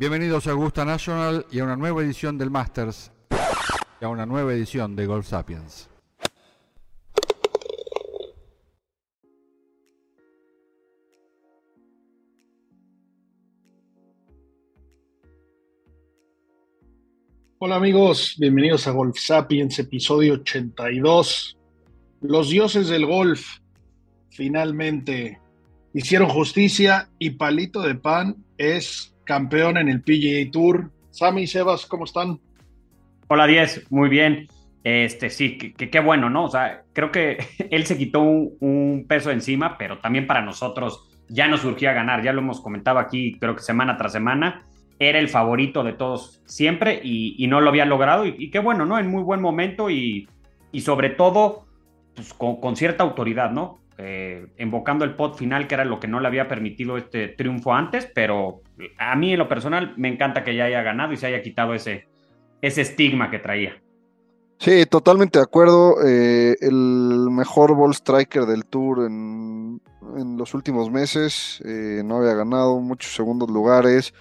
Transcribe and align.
Bienvenidos 0.00 0.46
a 0.46 0.52
Augusta 0.52 0.86
National 0.86 1.44
y 1.52 1.58
a 1.58 1.64
una 1.64 1.76
nueva 1.76 2.00
edición 2.00 2.38
del 2.38 2.48
Masters 2.48 3.12
y 4.00 4.04
a 4.06 4.08
una 4.08 4.24
nueva 4.24 4.54
edición 4.54 4.96
de 4.96 5.04
Golf 5.04 5.26
Sapiens. 5.26 5.90
Hola 17.58 17.76
amigos, 17.76 18.36
bienvenidos 18.38 18.86
a 18.86 18.92
Golf 18.92 19.18
Sapiens, 19.18 19.78
episodio 19.80 20.32
82. 20.32 21.58
Los 22.22 22.48
dioses 22.48 22.88
del 22.88 23.04
golf 23.04 23.58
finalmente 24.30 25.38
hicieron 25.92 26.30
justicia 26.30 27.10
y 27.18 27.32
Palito 27.32 27.82
de 27.82 27.96
Pan 27.96 28.42
es 28.56 29.14
campeón 29.30 29.76
en 29.76 29.88
el 29.88 30.02
PGA 30.02 30.50
Tour. 30.50 30.90
Sammy 31.12 31.42
y 31.42 31.46
Sebas, 31.46 31.86
¿cómo 31.86 32.02
están? 32.02 32.40
Hola, 33.28 33.46
Diez, 33.46 33.86
muy 33.88 34.08
bien. 34.08 34.48
Este, 34.82 35.30
sí, 35.30 35.56
qué 35.56 36.00
bueno, 36.00 36.28
¿no? 36.28 36.46
O 36.46 36.50
sea, 36.50 36.82
creo 36.92 37.12
que 37.12 37.38
él 37.70 37.86
se 37.86 37.96
quitó 37.96 38.22
un, 38.22 39.04
peso 39.06 39.30
encima, 39.30 39.78
pero 39.78 39.98
también 39.98 40.26
para 40.26 40.42
nosotros 40.42 41.08
ya 41.28 41.46
nos 41.46 41.60
surgía 41.60 41.92
ganar, 41.92 42.24
ya 42.24 42.32
lo 42.32 42.40
hemos 42.40 42.60
comentado 42.60 42.98
aquí, 42.98 43.36
creo 43.38 43.54
que 43.54 43.62
semana 43.62 43.96
tras 43.96 44.10
semana 44.12 44.66
era 44.98 45.20
el 45.20 45.28
favorito 45.28 45.84
de 45.84 45.92
todos 45.92 46.42
siempre 46.46 47.00
y, 47.04 47.46
no 47.46 47.60
lo 47.60 47.68
había 47.70 47.84
logrado. 47.84 48.26
Y, 48.26 48.50
qué 48.50 48.58
bueno, 48.58 48.84
¿no? 48.84 48.98
En 48.98 49.06
muy 49.06 49.22
buen 49.22 49.40
momento 49.40 49.90
y, 49.90 50.28
sobre 50.80 51.10
todo 51.10 51.66
pues, 52.16 52.34
con, 52.34 52.74
cierta 52.74 53.04
autoridad, 53.04 53.52
¿no? 53.52 53.78
Eh, 54.02 54.46
el 54.56 55.14
pot 55.14 55.36
final, 55.36 55.66
que 55.66 55.74
era 55.74 55.84
lo 55.84 56.00
que 56.00 56.08
no 56.08 56.20
le 56.20 56.28
había 56.28 56.48
permitido 56.48 56.96
este 56.96 57.28
triunfo 57.28 57.74
antes, 57.74 58.06
pero 58.14 58.62
a 58.98 59.14
mí 59.16 59.32
en 59.32 59.38
lo 59.38 59.48
personal 59.48 59.94
me 59.96 60.08
encanta 60.08 60.42
que 60.42 60.54
ya 60.54 60.64
haya 60.64 60.82
ganado 60.82 61.12
y 61.12 61.16
se 61.16 61.26
haya 61.26 61.42
quitado 61.42 61.74
ese, 61.74 62.08
ese 62.62 62.80
estigma 62.82 63.30
que 63.30 63.38
traía. 63.38 63.80
Sí, 64.58 64.84
totalmente 64.86 65.38
de 65.38 65.42
acuerdo. 65.42 65.96
Eh, 66.06 66.56
el 66.60 67.28
mejor 67.30 67.74
ball 67.74 67.94
striker 67.94 68.44
del 68.44 68.64
tour 68.66 69.06
en, 69.06 69.80
los 70.36 70.54
últimos 70.54 70.90
meses. 70.90 71.62
Eh, 71.64 72.02
no 72.04 72.18
había 72.18 72.34
ganado 72.34 72.78
muchos 72.80 73.14
segundos 73.14 73.50
lugares 73.50 74.12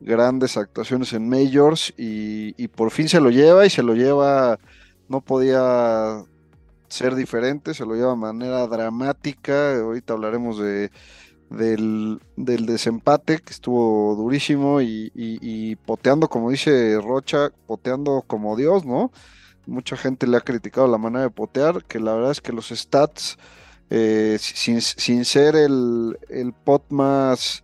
grandes 0.00 0.56
actuaciones 0.56 1.12
en 1.12 1.28
Majors 1.28 1.92
y, 1.96 2.68
por 2.68 2.90
fin 2.90 3.08
se 3.08 3.20
lo 3.20 3.30
lleva 3.30 3.66
y 3.66 3.70
se 3.70 3.82
lo 3.82 3.94
lleva, 3.94 4.58
no 5.08 5.20
podía 5.20 6.24
ser 6.90 7.14
diferente, 7.14 7.72
se 7.72 7.86
lo 7.86 7.94
lleva 7.94 8.10
de 8.10 8.16
manera 8.16 8.66
dramática, 8.66 9.78
ahorita 9.78 10.12
hablaremos 10.12 10.58
de, 10.58 10.90
del, 11.50 12.20
desempate 12.36 13.38
que 13.38 13.52
estuvo 13.52 14.14
durísimo 14.16 14.80
y, 14.80 15.76
poteando, 15.86 16.28
como 16.28 16.50
dice 16.50 16.98
Rocha, 17.00 17.50
poteando 17.66 18.22
como 18.26 18.56
Dios, 18.56 18.84
¿no? 18.84 19.12
Mucha 19.66 19.96
gente 19.96 20.26
le 20.26 20.36
ha 20.36 20.40
criticado 20.40 20.88
la 20.88 20.98
manera 20.98 21.24
de 21.24 21.30
potear, 21.30 21.84
que 21.84 22.00
la 22.00 22.14
verdad 22.14 22.32
es 22.32 22.40
que 22.40 22.52
los 22.52 22.68
stats, 22.68 23.38
eh, 23.90 24.38
sin, 24.40 25.24
ser 25.24 25.54
el, 25.54 26.18
el 26.28 26.52
pot 26.52 26.84
más 26.90 27.62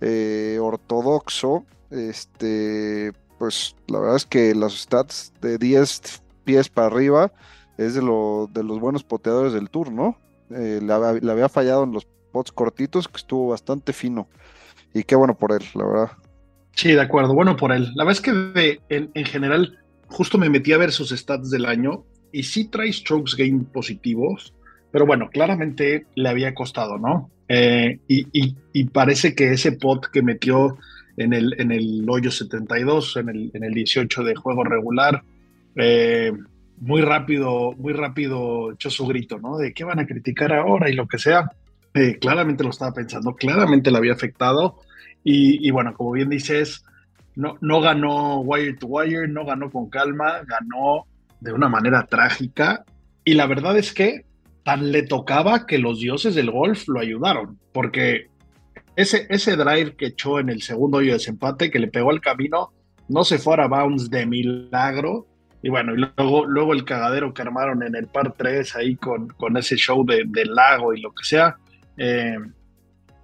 eh, 0.00 0.58
ortodoxo, 0.60 1.66
este, 1.90 3.12
pues 3.38 3.76
la 3.86 3.98
verdad 3.98 4.16
es 4.16 4.26
que 4.26 4.54
las 4.54 4.72
stats 4.72 5.32
de 5.40 5.58
10 5.58 6.22
pies 6.44 6.68
para 6.68 6.86
arriba 6.88 7.32
es 7.78 7.94
de, 7.94 8.02
lo, 8.02 8.48
de 8.52 8.62
los 8.62 8.80
buenos 8.80 9.04
poteadores 9.04 9.52
del 9.52 9.70
tour, 9.70 9.90
¿no? 9.90 10.18
Eh, 10.50 10.80
le, 10.82 10.92
había 11.30 11.48
fallado 11.48 11.84
en 11.84 11.92
los 11.92 12.06
pots 12.32 12.52
cortitos, 12.52 13.08
que 13.08 13.16
estuvo 13.16 13.48
bastante 13.48 13.92
fino. 13.92 14.28
Y 14.94 15.04
qué 15.04 15.14
bueno 15.14 15.36
por 15.36 15.52
él, 15.52 15.62
la 15.74 15.86
verdad. 15.86 16.12
Sí, 16.74 16.92
de 16.92 17.00
acuerdo, 17.00 17.34
bueno 17.34 17.56
por 17.56 17.72
él. 17.72 17.92
La 17.94 18.04
verdad 18.04 18.20
es 18.24 18.32
que 18.60 18.80
en, 18.88 19.24
general, 19.24 19.78
justo 20.08 20.38
me 20.38 20.50
metí 20.50 20.72
a 20.72 20.78
ver 20.78 20.92
sus 20.92 21.10
stats 21.10 21.50
del 21.50 21.66
año 21.66 22.04
y 22.32 22.42
sí 22.44 22.66
trae 22.66 22.92
strokes 22.92 23.36
gain 23.36 23.64
positivos, 23.64 24.54
pero 24.90 25.06
bueno, 25.06 25.28
claramente 25.30 26.06
le 26.14 26.28
había 26.28 26.54
costado, 26.54 26.98
¿no? 26.98 27.30
Eh, 27.48 27.98
y, 28.08 28.84
parece 28.84 29.34
que 29.34 29.52
ese 29.52 29.72
pot 29.72 30.06
que 30.06 30.22
metió 30.22 30.78
en 31.18 31.34
el, 31.34 31.54
en 31.58 31.72
el 31.72 32.08
hoyo 32.08 32.30
72, 32.30 33.16
en 33.16 33.28
el, 33.28 33.50
en 33.52 33.64
el 33.64 33.74
18 33.74 34.24
de 34.24 34.34
juego 34.34 34.64
regular, 34.64 35.22
eh, 35.76 36.32
muy 36.82 37.00
rápido, 37.00 37.74
muy 37.78 37.92
rápido 37.92 38.72
echó 38.72 38.90
su 38.90 39.06
grito, 39.06 39.38
¿no? 39.38 39.56
De 39.56 39.72
qué 39.72 39.84
van 39.84 40.00
a 40.00 40.06
criticar 40.06 40.52
ahora 40.52 40.90
y 40.90 40.94
lo 40.94 41.06
que 41.06 41.16
sea. 41.16 41.48
Eh, 41.94 42.18
claramente 42.18 42.64
lo 42.64 42.70
estaba 42.70 42.92
pensando, 42.92 43.36
claramente 43.36 43.92
le 43.92 43.98
había 43.98 44.14
afectado. 44.14 44.80
Y, 45.22 45.70
bueno, 45.70 45.94
como 45.94 46.10
bien 46.10 46.28
dices, 46.28 46.84
no, 47.36 47.56
no 47.60 47.80
ganó 47.80 48.40
wire 48.40 48.74
to 48.74 48.88
wire, 48.88 49.28
no 49.28 49.44
ganó 49.44 49.70
con 49.70 49.88
calma, 49.88 50.40
ganó 50.44 51.06
de 51.40 51.52
una 51.52 51.68
manera 51.68 52.04
trágica. 52.06 52.84
Y 53.24 53.34
la 53.34 53.46
verdad 53.46 53.78
es 53.78 53.94
que 53.94 54.24
tan 54.64 54.90
le 54.90 55.04
tocaba 55.04 55.66
que 55.66 55.78
los 55.78 56.00
dioses 56.00 56.34
del 56.34 56.50
golf 56.50 56.88
lo 56.88 56.98
ayudaron, 56.98 57.60
porque 57.72 58.26
ese, 58.96 59.28
ese 59.30 59.54
drive 59.54 59.94
que 59.94 60.06
echó 60.06 60.40
en 60.40 60.48
el 60.48 60.62
segundo 60.62 60.98
hoyo 60.98 61.12
de 61.12 61.18
desempate, 61.18 61.70
que 61.70 61.78
le 61.78 61.86
pegó 61.86 62.10
al 62.10 62.20
camino, 62.20 62.72
no 63.08 63.22
se 63.22 63.38
fuera 63.38 63.66
a 63.66 63.68
bounce 63.68 64.08
de 64.08 64.26
milagro. 64.26 65.28
Y 65.62 65.68
bueno, 65.68 65.94
y 65.94 65.98
luego, 65.98 66.44
luego 66.44 66.72
el 66.72 66.84
cagadero 66.84 67.32
que 67.32 67.42
armaron 67.42 67.82
en 67.82 67.94
el 67.94 68.08
par 68.08 68.34
3 68.36 68.76
ahí 68.76 68.96
con, 68.96 69.28
con 69.28 69.56
ese 69.56 69.76
show 69.76 70.04
de, 70.04 70.24
del 70.26 70.54
lago 70.54 70.92
y 70.92 71.00
lo 71.00 71.12
que 71.12 71.24
sea, 71.24 71.56
eh, 71.96 72.36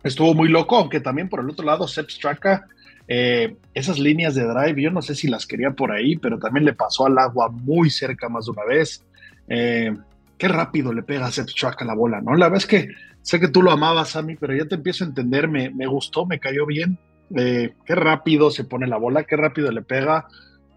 estuvo 0.05 0.35
muy 0.35 0.49
loco, 0.49 0.77
aunque 0.77 1.01
también 1.01 1.29
por 1.29 1.41
el 1.41 1.51
otro 1.51 1.67
lado, 1.67 1.89
Sepp 1.89 2.11
Straka, 2.11 2.67
eh, 3.09 3.57
esas 3.75 3.99
líneas 3.99 4.35
de 4.35 4.45
drive, 4.45 4.83
yo 4.83 4.91
no 4.91 5.03
sé 5.03 5.15
si 5.15 5.29
las 5.29 5.47
quería 5.47 5.71
por 5.71 5.91
ahí, 5.91 6.17
pero 6.17 6.39
también 6.39 6.65
le 6.65 6.75
pasó 6.75 7.07
al 7.07 7.19
agua 7.19 7.49
muy 7.49 7.91
cerca 7.91 8.29
más 8.29 8.45
de 8.45 8.51
una 8.53 8.65
vez. 8.65 9.05
Eh, 9.49 9.93
qué 10.37 10.47
rápido 10.47 10.93
le 10.93 11.03
pega 11.03 11.27
a 11.27 11.33
Seth 11.33 11.51
a 11.63 11.85
la 11.85 11.95
bola, 11.95 12.21
¿no? 12.21 12.35
La 12.35 12.47
verdad 12.47 12.59
es 12.59 12.67
que 12.67 12.89
sé 13.23 13.41
que 13.41 13.49
tú 13.49 13.63
lo 13.63 13.73
amabas, 13.73 14.11
Sammy, 14.11 14.37
pero 14.37 14.55
ya 14.55 14.67
te 14.67 14.77
empiezo 14.77 15.05
a 15.05 15.09
entender, 15.09 15.49
me, 15.49 15.71
me 15.71 15.87
gustó, 15.87 16.27
me 16.27 16.39
cayó 16.39 16.67
bien. 16.67 16.99
Eh, 17.35 17.75
qué 17.85 17.95
rápido 17.95 18.51
se 18.51 18.65
pone 18.65 18.87
la 18.87 18.97
bola, 18.97 19.25
qué 19.25 19.37
rápido 19.37 19.71
le 19.73 19.83
pega. 19.83 20.27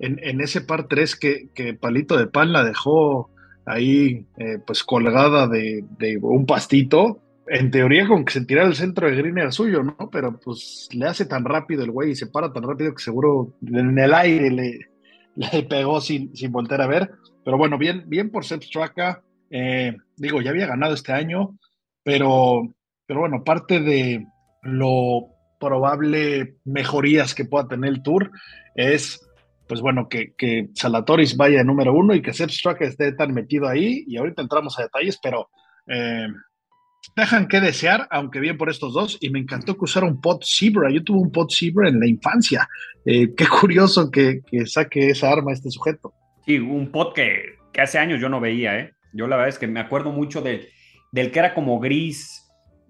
En, 0.03 0.41
ese 0.41 0.62
par 0.62 0.88
3 0.88 1.16
que, 1.16 1.78
Palito 1.79 2.17
de 2.17 2.25
Pan 2.25 2.51
la 2.51 2.63
dejó 2.63 3.29
ahí, 3.66 4.25
eh, 4.38 4.57
pues 4.66 4.84
colgada 4.84 5.47
de, 5.47 5.85
un 6.22 6.45
pastito. 6.47 7.19
En 7.47 7.69
teoría, 7.69 8.07
con 8.07 8.25
que 8.25 8.34
se 8.34 8.45
tirara 8.45 8.67
el 8.67 8.75
centro 8.75 9.07
de 9.07 9.16
green 9.16 9.38
era 9.38 9.51
suyo, 9.51 9.84
¿no? 9.84 10.09
Pero 10.12 10.39
pues 10.39 10.89
le 10.94 11.06
hace 11.06 11.25
tan 11.25 11.45
rápido 11.45 11.84
el 11.84 11.91
güey 11.91 12.12
y 12.12 12.16
se 12.16 12.28
para 12.28 12.51
tan 12.51 12.63
rápido 12.63 12.95
que 12.95 13.03
seguro 13.03 13.53
en 13.62 13.97
el 14.00 14.13
aire 14.13 14.50
le, 14.50 15.63
pegó 15.69 16.01
sin, 16.01 16.35
sin 16.35 16.51
volver 16.51 16.81
a 16.81 16.88
ver. 16.88 17.12
Pero 17.44 17.57
bueno, 17.57 17.78
bien, 17.78 18.03
bien 18.07 18.31
por 18.31 18.45
Seth 18.45 18.63
Straka. 18.63 19.22
Eh, 19.51 19.95
digo, 20.16 20.41
ya 20.41 20.51
había 20.51 20.66
ganado 20.66 20.94
este 20.94 21.12
año, 21.12 21.57
pero, 22.03 22.73
pero 23.06 23.19
bueno, 23.19 23.44
parte 23.44 23.81
de 23.81 24.25
lo 24.63 25.28
probable 25.59 26.56
mejorías 26.66 27.35
que 27.35 27.45
pueda 27.45 27.68
tener 27.68 27.91
el 27.91 28.01
Tour 28.01 28.31
es, 28.75 29.22
pues 29.71 29.79
bueno, 29.79 30.09
que, 30.09 30.33
que 30.38 30.68
Salatoris 30.73 31.38
vaya 31.38 31.63
número 31.63 31.94
uno 31.94 32.13
y 32.13 32.21
que 32.21 32.33
Seth 32.33 32.50
Struck 32.50 32.81
esté 32.81 33.13
tan 33.13 33.33
metido 33.33 33.69
ahí. 33.69 34.03
Y 34.06 34.18
ahorita 34.18 34.41
entramos 34.41 34.77
a 34.77 34.81
detalles, 34.81 35.18
pero 35.23 35.50
eh, 35.88 36.27
dejan 37.15 37.47
que 37.47 37.62
desear, 37.62 38.06
aunque 38.12 38.41
bien 38.41 38.57
por 38.57 38.69
estos 38.69 38.94
dos. 38.94 39.18
Y 39.21 39.29
me 39.29 39.39
encantó 39.39 39.75
que 39.75 39.85
usara 39.85 40.06
un 40.06 40.19
pot 40.19 40.44
Zebra. 40.44 40.91
Yo 40.91 41.01
tuve 41.06 41.19
un 41.19 41.31
pot 41.31 41.50
Zebra 41.53 41.88
en 41.88 42.01
la 42.01 42.06
infancia. 42.06 42.68
Eh, 43.06 43.33
qué 43.33 43.47
curioso 43.47 44.12
que, 44.12 44.41
que, 44.45 44.65
saque 44.65 45.12
esa 45.12 45.31
arma 45.31 45.53
este 45.53 45.71
sujeto. 45.71 46.12
Sí, 46.45 46.59
un 46.59 46.91
pot 46.91 47.15
que, 47.15 47.41
que 47.71 47.79
hace 47.79 47.97
años 47.97 48.19
yo 48.19 48.27
no 48.27 48.41
veía, 48.41 48.77
¿eh? 48.77 48.91
Yo 49.13 49.25
la 49.29 49.38
verdad 49.38 49.53
es 49.53 49.57
que 49.57 49.67
me 49.67 49.79
acuerdo 49.79 50.12
mucho 50.12 50.41
del 50.41 50.67
que 51.13 51.39
era 51.39 51.53
como 51.53 51.79
gris, 51.79 52.45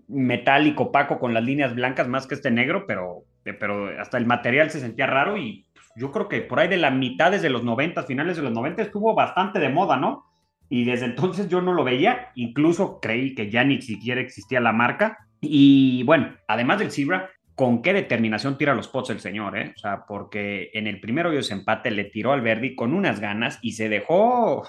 metálico, 0.07 0.85
opaco, 0.85 1.19
con 1.19 1.35
las 1.35 1.43
líneas 1.43 1.75
blancas, 1.75 2.07
más 2.07 2.25
que 2.25 2.33
este 2.33 2.49
negro, 2.49 2.85
pero, 2.87 3.25
pero 3.43 4.01
hasta 4.01 4.17
el 4.17 4.25
material 4.25 4.71
se 4.71 4.79
sentía 4.79 5.05
raro 5.05 5.37
y 5.37 5.67
yo 5.95 6.11
creo 6.11 6.27
que 6.27 6.41
por 6.41 6.59
ahí 6.59 6.67
de 6.67 6.77
la 6.77 6.91
mitad 6.91 7.31
desde 7.31 7.49
los 7.49 7.63
90, 7.63 8.03
finales 8.03 8.37
de 8.37 8.43
los 8.43 8.51
90, 8.51 8.81
estuvo 8.81 9.13
bastante 9.13 9.59
de 9.59 9.69
moda, 9.69 9.97
¿no? 9.97 10.25
Y 10.69 10.85
desde 10.85 11.05
entonces 11.05 11.49
yo 11.49 11.61
no 11.61 11.73
lo 11.73 11.83
veía, 11.83 12.31
incluso 12.35 12.99
creí 13.01 13.35
que 13.35 13.49
ya 13.49 13.63
ni 13.63 13.81
siquiera 13.81 14.21
existía 14.21 14.59
la 14.59 14.71
marca. 14.71 15.17
Y 15.41 16.03
bueno, 16.03 16.35
además 16.47 16.79
del 16.79 16.91
Zebra, 16.91 17.29
con 17.55 17.81
qué 17.81 17.93
determinación 17.93 18.57
tira 18.57 18.73
los 18.73 18.87
pots 18.87 19.09
el 19.09 19.19
señor, 19.19 19.57
¿eh? 19.57 19.73
O 19.75 19.79
sea, 19.79 20.05
porque 20.07 20.69
en 20.73 20.87
el 20.87 20.99
primer 20.99 21.27
hoyo 21.27 21.41
de 21.41 21.53
empate 21.53 21.91
le 21.91 22.05
tiró 22.05 22.31
al 22.31 22.41
Verdi 22.41 22.75
con 22.75 22.93
unas 22.93 23.19
ganas 23.19 23.59
y 23.61 23.73
se 23.73 23.89
dejó, 23.89 24.63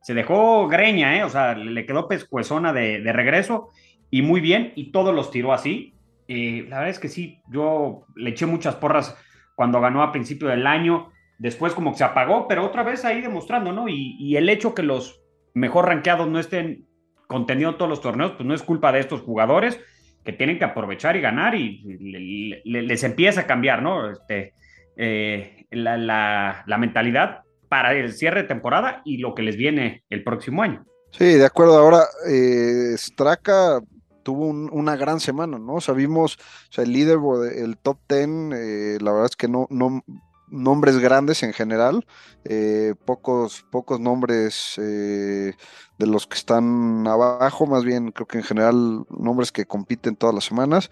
se 0.00 0.14
dejó 0.14 0.66
greña, 0.68 1.16
¿eh? 1.18 1.24
O 1.24 1.28
sea, 1.28 1.54
le 1.54 1.84
quedó 1.84 2.08
pescuezona 2.08 2.72
de, 2.72 3.00
de 3.00 3.12
regreso 3.12 3.70
y 4.10 4.22
muy 4.22 4.40
bien, 4.40 4.72
y 4.76 4.92
todos 4.92 5.14
los 5.14 5.30
tiró 5.30 5.52
así. 5.52 5.94
Eh, 6.28 6.66
la 6.68 6.78
verdad 6.78 6.90
es 6.90 6.98
que 6.98 7.08
sí, 7.08 7.40
yo 7.50 8.06
le 8.14 8.30
eché 8.30 8.46
muchas 8.46 8.76
porras 8.76 9.16
cuando 9.54 9.80
ganó 9.80 10.02
a 10.02 10.12
principio 10.12 10.48
del 10.48 10.66
año, 10.66 11.10
después 11.38 11.74
como 11.74 11.92
que 11.92 11.98
se 11.98 12.04
apagó, 12.04 12.48
pero 12.48 12.64
otra 12.64 12.82
vez 12.82 13.04
ahí 13.04 13.20
demostrando, 13.20 13.72
¿no? 13.72 13.88
Y, 13.88 14.16
y 14.18 14.36
el 14.36 14.48
hecho 14.48 14.74
que 14.74 14.82
los 14.82 15.22
mejor 15.54 15.86
rankeados 15.86 16.28
no 16.28 16.38
estén 16.38 16.86
conteniendo 17.26 17.76
todos 17.76 17.88
los 17.88 18.00
torneos, 18.00 18.32
pues 18.32 18.46
no 18.46 18.54
es 18.54 18.62
culpa 18.62 18.92
de 18.92 19.00
estos 19.00 19.22
jugadores 19.22 19.80
que 20.24 20.32
tienen 20.32 20.58
que 20.58 20.64
aprovechar 20.64 21.16
y 21.16 21.20
ganar 21.20 21.54
y, 21.54 22.62
les 22.64 23.04
empieza 23.04 23.42
a 23.42 23.46
cambiar, 23.46 23.82
¿no? 23.82 24.10
Este, 24.10 24.54
eh, 24.96 25.66
la, 25.70 26.64
mentalidad 26.78 27.42
para 27.68 27.92
el 27.92 28.12
cierre 28.12 28.42
de 28.42 28.48
temporada 28.48 29.02
y 29.04 29.18
lo 29.18 29.34
que 29.34 29.42
les 29.42 29.56
viene 29.56 30.02
el 30.08 30.24
próximo 30.24 30.62
año. 30.62 30.84
Sí, 31.12 31.34
de 31.34 31.44
acuerdo. 31.44 31.78
Ahora, 31.78 32.04
eh, 32.28 32.94
Straka 32.96 33.80
tuvo 34.24 34.46
una 34.48 34.96
gran 34.96 35.20
semana, 35.20 35.58
¿no? 35.58 35.80
Sabimos, 35.80 36.36
o 36.70 36.72
sea, 36.72 36.84
el 36.84 36.92
líder, 36.92 37.18
el 37.54 37.78
top 37.78 37.98
ten, 38.08 38.52
eh, 38.52 38.98
la 39.00 39.12
verdad 39.12 39.30
es 39.30 39.36
que 39.36 39.46
no, 39.46 39.68
no, 39.70 40.02
nombres 40.48 40.98
grandes 40.98 41.42
en 41.42 41.52
general, 41.52 42.06
eh, 42.44 42.94
pocos, 43.04 43.64
pocos 43.70 44.00
nombres 44.00 44.74
eh, 44.78 45.54
de 45.98 46.06
los 46.06 46.26
que 46.26 46.36
están 46.36 47.06
abajo, 47.06 47.66
más 47.66 47.84
bien 47.84 48.12
creo 48.12 48.26
que 48.26 48.38
en 48.38 48.44
general 48.44 49.04
nombres 49.10 49.52
que 49.52 49.66
compiten 49.66 50.16
todas 50.16 50.34
las 50.34 50.44
semanas. 50.44 50.90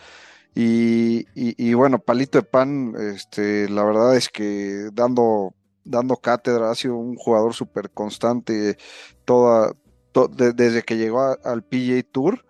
Y, 0.54 1.72
bueno, 1.72 1.98
Palito 1.98 2.38
de 2.38 2.44
Pan, 2.44 2.94
este, 3.14 3.70
la 3.70 3.84
verdad 3.84 4.16
es 4.16 4.28
que 4.28 4.90
dando, 4.92 5.54
dando 5.82 6.16
cátedra, 6.16 6.70
ha 6.70 6.74
sido 6.74 6.96
un 6.96 7.16
jugador 7.16 7.54
súper 7.54 7.90
constante 7.90 8.76
toda, 9.24 9.72
desde 10.30 10.82
que 10.82 10.98
llegó 10.98 11.22
al 11.42 11.62
PGA 11.64 12.02
Tour. 12.02 12.44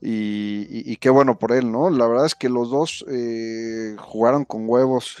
Y, 0.00 0.96
qué 0.98 1.10
bueno 1.10 1.38
por 1.38 1.52
él, 1.52 1.72
¿no? 1.72 1.90
La 1.90 2.06
verdad 2.06 2.26
es 2.26 2.34
que 2.34 2.48
los 2.48 2.70
dos 2.70 3.04
eh, 3.08 3.96
jugaron 3.98 4.44
con 4.44 4.68
huevos 4.68 5.16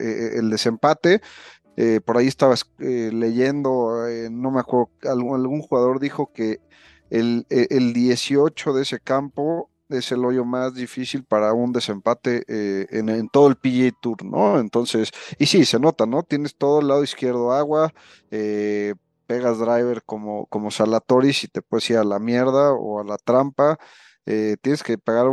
eh, 0.00 0.38
el 0.38 0.50
desempate. 0.50 1.20
Eh, 1.76 2.00
por 2.04 2.16
ahí 2.16 2.26
estaba 2.26 2.54
eh, 2.78 3.10
leyendo, 3.12 4.06
no 4.30 4.50
me 4.50 4.60
acuerdo, 4.60 4.90
algún, 5.02 5.60
jugador 5.60 5.98
dijo 5.98 6.32
que 6.32 6.60
el, 7.10 7.44
18 7.48 8.72
de 8.72 8.82
ese 8.82 9.00
campo 9.00 9.70
es 9.88 10.12
el 10.12 10.24
hoyo 10.24 10.44
más 10.44 10.74
difícil 10.74 11.24
para 11.24 11.52
un 11.52 11.72
desempate 11.72 12.44
en, 12.48 13.28
todo 13.28 13.48
el 13.48 13.56
PGA 13.56 13.90
Tour, 14.00 14.24
¿no? 14.24 14.60
Entonces, 14.60 15.10
y 15.38 15.46
sí, 15.46 15.64
se 15.64 15.80
nota, 15.80 16.06
¿no? 16.06 16.22
Tienes 16.22 16.56
todo 16.56 16.80
el 16.80 16.88
lado 16.88 17.02
izquierdo 17.02 17.52
agua, 17.52 17.92
pegas 19.26 19.58
driver 19.58 20.02
como, 20.04 20.46
como 20.46 20.70
Salatoris 20.70 21.44
y 21.44 21.48
te 21.48 21.62
puedes 21.62 21.88
ir 21.90 21.98
a 21.98 22.04
la 22.04 22.18
mierda 22.18 22.72
o 22.72 23.00
a 23.00 23.04
la 23.04 23.16
trampa. 23.16 23.78
tienes 24.24 24.82
que 24.82 24.98
pegar 24.98 25.26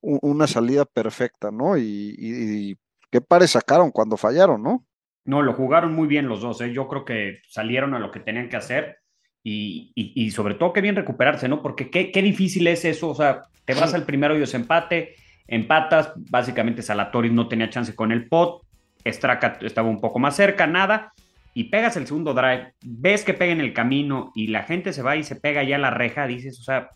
una 0.00 0.46
salida 0.46 0.84
perfecta, 0.84 1.50
¿no? 1.50 1.76
y 1.78 2.76
qué 3.10 3.20
pares 3.20 3.52
sacaron 3.52 3.90
cuando 3.90 4.16
fallaron, 4.16 4.62
¿no? 4.62 4.84
No, 5.26 5.42
lo 5.42 5.54
jugaron 5.54 5.92
muy 5.92 6.06
bien 6.06 6.28
los 6.28 6.40
dos, 6.40 6.60
¿eh? 6.60 6.72
yo 6.72 6.86
creo 6.86 7.04
que 7.04 7.40
salieron 7.48 7.94
a 7.94 7.98
lo 7.98 8.12
que 8.12 8.20
tenían 8.20 8.48
que 8.48 8.56
hacer 8.56 8.98
y, 9.42 10.30
sobre 10.32 10.54
todo 10.54 10.72
qué 10.72 10.80
bien 10.80 10.96
recuperarse, 10.96 11.48
¿no? 11.48 11.62
Porque 11.62 11.90
qué, 11.90 12.22
difícil 12.22 12.66
es 12.66 12.84
eso, 12.84 13.10
o 13.10 13.14
sea, 13.14 13.42
te 13.64 13.74
vas 13.74 13.94
al 13.94 14.04
primero 14.04 14.36
y 14.36 14.44
empate, 14.52 15.16
empatas, 15.46 16.12
básicamente 16.30 16.82
Salatoris 16.82 17.32
no 17.32 17.48
tenía 17.48 17.70
chance 17.70 17.94
con 17.94 18.12
el 18.12 18.28
pot, 18.28 18.62
Straka 19.04 19.58
estaba 19.62 19.88
un 19.88 20.00
poco 20.00 20.18
más 20.18 20.34
cerca, 20.34 20.66
nada, 20.66 21.12
y 21.56 21.64
pegas 21.64 21.96
el 21.96 22.06
segundo 22.06 22.34
drive, 22.34 22.74
ves 22.84 23.24
que 23.24 23.32
pega 23.32 23.50
en 23.50 23.62
el 23.62 23.72
camino 23.72 24.30
y 24.34 24.48
la 24.48 24.64
gente 24.64 24.92
se 24.92 25.00
va 25.00 25.16
y 25.16 25.24
se 25.24 25.36
pega 25.36 25.62
ya 25.62 25.78
la 25.78 25.88
reja, 25.88 26.26
dices, 26.26 26.60
o 26.60 26.62
sea, 26.62 26.90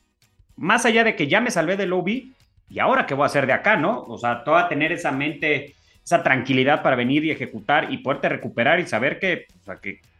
más 0.54 0.84
allá 0.84 1.02
de 1.02 1.16
que 1.16 1.28
ya 1.28 1.40
me 1.40 1.50
salvé 1.50 1.78
del 1.78 1.88
lobby, 1.88 2.34
y 2.68 2.78
ahora 2.78 3.06
qué 3.06 3.14
voy 3.14 3.22
a 3.22 3.28
hacer 3.28 3.46
de 3.46 3.54
acá, 3.54 3.78
¿no? 3.78 4.02
O 4.02 4.18
sea, 4.18 4.44
toda 4.44 4.68
tener 4.68 4.92
esa 4.92 5.12
mente 5.12 5.74
esa 6.04 6.22
tranquilidad 6.22 6.82
para 6.82 6.94
venir 6.94 7.24
y 7.24 7.30
ejecutar 7.30 7.90
y 7.90 7.98
poderte 7.98 8.28
recuperar 8.28 8.80
y 8.80 8.86
saber 8.86 9.18
que, 9.18 9.46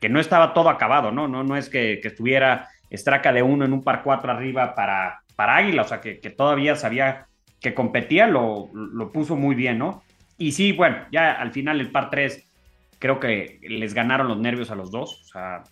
que, 0.01 0.09
no 0.09 0.21
estaba 0.21 0.55
todo 0.55 0.71
acabado, 0.71 1.13
¿no? 1.13 1.29
No, 1.29 1.45
no 1.45 1.55
es 1.59 1.69
que, 1.69 2.01
estuviera 2.03 2.71
estraca 2.89 3.35
de 3.35 3.43
uno 3.43 3.67
en 3.67 3.75
un 3.75 3.85
par 3.85 4.03
cuatro 4.03 4.33
arriba 4.33 4.75
para, 4.75 5.21
para 5.37 5.57
Águila, 5.57 5.83
o 5.83 5.87
sea, 5.87 6.01
que, 6.01 6.15
todavía 6.35 6.77
sabía 6.77 7.27
que 7.61 7.75
competía, 7.75 8.27
lo, 8.27 8.71
lo, 8.73 9.13
puso 9.13 9.37
muy 9.37 9.55
bien, 9.55 9.77
¿no? 9.77 10.03
Y 10.39 10.53
sí, 10.53 10.73
bueno, 10.73 10.97
ya 11.13 11.33
al 11.33 11.53
final 11.53 11.79
el 11.79 11.91
par 11.91 12.09
tres 12.09 12.50
creo 13.01 13.19
que 13.19 13.59
les 13.63 13.95
ganaron 13.95 14.29
los 14.29 14.39
nervios 14.39 14.71
a 14.71 14.77
los 14.77 14.93
dos, 14.93 15.23
o 15.23 15.25
sea, 15.25 15.65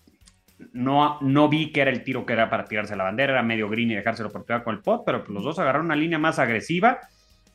no, 0.73 1.19
no 1.21 1.49
vi 1.49 1.71
que 1.71 1.83
era 1.83 1.91
el 1.91 2.03
tiro 2.03 2.27
que 2.27 2.33
era 2.33 2.51
para 2.51 2.65
tirarse 2.65 2.97
la 2.97 3.05
bandera, 3.05 3.35
era 3.35 3.43
medio 3.43 3.69
green 3.69 3.93
y 3.93 3.95
dejárselo 3.95 4.31
por 4.31 4.45
con 4.65 4.75
el 4.75 4.81
pot, 4.81 5.05
pero 5.07 5.25
los 5.29 5.45
dos 5.45 5.59
agarraron 5.59 5.87
una 5.87 5.95
línea 5.95 6.19
más 6.19 6.41
agresiva 6.41 6.99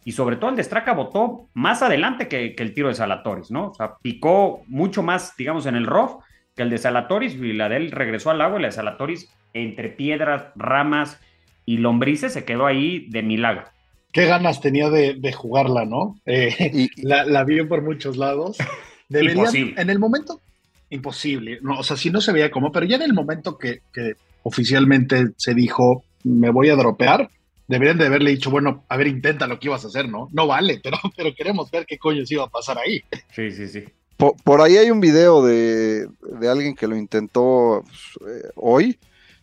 y 0.06 0.14
sobre 0.14 0.36
todo 0.36 0.52
el 0.52 0.56
de 0.56 0.64
Straka 0.64 0.94
votó 0.94 1.50
más 1.54 1.82
adelante 1.82 2.28
que, 2.28 2.56
el 2.58 2.74
tiro 2.74 2.88
de 2.88 2.94
Salatoris, 2.94 3.52
¿no? 3.52 3.70
O 3.70 3.74
sea, 3.74 3.96
picó 4.02 4.64
mucho 4.68 5.02
más, 5.02 5.36
digamos, 5.38 5.66
en 5.66 5.76
el 5.76 5.88
rough 5.88 6.22
que 6.56 6.64
el 6.64 6.70
de 6.70 6.78
Salatoris 6.78 7.36
y 7.36 7.54
la 7.54 7.68
de 7.68 7.78
él 7.78 7.92
regresó 7.92 8.30
al 8.30 8.42
agua 8.42 8.60
y 8.60 8.62
la 8.62 8.68
de 8.68 8.74
Salatoris 8.74 9.34
entre 9.54 9.90
piedras, 9.90 10.46
ramas 10.56 11.20
y 11.66 11.78
lombrices 11.78 12.34
se 12.34 12.46
quedó 12.46 12.68
ahí 12.68 13.08
de 13.10 13.24
milagro. 13.24 13.64
Qué 14.12 14.26
ganas 14.28 14.62
tenía 14.62 14.92
de, 14.92 15.34
jugarla, 15.34 15.86
¿no? 15.86 16.16
Eh, 16.26 16.90
la, 16.98 17.26
la 17.26 17.44
vio 17.44 17.68
por 17.68 17.82
muchos 17.82 18.18
lados. 18.18 18.58
imposible. 19.10 19.82
En 19.82 19.90
el 19.90 20.00
momento, 20.00 20.42
imposible. 20.90 21.60
No, 21.62 21.80
o 21.80 21.84
sea, 21.84 21.98
si 21.98 22.10
no 22.10 22.22
se 22.22 22.32
veía 22.32 22.52
cómo, 22.52 22.72
pero 22.72 22.86
ya 22.86 22.96
en 22.96 23.04
el 23.04 23.14
momento 23.14 23.58
que, 23.58 23.82
que 23.94 24.14
oficialmente 24.44 25.30
se 25.38 25.54
dijo, 25.54 26.04
me 26.24 26.50
voy 26.50 26.70
a 26.70 26.76
dropear, 26.76 27.30
deberían 27.68 27.98
de 27.98 28.06
haberle 28.06 28.32
dicho, 28.32 28.52
bueno, 28.52 28.86
a 28.90 28.98
ver, 28.98 29.08
intenta 29.08 29.48
lo 29.48 29.60
que 29.60 29.68
ibas 29.68 29.84
a 29.86 29.88
hacer, 29.88 30.10
¿no? 30.10 30.30
No 30.32 30.48
vale, 30.48 30.80
pero, 30.84 30.98
pero 31.18 31.34
queremos 31.36 31.72
ver 31.72 31.86
qué 31.86 31.98
coño 31.98 32.26
se 32.26 32.36
iba 32.36 32.44
a 32.44 32.50
pasar 32.50 32.78
ahí. 32.78 33.02
Sí, 33.32 33.52
sí, 33.52 33.68
sí. 33.68 33.84
Por, 34.18 34.62
ahí 34.62 34.78
hay 34.78 34.90
un 34.90 35.02
video 35.02 35.44
de, 35.44 36.08
de 36.40 36.50
alguien 36.50 36.76
que 36.76 36.88
lo 36.88 36.96
intentó 36.96 37.80
eh, 37.80 38.50
hoy 38.56 38.98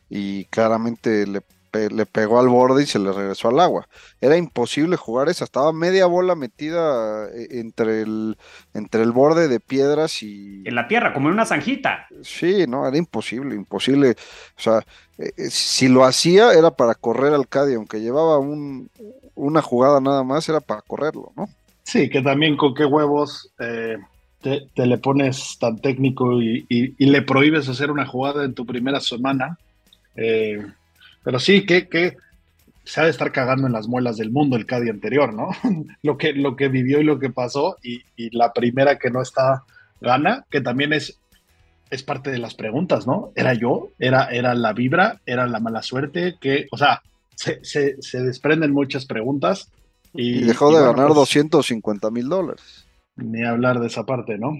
y 0.08 0.44
claramente 0.46 1.26
le 1.26 1.42
le 1.72 2.06
pegó 2.06 2.40
al 2.40 2.48
borde 2.48 2.82
y 2.82 2.86
se 2.86 2.98
le 2.98 3.12
regresó 3.12 3.48
al 3.48 3.60
agua. 3.60 3.88
Era 4.20 4.36
imposible 4.36 4.96
jugar 4.96 5.28
esa, 5.28 5.44
estaba 5.44 5.72
media 5.72 6.06
bola 6.06 6.34
metida 6.34 7.28
eh, 7.28 7.48
entre 7.52 8.02
el, 8.02 8.36
entre 8.74 9.02
el 9.02 9.12
borde 9.12 9.48
de 9.48 9.60
piedras 9.60 10.22
y... 10.22 10.62
En 10.64 10.74
la 10.74 10.88
tierra, 10.88 11.12
como 11.12 11.28
en 11.28 11.34
una 11.34 11.46
zanjita. 11.46 12.06
Sí, 12.22 12.66
no, 12.68 12.86
era 12.86 12.96
imposible, 12.96 13.54
imposible. 13.54 14.10
O 14.56 14.60
sea, 14.60 14.78
eh, 15.18 15.32
eh, 15.36 15.50
si 15.50 15.88
lo 15.88 16.04
hacía 16.04 16.52
era 16.52 16.70
para 16.70 16.94
correr 16.94 17.32
al 17.32 17.48
Cádiz, 17.48 17.76
aunque 17.76 18.00
llevaba 18.00 18.38
un, 18.38 18.90
una 19.34 19.62
jugada 19.62 20.00
nada 20.00 20.24
más, 20.24 20.48
era 20.48 20.60
para 20.60 20.82
correrlo, 20.82 21.32
¿no? 21.36 21.48
Sí, 21.82 22.08
que 22.08 22.22
también 22.22 22.56
con 22.56 22.74
qué 22.74 22.84
huevos 22.84 23.52
te, 24.40 24.86
le 24.86 24.98
pones 24.98 25.58
tan 25.58 25.78
técnico 25.78 26.40
y, 26.40 26.64
y, 26.68 27.06
le 27.06 27.22
prohíbes 27.22 27.68
hacer 27.68 27.90
una 27.90 28.06
jugada 28.06 28.44
en 28.44 28.54
tu 28.54 28.64
primera 28.64 29.00
semana. 29.00 29.58
Eh, 30.16 30.64
pero 31.22 31.38
sí, 31.38 31.64
que, 31.66 31.88
que 31.88 32.16
se 32.84 33.00
ha 33.00 33.04
de 33.04 33.10
estar 33.10 33.32
cagando 33.32 33.66
en 33.66 33.72
las 33.72 33.88
muelas 33.88 34.16
del 34.16 34.30
mundo 34.30 34.56
el 34.56 34.66
Cadi 34.66 34.88
anterior, 34.88 35.32
¿no? 35.34 35.50
lo, 36.02 36.18
que, 36.18 36.32
lo 36.32 36.56
que 36.56 36.68
vivió 36.68 37.00
y 37.00 37.04
lo 37.04 37.18
que 37.18 37.30
pasó, 37.30 37.76
y, 37.82 38.02
la 38.36 38.52
primera 38.52 38.98
que 38.98 39.10
no 39.10 39.22
está 39.22 39.64
gana, 40.00 40.44
que 40.50 40.60
también 40.60 40.92
es, 40.92 41.18
es 41.90 42.02
parte 42.02 42.30
de 42.30 42.38
las 42.38 42.54
preguntas, 42.54 43.06
¿no? 43.06 43.32
¿Era 43.34 43.54
yo? 43.54 43.90
¿Era, 43.98 44.26
era 44.26 44.54
la 44.54 44.72
vibra? 44.72 45.20
¿Era 45.26 45.46
la 45.46 45.60
mala 45.60 45.82
suerte? 45.82 46.36
que 46.40 46.66
O 46.70 46.76
sea, 46.76 47.02
se, 47.34 47.60
se, 47.62 48.20
desprenden 48.20 48.72
muchas 48.72 49.06
preguntas. 49.06 49.70
Y, 50.12 50.42
dejó 50.42 50.76
de 50.76 50.84
ganar 50.84 51.14
250 51.14 52.00
pues, 52.00 52.12
mil 52.12 52.28
dólares. 52.28 52.86
Ni 53.16 53.44
hablar 53.44 53.80
de 53.80 53.86
esa 53.86 54.04
parte, 54.04 54.38
¿no? 54.38 54.58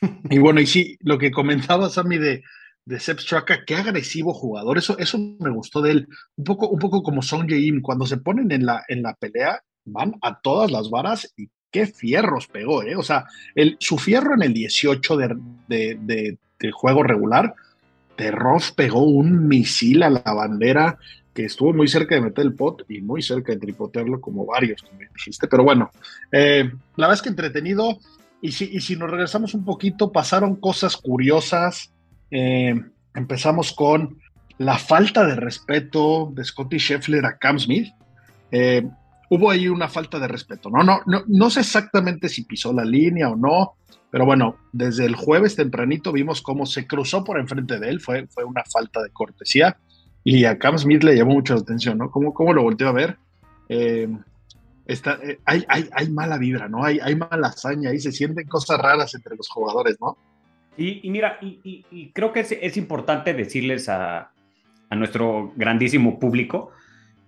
y 0.30 0.38
bueno, 0.38 0.60
y 0.60 0.66
sí, 0.66 0.98
lo 1.00 1.18
que 1.18 1.30
comentabas 1.30 1.98
a 1.98 2.02
mí 2.02 2.18
de 2.18 2.42
de 2.84 2.98
Sepp 2.98 3.20
Straka, 3.20 3.64
qué 3.64 3.76
agresivo 3.76 4.32
jugador, 4.32 4.78
eso, 4.78 4.98
eso 4.98 5.18
me 5.18 5.50
gustó 5.50 5.80
de 5.80 5.92
él, 5.92 6.08
un 6.36 6.44
poco, 6.44 6.68
un 6.68 6.78
poco 6.78 7.02
como 7.02 7.22
Song 7.22 7.46
Jae-im, 7.48 7.82
cuando 7.82 8.06
se 8.06 8.16
ponen 8.16 8.50
en 8.52 8.66
la, 8.66 8.84
en 8.88 9.02
la 9.02 9.14
pelea, 9.14 9.62
van 9.84 10.14
a 10.22 10.40
todas 10.40 10.70
las 10.70 10.90
varas 10.90 11.32
y 11.36 11.48
qué 11.70 11.86
fierros 11.86 12.48
pegó, 12.48 12.82
¿eh? 12.82 12.96
O 12.96 13.02
sea, 13.02 13.26
el, 13.54 13.76
su 13.78 13.98
fierro 13.98 14.34
en 14.34 14.42
el 14.42 14.52
18 14.52 15.16
de, 15.68 16.38
juego 16.72 17.02
regular, 17.02 17.54
de 18.16 18.30
Ross 18.30 18.72
pegó 18.72 19.04
un 19.04 19.46
misil 19.48 20.02
a 20.02 20.10
la 20.10 20.20
bandera 20.20 20.98
que 21.32 21.44
estuvo 21.44 21.72
muy 21.72 21.88
cerca 21.88 22.16
de 22.16 22.22
meter 22.22 22.44
el 22.44 22.54
pot 22.54 22.84
y 22.88 23.00
muy 23.00 23.22
cerca 23.22 23.52
de 23.52 23.60
tripotearlo 23.60 24.20
como 24.20 24.44
varios, 24.44 24.82
como 24.82 24.98
dijiste, 25.14 25.46
pero 25.46 25.62
bueno, 25.62 25.90
eh, 26.32 26.70
la 26.96 27.06
verdad 27.06 27.14
es 27.14 27.22
que 27.22 27.28
entretenido, 27.28 27.98
y 28.42 28.52
si, 28.52 28.64
y 28.72 28.80
si 28.80 28.96
nos 28.96 29.10
regresamos 29.10 29.54
un 29.54 29.64
poquito, 29.64 30.10
pasaron 30.10 30.56
cosas 30.56 30.96
curiosas, 30.96 31.92
eh, 32.30 32.74
empezamos 33.14 33.72
con 33.72 34.18
la 34.58 34.78
falta 34.78 35.24
de 35.24 35.36
respeto 35.36 36.30
de 36.34 36.44
Scotty 36.44 36.78
Scheffler 36.78 37.24
a 37.24 37.38
Cam 37.38 37.58
Smith. 37.58 37.88
Eh, 38.50 38.86
hubo 39.30 39.50
ahí 39.50 39.68
una 39.68 39.88
falta 39.88 40.18
de 40.18 40.28
respeto, 40.28 40.70
¿no? 40.70 40.82
No, 40.82 41.00
no, 41.06 41.22
no 41.26 41.50
sé 41.50 41.60
exactamente 41.60 42.28
si 42.28 42.44
pisó 42.44 42.72
la 42.72 42.84
línea 42.84 43.30
o 43.30 43.36
no, 43.36 43.74
pero 44.10 44.26
bueno, 44.26 44.56
desde 44.72 45.06
el 45.06 45.14
jueves 45.14 45.56
tempranito 45.56 46.12
vimos 46.12 46.42
cómo 46.42 46.66
se 46.66 46.86
cruzó 46.86 47.24
por 47.24 47.38
enfrente 47.38 47.78
de 47.78 47.88
él, 47.88 48.00
fue, 48.00 48.26
fue 48.26 48.44
una 48.44 48.64
falta 48.64 49.00
de 49.02 49.10
cortesía 49.10 49.78
y 50.24 50.44
a 50.44 50.58
Cam 50.58 50.76
Smith 50.78 51.02
le 51.02 51.16
llamó 51.16 51.34
mucho 51.34 51.54
la 51.54 51.60
atención, 51.60 51.98
¿no? 51.98 52.10
¿Cómo, 52.10 52.34
cómo 52.34 52.52
lo 52.52 52.62
volteó 52.62 52.88
a 52.88 52.92
ver? 52.92 53.18
Eh, 53.68 54.08
está, 54.84 55.18
hay, 55.44 55.64
hay, 55.68 55.88
hay, 55.92 56.10
mala 56.10 56.36
vibra, 56.36 56.68
¿no? 56.68 56.84
Hay, 56.84 56.98
hay 57.00 57.14
mala 57.14 57.48
hazaña, 57.48 57.90
ahí 57.90 58.00
se 58.00 58.12
sienten 58.12 58.46
cosas 58.46 58.78
raras 58.78 59.14
entre 59.14 59.36
los 59.36 59.48
jugadores, 59.48 59.96
¿no? 60.00 60.18
Y, 60.76 61.10
mira, 61.10 61.38
y, 61.40 62.10
creo 62.14 62.32
que 62.32 62.40
es, 62.40 62.76
importante 62.76 63.34
decirles 63.34 63.88
a, 63.88 64.30
nuestro 64.90 65.52
grandísimo 65.54 66.18
público 66.18 66.72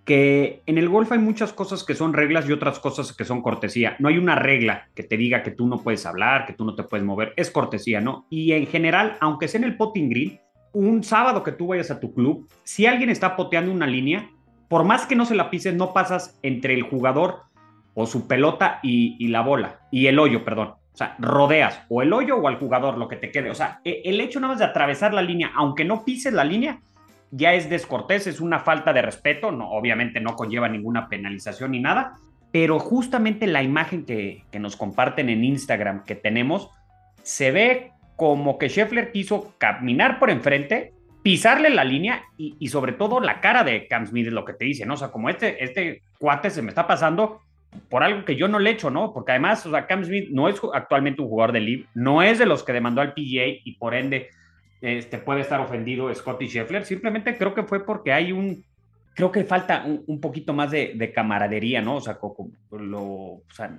que 0.03 0.61
en 0.65 0.77
el 0.77 0.89
golf 0.89 1.13
hay 1.13 1.19
muchas 1.19 1.53
cosas 1.53 1.85
que 1.85 1.95
son 1.95 2.11
reglas 2.11 2.49
y 2.49 2.51
otras 2.51 2.79
cosas 2.79 3.13
que 3.13 3.23
son 3.23 3.41
cortesía. 3.41 3.95
No 3.99 4.09
hay 4.09 4.17
una 4.17 4.35
regla 4.35 4.89
que 4.93 5.03
te 5.03 5.15
diga 5.15 5.43
que 5.43 5.51
tú 5.51 5.65
no 5.65 5.81
puedes 5.81 6.05
hablar, 6.05 6.45
que 6.45 6.53
tú 6.53 6.65
no 6.65 6.75
te 6.75 6.83
puedes 6.83 7.05
mover. 7.05 7.33
Es 7.37 7.51
cortesía, 7.51 8.01
¿no? 8.01 8.25
Y 8.29 8.51
en 8.51 8.67
general, 8.67 9.15
aunque 9.21 9.47
sea 9.47 9.59
en 9.59 9.65
el 9.65 9.77
potting 9.77 10.09
green, 10.09 10.41
un 10.73 11.03
sábado 11.03 11.41
que 11.41 11.53
tú 11.53 11.67
vayas 11.67 11.89
a 11.89 12.01
tu 12.01 12.13
club, 12.13 12.49
si 12.63 12.85
alguien 12.85 13.09
está 13.09 13.37
poteando 13.37 13.71
una 13.71 13.87
línea, 13.87 14.29
por 14.67 14.83
más 14.83 15.05
que 15.05 15.15
no 15.15 15.25
se 15.25 15.35
la 15.35 15.49
pises, 15.49 15.73
no 15.73 15.93
pasas 15.93 16.37
entre 16.41 16.73
el 16.73 16.81
jugador 16.81 17.43
o 17.93 18.05
su 18.05 18.27
pelota 18.27 18.79
y 18.83 19.27
la 19.29 19.41
bola, 19.41 19.79
y 19.89 20.07
el 20.07 20.19
hoyo, 20.19 20.43
perdón. 20.43 20.73
O 20.93 20.97
sea, 20.97 21.15
rodeas 21.17 21.81
o 21.89 22.03
el 22.03 22.13
hoyo 22.13 22.37
o 22.37 22.47
al 22.47 22.57
jugador, 22.57 22.97
lo 22.97 23.07
que 23.07 23.15
te 23.15 23.31
quede. 23.31 23.49
O 23.49 23.55
sea, 23.55 23.79
e, 23.83 24.03
el 24.05 24.21
hecho 24.21 24.39
nada 24.39 24.53
más 24.53 24.59
de 24.59 24.65
atravesar 24.65 25.13
la 25.13 25.23
línea, 25.23 25.51
aunque 25.55 25.85
no 25.85 26.05
pises 26.05 26.33
la 26.33 26.43
línea, 26.43 26.79
ya 27.31 27.53
es 27.53 27.67
descortés, 27.67 28.27
es 28.27 28.39
una 28.39 28.59
falta 28.59 28.93
de 28.93 29.01
respeto, 29.01 29.51
no, 29.51 29.71
obviamente 29.71 30.19
no 30.19 30.35
conlleva 30.35 30.69
ninguna 30.69 31.09
penalización 31.09 31.71
ni 31.71 31.79
nada, 31.79 32.13
pero 32.51 32.77
justamente 32.77 33.47
la 33.47 33.63
imagen 33.63 34.05
que, 34.05 34.43
que 34.51 34.59
nos 34.59 34.75
comparten 34.75 35.29
en 35.29 35.43
Instagram 35.43 36.03
que 36.03 36.13
tenemos, 36.13 36.69
se 37.23 37.49
ve 37.49 37.91
como 38.15 38.59
que 38.59 38.69
Scheffler 38.69 39.11
quiso 39.11 39.55
caminar 39.57 40.19
por 40.19 40.29
enfrente, 40.29 40.93
pisarle 41.23 41.71
la 41.71 41.83
línea 41.83 42.21
y, 42.37 42.55
y, 42.59 42.67
sobre 42.67 42.91
todo 42.91 43.19
la 43.19 43.41
cara 43.41 43.63
de 43.63 43.87
Cam 43.87 44.05
Smith 44.05 44.27
es 44.27 44.33
lo 44.33 44.45
que 44.45 44.53
te 44.53 44.65
dice, 44.65 44.85
¿no? 44.85 44.93
O 44.93 44.97
sea, 44.97 45.09
como 45.09 45.29
este, 45.29 45.63
este 45.63 46.03
cuate 46.19 46.51
se 46.51 46.61
me 46.61 46.69
está 46.69 46.85
pasando 46.85 47.41
por 47.89 48.03
algo 48.03 48.25
que 48.25 48.35
yo 48.35 48.47
no 48.47 48.59
le 48.59 48.71
echo, 48.71 48.89
¿no? 48.89 49.13
Porque 49.13 49.31
además, 49.31 49.65
o 49.65 49.71
sea, 49.71 49.87
Cam 49.87 50.03
Smith 50.03 50.29
no 50.31 50.49
es 50.49 50.59
actualmente 50.73 51.21
un 51.21 51.27
jugador 51.27 51.53
de 51.53 51.59
live, 51.59 51.85
no 51.93 52.21
es 52.21 52.39
de 52.39 52.45
los 52.45 52.63
que 52.63 52.73
demandó 52.73 53.01
al 53.01 53.13
PGA 53.13 53.61
y 53.63 53.75
por 53.77 53.93
ende 53.93 54.29
este, 54.81 55.17
puede 55.17 55.41
estar 55.41 55.61
ofendido 55.61 56.13
Scotty 56.13 56.47
Scheffler. 56.47 56.85
Simplemente 56.85 57.37
creo 57.37 57.53
que 57.53 57.63
fue 57.63 57.85
porque 57.85 58.11
hay 58.11 58.31
un, 58.31 58.65
creo 59.13 59.31
que 59.31 59.43
falta 59.43 59.83
un, 59.85 60.03
un 60.07 60.19
poquito 60.19 60.53
más 60.53 60.71
de, 60.71 60.93
de, 60.95 61.13
camaradería, 61.13 61.81
¿no? 61.81 61.97
O 61.97 62.01
sea, 62.01 62.19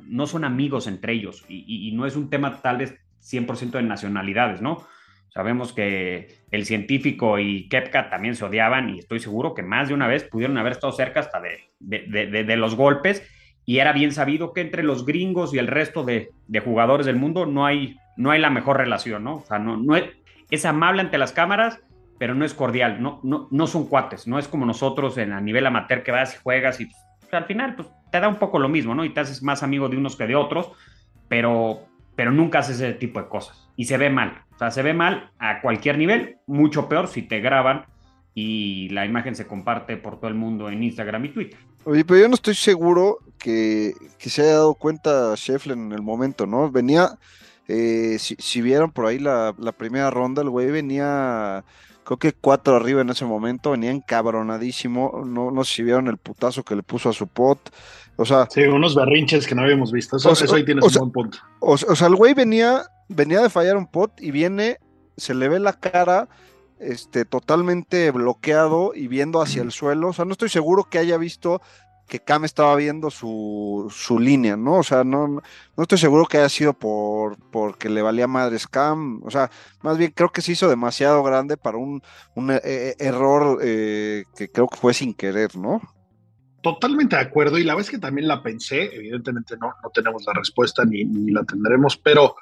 no 0.07 0.27
son 0.27 0.45
amigos 0.45 0.87
entre 0.87 1.13
ellos 1.13 1.45
y, 1.49 1.93
no 1.95 2.07
es 2.07 2.17
un 2.17 2.31
tema 2.31 2.61
tal 2.63 2.79
vez 2.79 2.95
100% 3.23 3.73
de 3.73 3.83
nacionalidades, 3.83 4.63
¿no? 4.63 4.87
Sabemos 5.29 5.73
que 5.73 6.29
el 6.53 6.65
científico 6.65 7.41
y 7.41 7.69
Kepka 7.69 8.09
también 8.09 8.37
se 8.37 8.45
odiaban 8.45 8.91
y 8.91 9.01
estoy 9.01 9.19
seguro 9.19 9.53
que 9.53 9.65
más 9.65 9.89
de 9.89 9.95
una 9.95 10.07
vez 10.07 10.25
pudieron 10.25 10.57
haber 10.59 10.73
estado 10.73 10.93
cerca 10.93 11.21
hasta 11.21 11.43
de 11.81 12.57
los 12.57 12.77
golpes 12.77 13.29
y 13.67 13.79
era 13.79 13.93
bien 13.93 14.13
sabido 14.13 14.53
que 14.53 14.61
entre 14.61 14.83
los 14.83 15.07
gringos 15.07 15.55
y 15.55 15.59
el 15.59 15.67
resto 15.67 16.05
de, 16.05 16.31
jugadores 16.65 17.07
del 17.07 17.17
mundo 17.17 17.47
no 17.47 17.67
hay, 17.67 17.97
no 18.17 18.31
hay 18.31 18.41
la 18.41 18.51
mejor 18.51 18.77
relación, 18.77 19.25
¿no? 19.25 19.37
O 19.37 19.45
sea, 19.47 19.59
no, 19.59 19.77
no 19.77 19.97
es, 19.97 20.05
es 20.51 20.65
amable 20.65 21.01
ante 21.01 21.19
las 21.19 21.33
cámaras, 21.33 21.81
pero 22.19 22.35
no 22.35 22.45
es 22.45 22.55
cordial, 22.55 23.03
no, 23.03 23.21
no, 23.23 23.49
no 23.51 23.67
son 23.67 23.87
cuates, 23.87 24.27
no 24.27 24.39
es 24.39 24.49
como 24.49 24.67
nosotros 24.67 25.19
en 25.19 25.33
a 25.33 25.41
nivel 25.41 25.67
amateur 25.67 26.03
que 26.03 26.13
vas 26.13 26.35
y 26.35 26.39
juegas 26.43 26.81
y 26.81 26.89
al 27.33 27.47
final 27.47 27.75
pues, 27.75 27.89
te 28.11 28.21
da 28.21 28.29
un 28.29 28.37
poco 28.37 28.59
lo 28.59 28.69
mismo, 28.69 28.95
¿no? 28.95 29.05
Y 29.05 29.11
te 29.11 29.21
haces 29.21 29.43
más 29.43 29.63
amigo 29.63 29.89
de 29.89 29.97
unos 29.97 30.17
que 30.17 30.27
de 30.27 30.37
otros, 30.37 30.71
pero, 31.29 31.81
pero 32.15 32.31
nunca 32.31 32.61
haces 32.61 32.81
ese 32.81 32.93
tipo 32.93 33.21
de 33.21 33.29
cosas. 33.29 33.69
Y 33.77 33.87
se 33.87 33.97
ve 33.97 34.11
mal, 34.11 34.43
o 34.55 34.59
sea, 34.59 34.71
se 34.71 34.83
ve 34.83 34.95
mal 34.95 35.31
a 35.39 35.61
cualquier 35.61 35.99
nivel, 35.99 36.37
mucho 36.47 36.89
peor 36.89 37.09
si 37.09 37.23
te 37.23 37.41
graban 37.41 37.87
y 38.35 38.89
la 38.91 39.05
imagen 39.05 39.35
se 39.35 39.47
comparte 39.47 39.97
por 39.97 40.19
todo 40.19 40.29
el 40.29 40.35
mundo 40.35 40.69
en 40.69 40.83
Instagram 40.83 41.25
y 41.25 41.29
Twitter. 41.31 41.59
Oye, 41.85 42.05
pero 42.05 42.21
yo 42.21 42.29
no 42.29 42.35
estoy 42.35 42.55
seguro 42.55 43.19
que, 43.39 43.95
que 44.19 44.31
se 44.31 44.43
haya 44.43 44.53
dado 44.55 44.75
cuenta 44.75 45.35
Sheffler 45.37 45.77
en 45.77 45.93
el 45.93 46.03
momento, 46.03 46.47
¿no? 46.47 46.71
Venía, 46.71 47.19
eh, 47.69 48.17
si, 48.19 48.37
si, 48.39 48.63
vieron 48.63 48.91
por 48.91 49.07
ahí 49.07 49.19
la, 49.19 49.55
la 49.59 49.73
primera 49.73 50.11
ronda, 50.11 50.41
el 50.41 50.49
güey 50.49 50.71
venía, 50.71 51.63
creo 52.05 52.19
que 52.19 52.33
cuatro 52.33 52.77
arriba 52.77 53.03
en 53.03 53.11
ese 53.11 53.27
momento, 53.27 53.73
venía 53.73 53.91
encabronadísimo, 53.91 55.25
no, 55.27 55.51
no 55.51 55.65
sé 55.65 55.75
si 55.75 55.83
vieron 55.83 56.09
el 56.09 56.17
putazo 56.17 56.63
que 56.63 56.75
le 56.75 56.83
puso 56.83 57.11
a 57.11 57.13
su 57.13 57.27
pot, 57.27 57.59
o 58.17 58.25
sea... 58.25 58.49
Sí, 58.51 58.63
unos 58.63 58.95
berrinches 58.95 59.47
que 59.47 59.55
no 59.55 59.63
habíamos 59.63 59.93
visto, 59.93 60.17
eso, 60.17 60.31
o 60.31 60.35
sea, 60.35 60.47
eso 60.47 60.55
ahí 60.55 60.65
tienes 60.65 60.85
o 60.85 60.89
sea, 60.89 61.03
un 61.03 61.13
buen 61.13 61.29
punto. 61.31 61.39
O, 61.61 61.73
o 61.73 61.97
sea, 61.97 62.07
el 62.07 62.17
güey 62.17 62.33
venía, 62.33 62.85
venía 63.09 63.43
de 63.43 63.51
fallar 63.51 63.77
un 63.77 63.87
pot 63.87 64.13
y 64.23 64.31
viene, 64.31 64.79
se 65.19 65.35
le 65.35 65.49
ve 65.51 65.61
la 65.61 65.75
cara 65.75 66.29
este, 66.85 67.25
totalmente 67.25 68.11
bloqueado 68.11 68.93
y 68.95 69.09
viendo 69.09 69.41
hacia 69.41 69.63
el 69.63 69.73
suelo. 69.73 70.09
O 70.09 70.13
sea, 70.13 70.25
no 70.25 70.33
estoy 70.33 70.49
seguro 70.49 70.85
que 70.85 70.99
haya 70.99 71.17
visto 71.17 71.61
que 72.09 72.21
Cam 72.21 72.45
estaba 72.45 72.77
viendo 72.77 73.11
su, 73.11 73.91
su 73.95 74.19
línea, 74.19 74.57
¿no? 74.57 74.75
O 74.75 74.83
sea, 74.83 75.05
no, 75.05 75.27
no 75.27 75.83
estoy 75.83 75.99
seguro 75.99 76.27
que 76.27 76.39
haya 76.39 76.49
sido 76.49 76.75
por 76.75 77.39
porque 77.51 77.89
le 77.89 78.03
valía 78.03 78.27
madres 78.27 78.67
Cam. 78.67 79.23
O 79.25 79.31
sea, 79.31 79.51
más 79.83 79.97
bien 79.97 80.13
creo 80.15 80.31
que 80.31 80.43
se 80.43 80.53
hizo 80.53 80.69
demasiado 80.69 81.23
grande 81.23 81.57
para 81.57 81.79
un, 81.79 82.03
un 82.35 82.51
eh, 82.51 82.95
error 82.99 83.59
eh, 83.63 84.25
que 84.37 84.51
creo 84.51 84.69
que 84.69 84.77
fue 84.77 84.93
sin 84.93 85.15
querer, 85.15 85.57
¿no? 85.57 85.81
Totalmente 86.63 87.17
de 87.17 87.23
acuerdo, 87.23 87.59
y 87.59 87.65
la 87.65 87.75
vez 87.75 87.91
que 87.91 87.99
también 87.99 88.27
la 88.27 88.43
pensé, 88.43 88.85
evidentemente 88.95 89.55
no, 89.59 89.75
no 89.83 89.91
tenemos 89.91 90.25
la 90.27 90.33
respuesta 90.33 90.83
ni, 90.87 91.05
ni 91.05 91.31
la 91.31 91.45
tendremos, 91.45 91.99
pero, 91.99 92.37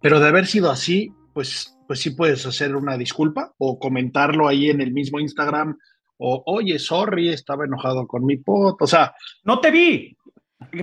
pero 0.00 0.18
de 0.18 0.26
haber 0.26 0.46
sido 0.46 0.68
así, 0.68 1.12
pues 1.32 1.77
pues 1.88 2.00
sí 2.00 2.10
puedes 2.10 2.44
hacer 2.44 2.76
una 2.76 2.98
disculpa 2.98 3.54
o 3.56 3.78
comentarlo 3.78 4.46
ahí 4.46 4.68
en 4.68 4.82
el 4.82 4.92
mismo 4.92 5.18
Instagram 5.18 5.76
o, 6.18 6.42
oye, 6.46 6.78
sorry, 6.78 7.30
estaba 7.30 7.64
enojado 7.64 8.06
con 8.06 8.26
mi 8.26 8.36
pot, 8.36 8.80
o 8.82 8.86
sea... 8.86 9.14
No 9.44 9.58
te 9.58 9.70
vi. 9.70 10.14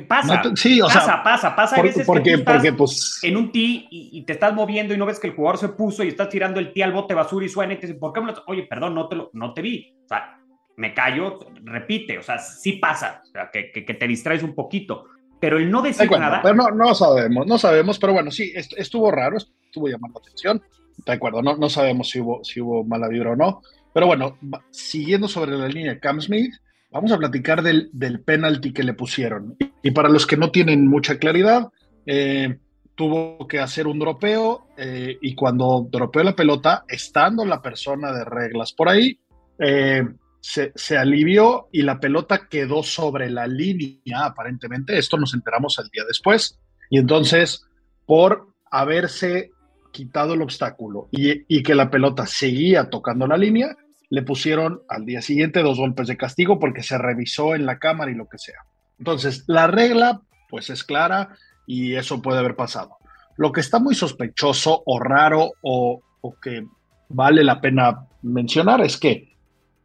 Pasa, 0.08 0.36
no 0.36 0.42
te, 0.42 0.56
sí, 0.56 0.82
o 0.82 0.88
pasa, 0.88 1.02
sea, 1.02 1.24
pasa, 1.24 1.56
pasa. 1.56 1.76
Por, 1.76 1.86
Hay 1.86 1.92
veces 1.92 2.08
porque, 2.08 2.24
que 2.24 2.32
tú 2.32 2.40
estás 2.40 2.56
porque, 2.56 2.74
pues... 2.74 3.20
en 3.22 3.38
un 3.38 3.52
tee 3.52 3.88
y, 3.92 4.10
y, 4.14 4.26
te 4.26 4.34
estás 4.34 4.54
moviendo 4.56 4.94
y 4.94 4.98
no 4.98 5.06
ves 5.06 5.20
que 5.20 5.28
el 5.28 5.36
jugador 5.36 5.60
se 5.60 5.70
puso 5.70 6.04
y 6.04 6.08
estás 6.08 6.30
tirando 6.30 6.60
el 6.60 6.74
tee 6.74 6.82
al 6.82 6.94
bote 6.94 7.14
basura 7.14 7.46
y 7.46 7.50
suena 7.50 7.74
y 7.74 7.80
te 7.80 7.94
¿por 7.94 8.12
qué 8.12 8.22
me 8.22 8.32
lo... 8.32 8.44
Oye, 8.48 8.64
perdón, 8.64 8.96
no 8.96 9.08
te, 9.08 9.18
lo, 9.18 9.30
no 9.34 9.54
te 9.54 9.62
vi. 9.62 9.94
O 10.06 10.08
sea, 10.08 10.40
me 10.78 10.94
callo, 10.94 11.38
repite, 11.66 12.18
o 12.18 12.24
sea, 12.24 12.40
sí 12.40 12.74
pasa, 12.74 13.22
o 13.24 13.28
sea, 13.28 13.52
que, 13.52 13.72
que, 13.72 13.86
que 13.86 13.94
te 13.94 14.08
distraes 14.08 14.42
un 14.42 14.56
poquito. 14.56 15.06
Pero 15.40 15.60
el 15.60 15.70
no 15.70 15.84
decir 15.84 16.10
nada... 16.10 16.40
Pero 16.42 16.56
no, 16.56 16.72
no 16.72 16.96
sabemos, 16.96 17.46
no 17.46 17.58
sabemos, 17.60 18.00
pero 18.00 18.14
bueno, 18.14 18.32
sí, 18.32 18.54
estuvo 18.56 19.12
raro, 19.12 19.38
estuvo 19.38 19.88
llamando 19.88 20.20
la 20.20 20.24
atención 20.24 20.64
de 21.06 21.12
acuerdo, 21.12 21.42
no, 21.42 21.58
no 21.58 21.70
sabemos 21.70 22.10
si 22.10 22.20
hubo, 22.20 22.44
si 22.44 22.62
hubo 22.62 22.84
mala 22.84 23.08
vibra 23.08 23.32
o 23.32 23.36
no. 23.36 23.62
Pero 23.94 24.08
bueno, 24.08 24.38
siguiendo 24.72 25.28
sobre 25.28 25.54
la 25.54 25.68
línea 25.68 25.94
de 25.94 26.00
Cam 26.00 26.20
Smith, 26.20 26.54
vamos 26.92 27.12
a 27.12 27.18
platicar 27.18 27.62
del, 27.62 27.90
del 27.94 28.22
penalti 28.22 28.74
que 28.74 28.84
le 28.84 28.94
pusieron. 28.94 29.56
Y, 29.82 29.92
para 29.92 30.10
los 30.10 30.26
que 30.26 30.38
no 30.38 30.52
tienen 30.52 30.88
mucha 30.88 31.18
claridad, 31.18 31.70
eh, 32.06 32.58
tuvo 32.96 33.48
que 33.48 33.60
hacer 33.60 33.88
un 33.88 34.00
dropeo 34.00 34.68
eh, 34.78 35.18
y 35.22 35.36
cuando 35.36 35.88
dropeó 35.90 36.24
la 36.24 36.36
pelota, 36.36 36.84
estando 36.88 37.46
la 37.46 37.62
persona 37.62 38.12
de 38.12 38.26
reglas 38.26 38.74
por 38.74 38.90
ahí, 38.90 39.20
eh, 39.60 40.04
se, 40.42 40.72
se, 40.76 40.98
alivió 40.98 41.70
y 41.72 41.82
la 41.82 42.00
pelota 42.00 42.48
quedó 42.50 42.84
sobre 42.84 43.30
la 43.30 43.48
línea, 43.48 44.26
aparentemente. 44.26 44.98
Esto 44.98 45.18
nos 45.18 45.34
enteramos 45.34 45.80
al 45.80 45.90
día 45.90 46.04
después. 46.08 46.60
Y 46.90 47.00
entonces, 47.00 47.66
por 48.06 48.48
haberse 48.70 49.52
quitado 49.96 50.34
el 50.34 50.42
obstáculo 50.42 51.08
y, 51.10 51.64
que 51.64 51.74
la 51.74 51.90
pelota 51.90 52.26
seguía 52.26 52.90
tocando 52.90 53.28
la 53.28 53.38
línea, 53.38 53.78
le 54.10 54.24
pusieron 54.24 54.82
al 54.90 55.06
día 55.06 55.22
siguiente 55.22 55.64
dos 55.64 55.78
golpes 55.78 56.10
de 56.10 56.18
castigo 56.18 56.60
porque 56.60 56.84
se 56.84 56.98
revisó 56.98 57.56
en 57.56 57.66
la 57.66 57.80
cámara 57.80 58.12
y 58.12 58.16
lo 58.16 58.28
que 58.28 58.38
sea. 58.38 58.60
Entonces, 59.00 59.46
la 59.48 59.68
regla 59.68 60.22
pues 60.50 60.70
es 60.70 60.84
clara 60.84 61.30
y 61.66 61.96
eso 61.96 62.22
puede 62.22 62.40
haber 62.40 62.58
pasado. 62.58 62.98
Lo 63.38 63.54
que 63.54 63.62
está 63.62 63.80
muy 63.80 63.96
sospechoso 63.96 64.84
o 64.86 65.00
raro 65.00 65.54
o, 65.62 66.02
o 66.20 66.36
que 66.42 66.68
vale 67.08 67.42
la 67.46 67.62
pena 67.62 68.06
mencionar 68.22 68.82
es 68.82 68.98
que, 68.98 69.34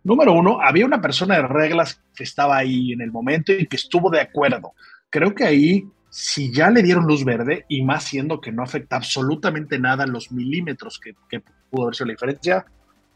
número 0.02 0.32
uno, 0.32 0.60
había 0.60 0.86
una 0.86 1.00
persona 1.00 1.36
de 1.36 1.46
reglas 1.46 2.02
que 2.16 2.24
estaba 2.24 2.56
ahí 2.56 2.92
en 2.92 3.00
el 3.00 3.12
momento 3.12 3.52
y 3.52 3.66
que 3.66 3.76
estuvo 3.76 4.10
de 4.10 4.20
acuerdo. 4.20 4.72
Creo 5.08 5.36
que 5.36 5.44
ahí 5.44 5.84
si 6.10 6.52
ya 6.52 6.70
le 6.70 6.82
dieron 6.82 7.06
luz 7.06 7.24
verde 7.24 7.64
y 7.68 7.82
más 7.82 8.04
siendo 8.04 8.40
que 8.40 8.50
no 8.50 8.64
afecta 8.64 8.96
absolutamente 8.96 9.78
nada 9.78 10.06
los 10.06 10.32
milímetros 10.32 10.98
que, 10.98 11.14
que, 11.28 11.40
pudo 11.70 11.84
haber 11.84 11.94
sido 11.94 12.06
la 12.06 12.14
diferencia, 12.14 12.66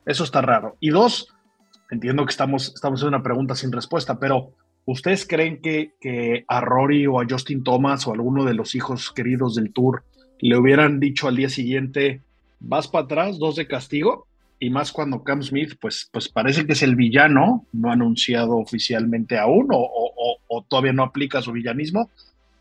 eso 0.06 0.22
está 0.22 0.40
raro. 0.40 0.76
Y 0.78 0.90
dos, 0.90 1.34
entiendo 1.90 2.24
que 2.24 2.30
estamos, 2.30 2.72
estamos 2.72 3.02
en 3.02 3.08
una 3.08 3.22
pregunta 3.22 3.56
sin 3.56 3.72
respuesta, 3.72 4.20
pero 4.20 4.52
¿ustedes 4.84 5.26
creen 5.26 5.60
que, 5.60 6.44
a 6.46 6.60
Rory 6.60 7.08
o 7.08 7.20
a 7.20 7.26
Justin 7.28 7.64
Thomas 7.64 8.06
o 8.06 8.12
alguno 8.12 8.44
de 8.44 8.54
los 8.54 8.76
hijos 8.76 9.10
queridos 9.10 9.56
del 9.56 9.72
Tour 9.72 10.04
le 10.38 10.56
hubieran 10.56 11.00
dicho 11.00 11.26
al 11.26 11.34
día 11.34 11.48
siguiente, 11.48 12.22
vas 12.60 12.86
para 12.86 13.06
atrás, 13.06 13.38
dos 13.40 13.56
de 13.56 13.66
castigo? 13.66 14.28
Y 14.60 14.70
más 14.70 14.92
cuando 14.92 15.24
Cam 15.24 15.42
Smith, 15.42 15.74
pues, 15.80 16.08
pues 16.12 16.28
parece 16.28 16.64
que 16.64 16.74
es 16.74 16.82
el 16.82 16.94
villano, 16.94 17.66
no 17.72 17.90
anunciado 17.90 18.56
oficialmente 18.56 19.36
aún, 19.36 19.66
o, 19.72 20.38
o 20.46 20.62
todavía 20.62 20.92
no 20.92 21.02
aplica 21.02 21.42
su 21.42 21.50
villanismo, 21.50 22.08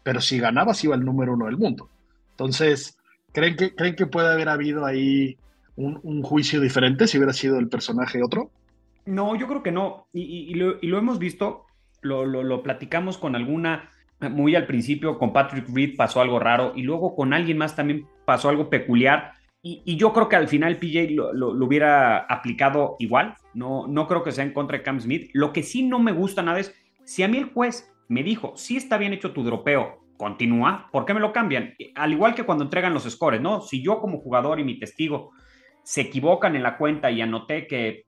pero 0.04 0.22
si 0.22 0.38
ganabas 0.38 0.84
iba 0.84 0.96
el 0.96 1.06
número 1.06 1.34
uno 1.34 1.46
del 1.46 1.58
mundo. 1.58 1.90
Entonces, 2.32 2.98
¿creen 3.32 3.56
que, 3.56 3.74
¿creen 3.74 3.96
que 3.96 4.06
puede 4.06 4.32
haber 4.32 4.50
habido 4.50 4.86
ahí 4.86 5.38
un, 5.76 6.22
juicio 6.22 6.62
diferente 6.62 7.08
si 7.08 7.18
hubiera 7.18 7.34
sido 7.34 7.58
el 7.58 7.70
personaje 7.70 8.22
otro? 8.24 8.52
No, 9.06 9.36
yo 9.36 9.48
creo 9.48 9.64
que 9.64 9.72
no. 9.72 10.08
Y, 10.14 10.54
lo, 10.56 10.98
hemos 10.98 11.20
visto, 11.20 11.66
lo, 12.02 12.64
platicamos 12.64 13.18
con 13.18 13.36
alguna, 13.36 13.90
muy 14.20 14.56
al 14.56 14.68
principio, 14.68 15.18
con 15.18 15.34
Patrick 15.34 15.68
Reed 15.74 15.96
pasó 15.96 16.22
algo 16.22 16.40
raro 16.40 16.74
y 16.76 16.84
luego 16.84 17.16
con 17.16 17.34
alguien 17.34 17.58
más 17.58 17.76
también 17.76 18.06
pasó 18.26 18.50
algo 18.50 18.70
peculiar. 18.70 19.34
Y, 19.62 19.96
yo 19.96 20.12
creo 20.12 20.28
que 20.28 20.36
al 20.36 20.50
final 20.50 20.78
PJ 20.78 21.08
lo, 21.12 21.52
hubiera 21.66 22.20
aplicado 22.20 22.98
igual. 23.00 23.36
No, 23.54 23.88
no 23.88 24.08
creo 24.08 24.24
que 24.24 24.32
sea 24.32 24.44
en 24.44 24.54
contra 24.54 24.78
de 24.78 24.84
Cam 24.84 25.00
Smith. 25.00 25.30
Lo 25.34 25.54
que 25.54 25.64
sí 25.64 25.84
no 25.84 26.00
me 26.00 26.12
gusta 26.12 26.42
nada 26.42 26.60
es, 26.60 26.74
si 27.06 27.24
a 27.24 27.28
mí 27.28 27.38
el 27.38 27.46
juez 27.46 27.93
me 28.08 28.24
dijo, 28.24 28.54
sí 28.56 28.78
está 28.78 28.98
bien 28.98 29.14
hecho 29.14 29.32
tu 29.32 29.44
dropeo, 29.44 30.04
continúa, 30.18 30.90
¿por 30.92 31.06
qué 31.06 31.14
me 31.14 31.20
lo 31.20 31.34
cambian? 31.34 31.76
Al 31.96 32.14
igual 32.14 32.36
que 32.36 32.44
cuando 32.44 32.64
entregan 32.64 32.94
los 32.94 33.04
scores, 33.04 33.42
¿no? 33.42 33.62
Si 33.62 33.84
yo 33.84 34.00
como 34.00 34.20
jugador 34.20 34.60
y 34.60 34.64
mi 34.64 34.80
testigo 34.80 35.32
se 35.84 36.02
equivocan 36.02 36.56
en 36.56 36.64
la 36.64 36.78
cuenta 36.78 37.12
y 37.12 37.22
anoté 37.22 37.68
que 37.68 38.06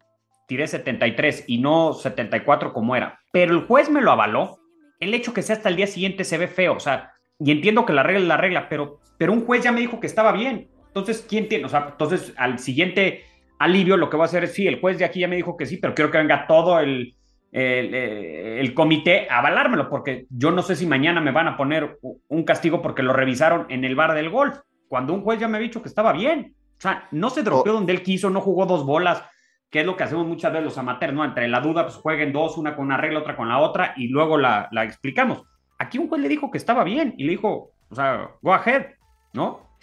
tiré 0.48 0.68
73 0.68 1.46
y 1.48 1.58
no 1.58 1.94
74 1.94 2.72
como 2.74 2.96
era, 2.96 3.20
pero 3.32 3.54
el 3.54 3.66
juez 3.66 3.90
me 3.90 4.02
lo 4.02 4.12
avaló, 4.12 4.60
el 5.00 5.14
hecho 5.14 5.34
que 5.34 5.42
sea 5.42 5.56
hasta 5.56 5.70
el 5.70 5.76
día 5.76 5.88
siguiente 5.88 6.24
se 6.24 6.38
ve 6.38 6.48
feo, 6.48 6.76
o 6.76 6.80
sea, 6.80 7.12
y 7.40 7.52
entiendo 7.52 7.86
que 7.86 7.94
la 7.94 8.04
regla 8.04 8.22
es 8.22 8.28
la 8.28 8.38
regla, 8.38 8.70
pero, 8.70 9.00
pero 9.18 9.34
un 9.34 9.46
juez 9.46 9.64
ya 9.64 9.72
me 9.72 9.82
dijo 9.82 10.00
que 10.00 10.08
estaba 10.08 10.32
bien. 10.32 10.70
Entonces, 10.88 11.26
¿quién 11.28 11.50
tiene? 11.50 11.66
O 11.66 11.70
sea, 11.70 11.90
entonces 11.92 12.34
al 12.38 12.60
siguiente 12.60 13.26
alivio 13.60 13.98
lo 13.98 14.10
que 14.10 14.16
voy 14.16 14.24
a 14.24 14.26
hacer 14.26 14.46
es, 14.46 14.54
sí, 14.54 14.68
el 14.68 14.80
juez 14.80 14.98
de 14.98 15.06
aquí 15.06 15.20
ya 15.20 15.28
me 15.28 15.36
dijo 15.36 15.58
que 15.58 15.66
sí, 15.66 15.78
pero 15.78 15.94
quiero 15.94 16.12
que 16.12 16.18
venga 16.18 16.48
todo 16.48 16.80
el, 16.80 17.16
el, 17.56 18.74
comité 18.74 19.28
a 19.30 19.40
avalármelo, 19.40 19.90
porque 19.90 20.28
yo 20.30 20.52
no 20.52 20.62
sé 20.62 20.76
si 20.76 20.86
mañana 20.86 21.22
me 21.22 21.32
van 21.32 21.48
a 21.48 21.58
poner 21.58 22.00
un 22.02 22.44
castigo 22.44 22.82
porque 22.82 23.04
lo 23.04 23.14
revisaron 23.14 23.66
en 23.70 23.86
el 23.86 23.96
bar 23.96 24.14
del 24.14 24.30
golf, 24.30 24.60
cuando 24.88 25.14
un 25.14 25.22
juez 25.22 25.40
ya 25.40 25.48
me 25.48 25.58
ha 25.58 25.62
dicho 25.62 25.82
que 25.82 25.90
estaba 25.90 26.12
bien. 26.12 26.56
O 26.78 26.82
sea, 26.82 27.08
no 27.12 27.30
se 27.30 27.44
dropeó 27.44 27.74
donde 27.74 27.94
él 27.94 28.04
quiso, 28.04 28.30
no 28.30 28.42
jugó 28.42 28.66
dos 28.66 28.86
bolas, 28.86 29.24
que 29.70 29.80
es 29.80 29.86
lo 29.86 29.96
que 29.96 30.04
hacemos 30.04 30.28
muchas 30.28 30.52
veces 30.52 30.66
los 30.66 30.78
amateurs, 30.78 31.14
¿no? 31.14 31.24
Entre 31.24 31.48
la 31.48 31.62
duda, 31.62 31.84
pues 31.84 31.96
jueguen 31.96 32.34
dos, 32.34 32.58
una 32.58 32.76
con 32.76 32.86
una 32.86 32.98
regla, 32.98 33.20
otra 33.20 33.38
con 33.38 33.48
la 33.48 33.60
otra, 33.60 33.94
y 33.96 34.10
luego 34.10 34.38
la, 34.38 34.68
la 34.72 34.84
explicamos. 34.84 35.44
Aquí 35.80 35.98
un 35.98 36.10
juez 36.10 36.22
le 36.22 36.30
dijo 36.30 36.52
que 36.52 36.58
estaba 36.58 36.84
bien 36.84 37.14
y 37.18 37.24
le 37.24 37.32
dijo, 37.32 37.72
o 37.90 37.96
sea, 37.96 38.32
go 38.42 38.54
ahead, 38.54 38.88
¿no? 39.34 39.78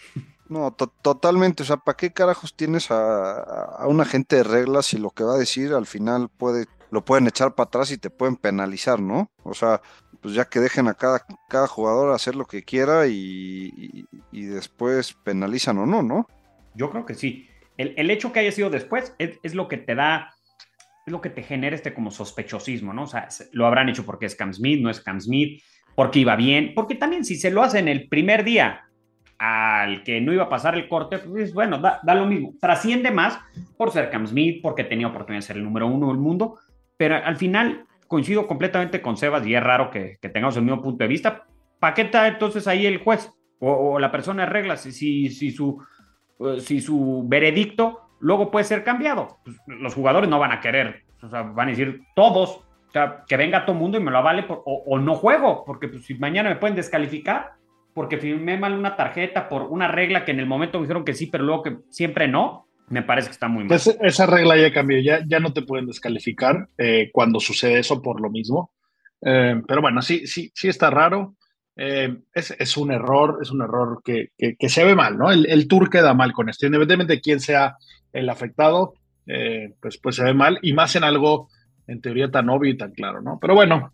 No, 0.49 0.71
totalmente. 0.71 1.63
O 1.63 1.65
sea, 1.65 1.77
¿para 1.77 1.97
qué 1.97 2.11
carajos 2.11 2.55
tienes 2.55 2.91
a, 2.91 3.85
un 3.87 4.01
agente 4.01 4.37
de 4.37 4.43
reglas 4.43 4.87
si 4.87 4.97
lo 4.97 5.09
que 5.09 5.23
va 5.23 5.33
a 5.33 5.39
decir 5.39 5.73
al 5.73 5.87
final 5.87 6.29
puede, 6.29 6.67
lo 6.93 7.03
pueden 7.03 7.25
echar 7.25 7.55
para 7.55 7.65
atrás 7.65 7.91
y 7.91 7.97
te 7.97 8.11
pueden 8.11 8.35
penalizar, 8.35 8.99
¿no? 8.99 9.31
O 9.41 9.55
sea, 9.55 9.81
pues 10.21 10.35
ya 10.35 10.45
que 10.45 10.59
dejen 10.59 10.87
a 10.87 10.93
cada, 10.93 11.25
cada 11.49 11.65
jugador 11.65 12.13
hacer 12.13 12.35
lo 12.35 12.45
que 12.45 12.61
quiera 12.61 13.07
y, 13.07 14.05
después 14.31 15.13
penalizan 15.13 15.79
o 15.79 15.87
no, 15.87 16.03
¿no? 16.03 16.27
Yo 16.75 16.91
creo 16.91 17.03
que 17.03 17.15
sí. 17.15 17.47
El, 17.77 18.11
hecho 18.11 18.31
que 18.31 18.41
haya 18.41 18.51
sido 18.51 18.69
después 18.69 19.15
es, 19.17 19.55
lo 19.55 19.67
que 19.67 19.77
te 19.77 19.95
da, 19.95 20.35
es 21.07 21.11
lo 21.11 21.19
que 21.19 21.31
te 21.31 21.41
genera 21.41 21.75
este 21.75 21.95
como 21.95 22.11
sospechosismo, 22.11 22.93
¿no? 22.93 23.03
O 23.03 23.07
sea, 23.07 23.27
lo 23.53 23.65
habrán 23.65 23.89
hecho 23.89 24.05
porque 24.05 24.27
es 24.27 24.35
Cam 24.35 24.53
Smith, 24.53 24.79
no 24.79 24.91
es 24.91 25.01
Cam 25.01 25.19
Smith, 25.19 25.63
porque 25.95 26.19
iba 26.19 26.35
bien, 26.35 26.73
porque 26.75 26.93
también 26.93 27.25
si 27.25 27.37
se 27.37 27.49
lo 27.49 27.63
hacen 27.63 27.87
el 27.87 28.07
primer 28.07 28.43
día 28.43 28.83
al 29.39 30.03
que 30.03 30.21
no 30.21 30.31
iba 30.31 30.43
a 30.43 30.49
pasar 30.49 30.75
el 30.75 30.87
corte, 30.87 31.17
pues 31.17 31.55
bueno, 31.55 31.79
da, 31.79 31.99
lo 32.13 32.27
mismo. 32.27 32.53
Trasciende 32.61 33.09
más 33.09 33.39
por 33.77 33.91
ser 33.91 34.11
Cam 34.11 34.27
Smith, 34.27 34.61
porque 34.61 34.83
tenía 34.83 35.07
oportunidad 35.07 35.41
de 35.41 35.47
ser 35.47 35.57
el 35.57 35.63
número 35.63 35.87
uno 35.87 36.09
del 36.09 36.17
mundo, 36.17 36.59
pero 36.97 37.15
al 37.15 37.37
final 37.37 37.85
coincido 38.07 38.45
completamente 38.45 39.01
con 39.01 39.17
Sebas 39.17 39.45
y 39.47 39.55
es 39.55 39.63
raro 39.63 39.89
que, 39.89 40.17
tengamos 40.21 40.55
el 40.55 40.63
mismo 40.63 40.81
punto 40.81 41.03
de 41.03 41.07
vista. 41.07 41.45
¿Para 41.79 41.93
qué 41.93 42.03
está 42.03 42.27
entonces 42.27 42.67
ahí 42.67 42.85
el 42.85 42.99
juez 42.99 43.31
o, 43.59 43.97
la 43.99 44.11
persona 44.11 44.43
de 44.43 44.49
reglas 44.49 44.81
si, 44.81 45.29
su, 45.29 45.83
eh, 46.39 46.59
si 46.59 46.79
su 46.79 47.23
veredicto 47.27 48.01
luego 48.19 48.51
puede 48.51 48.65
ser 48.65 48.83
cambiado? 48.83 49.39
Pues 49.43 49.57
los 49.65 49.95
jugadores 49.95 50.29
no 50.29 50.39
van 50.39 50.51
a 50.51 50.61
querer, 50.61 51.03
o 51.21 51.29
sea, 51.29 51.41
van 51.41 51.67
a 51.67 51.71
decir 51.71 52.01
todos, 52.15 52.61
que 53.27 53.37
venga 53.37 53.65
todo 53.65 53.75
mundo 53.75 53.97
y 53.97 54.03
me 54.03 54.11
lo 54.11 54.19
avale 54.19 54.45
o, 54.47 54.83
o, 54.85 54.99
no 54.99 55.15
juego, 55.15 55.63
porque 55.65 55.87
pues, 55.87 56.05
si 56.05 56.13
mañana 56.13 56.49
me 56.49 56.57
pueden 56.57 56.75
descalificar, 56.75 57.53
porque 57.95 58.17
firmé 58.17 58.57
mal 58.57 58.73
una 58.73 58.95
tarjeta 58.95 59.49
por 59.49 59.63
una 59.63 59.87
regla 59.87 60.25
que 60.25 60.31
en 60.31 60.39
el 60.39 60.45
momento 60.45 60.77
me 60.77 60.83
dijeron 60.83 61.03
que 61.03 61.13
sí, 61.13 61.27
pero 61.27 61.43
luego 61.43 61.63
que 61.63 61.77
siempre 61.89 62.27
no, 62.27 62.67
me 62.93 63.01
parece 63.01 63.29
que 63.29 63.33
está 63.33 63.47
muy 63.47 63.63
mal. 63.63 63.79
esa 64.01 64.25
regla 64.27 64.55
ya 64.55 64.71
cambió, 64.71 64.99
ya, 64.99 65.23
ya 65.27 65.39
no 65.39 65.51
te 65.51 65.63
pueden 65.63 65.87
descalificar 65.87 66.69
eh, 66.77 67.09
cuando 67.11 67.39
sucede 67.39 67.79
eso 67.79 68.01
por 68.03 68.21
lo 68.21 68.29
mismo. 68.29 68.71
Eh, 69.19 69.59
pero 69.67 69.81
bueno, 69.81 70.03
sí, 70.03 70.27
sí, 70.27 70.51
sí 70.53 70.67
está 70.67 70.91
raro. 70.91 71.35
Eh, 71.75 72.15
es, 72.31 72.51
es, 72.51 72.77
un 72.77 72.91
error, 72.91 73.39
es 73.41 73.49
un 73.49 73.63
error 73.63 74.01
que, 74.05 74.27
que, 74.37 74.69
se 74.69 74.83
ve 74.83 74.93
mal, 74.93 75.17
¿no? 75.17 75.31
El, 75.31 75.47
el, 75.49 75.67
tour 75.67 75.89
queda 75.89 76.13
mal 76.13 76.31
con 76.33 76.49
esto, 76.49 76.67
independientemente 76.67 77.13
de 77.13 77.21
quién 77.21 77.39
sea 77.39 77.77
el 78.11 78.29
afectado, 78.29 78.93
pues, 79.81 79.97
pues 79.97 80.15
se 80.15 80.23
ve 80.23 80.35
mal, 80.35 80.59
y 80.61 80.73
más 80.73 80.95
en 80.95 81.03
algo 81.03 81.49
en 81.87 81.99
teoría 81.99 82.29
tan 82.29 82.47
obvio 82.49 82.69
y 82.69 82.77
tan 82.77 82.91
claro, 82.91 83.23
¿no? 83.23 83.39
Pero 83.41 83.55
bueno, 83.55 83.91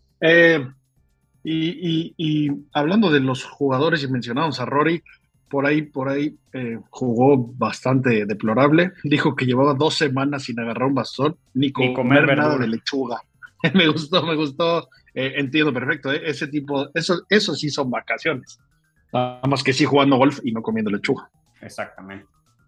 y, 1.42 2.50
hablando 2.74 3.10
de 3.12 3.22
los 3.22 3.46
jugadores 3.46 4.04
y 4.04 4.10
mencionados 4.10 4.60
a 4.60 4.66
Rory, 4.66 5.02
por 5.50 5.66
ahí, 5.66 5.82
por 5.82 6.10
ahí 6.10 6.38
eh, 6.54 6.80
jugó 6.90 7.38
bastante 7.38 8.26
deplorable. 8.26 8.92
Dijo 9.04 9.36
que 9.36 9.46
llevaba 9.46 9.74
dos 9.74 9.96
semanas 9.96 10.44
sin 10.44 10.60
agarrar 10.60 10.88
un 10.88 10.96
bastón 10.96 11.38
ni, 11.54 11.72
comer, 11.72 12.38
nada 12.38 12.58
de 12.58 12.68
lechuga. 12.68 13.22
me 13.74 13.88
gustó, 13.88 14.26
me 14.26 14.36
gustó. 14.36 14.88
Eh, 15.14 15.34
entiendo 15.38 15.74
perfecto. 15.74 16.12
Eh, 16.12 16.22
ese 16.26 16.48
tipo, 16.48 16.88
eso, 16.94 17.22
eso 17.30 17.56
sí 17.56 17.70
son 17.70 17.90
vacaciones. 17.90 18.60
Nada 19.12 19.42
más 19.48 19.64
que 19.64 19.74
sí 19.74 19.86
jugando 19.86 20.18
golf 20.18 20.40
y 20.44 20.52
no 20.52 20.62
comiendo 20.62 20.92
lechuga. 20.92 21.30
Exactamente, 21.62 22.28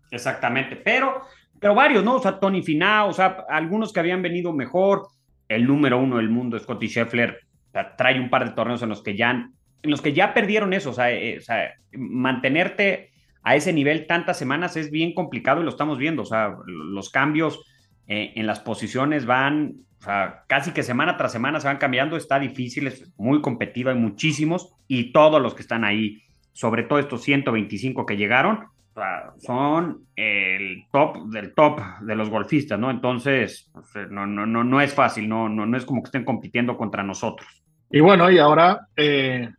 exactamente. 0.10 0.76
Pero, 0.76 1.22
pero 1.60 1.76
varios, 1.76 2.04
¿no? 2.04 2.16
O 2.16 2.20
sea, 2.20 2.40
Tony 2.40 2.64
Finau, 2.64 3.10
o 3.10 3.14
sea, 3.14 3.46
algunos 3.48 3.94
que 3.94 4.00
habían 4.00 4.22
venido 4.22 4.52
mejor. 4.54 5.08
El 5.48 5.68
número 5.68 6.00
uno 6.00 6.18
del 6.18 6.30
mundo, 6.30 6.58
Scotty 6.58 6.88
Scheffler, 6.88 7.38
trae 7.98 8.20
un 8.20 8.30
par 8.30 8.46
de 8.46 8.56
torneos 8.56 8.82
en 8.82 8.90
los 8.90 9.04
que 9.04 9.18
ya, 9.18 9.50
en 9.84 9.92
los 9.92 10.02
que 10.02 10.14
ya 10.14 10.34
perdieron 10.34 10.74
eso. 10.74 10.94
Eh, 11.06 11.38
o 11.40 11.42
sea, 11.42 11.74
mantenerte 11.94 13.12
a 13.44 13.56
ese 13.56 13.74
nivel 13.74 14.08
tantas 14.08 14.38
semanas 14.38 14.78
es 14.78 14.92
bien 14.92 15.14
complicado 15.14 15.62
y 15.62 15.64
lo 15.64 15.70
estamos 15.70 15.98
viendo. 15.98 16.24
O 16.24 16.26
sea, 16.26 16.56
los 16.66 17.10
cambios 17.10 17.64
eh, 18.08 18.34
en 18.36 18.48
las 18.48 18.60
posiciones 18.60 19.26
van, 19.26 19.76
o 20.00 20.04
sea, 20.04 20.44
casi 20.48 20.72
que 20.72 20.84
semana 20.84 21.18
tras 21.18 21.32
semana 21.32 21.60
se 21.60 21.68
van 21.68 21.78
cambiando. 21.78 22.18
Está 22.18 22.40
difícil, 22.40 22.88
es 22.88 23.12
muy 23.18 23.42
competido, 23.42 23.90
hay 23.90 23.98
muchísimos 23.98 24.74
y 24.88 25.12
todos 25.12 25.42
los 25.42 25.56
que 25.56 25.62
están 25.62 25.84
ahí, 25.84 26.22
sobre 26.54 26.84
todo 26.84 27.00
estos 27.00 27.22
125 27.24 28.06
que 28.06 28.18
llegaron, 28.18 28.68
son 29.40 30.06
el 30.16 30.84
top 30.92 31.30
del 31.30 31.54
top 31.54 31.80
de 32.02 32.16
los 32.16 32.30
golfistas, 32.30 32.78
¿no? 32.78 32.92
Entonces, 32.92 33.72
no, 34.10 34.28
no, 34.28 34.46
no, 34.46 34.64
no 34.64 34.82
es 34.82 34.94
fácil, 34.94 35.30
no, 35.30 35.48
no, 35.48 35.66
no 35.66 35.78
es 35.78 35.86
como 35.86 36.02
que 36.04 36.08
estén 36.08 36.26
compitiendo 36.26 36.78
contra 36.78 37.02
nosotros. 37.04 37.64
Y 37.90 38.00
bueno, 38.00 38.30
y 38.30 38.38
ahora 38.38 38.88
eh, 38.96 39.50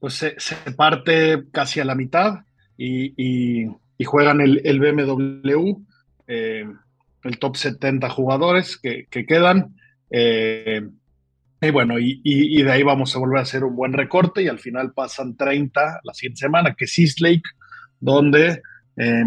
pues 0.00 0.14
se, 0.14 0.56
parte 0.76 1.44
casi 1.52 1.78
a 1.80 1.84
la 1.84 1.94
mitad 1.94 2.40
y, 2.76 3.66
juegan 4.04 4.40
el, 4.40 4.80
BMW, 4.80 5.76
eh, 6.26 6.66
el 7.22 7.38
top 7.38 7.56
70 7.56 8.08
jugadores 8.08 8.78
que, 8.78 9.06
quedan. 9.10 9.76
Eh, 10.10 10.88
y 11.60 11.70
bueno, 11.70 11.96
y, 11.98 12.62
de 12.62 12.72
ahí 12.72 12.82
vamos 12.82 13.14
a 13.14 13.18
volver 13.18 13.38
a 13.38 13.42
hacer 13.42 13.62
un 13.62 13.76
buen 13.76 13.92
recorte 13.92 14.42
y 14.42 14.48
al 14.48 14.58
final 14.58 14.92
pasan 14.94 15.36
30 15.36 16.00
la 16.02 16.14
siguiente 16.14 16.40
semana, 16.40 16.74
que 16.74 16.86
es 16.86 16.98
East 16.98 17.20
Lake, 17.20 17.42
donde 18.00 18.62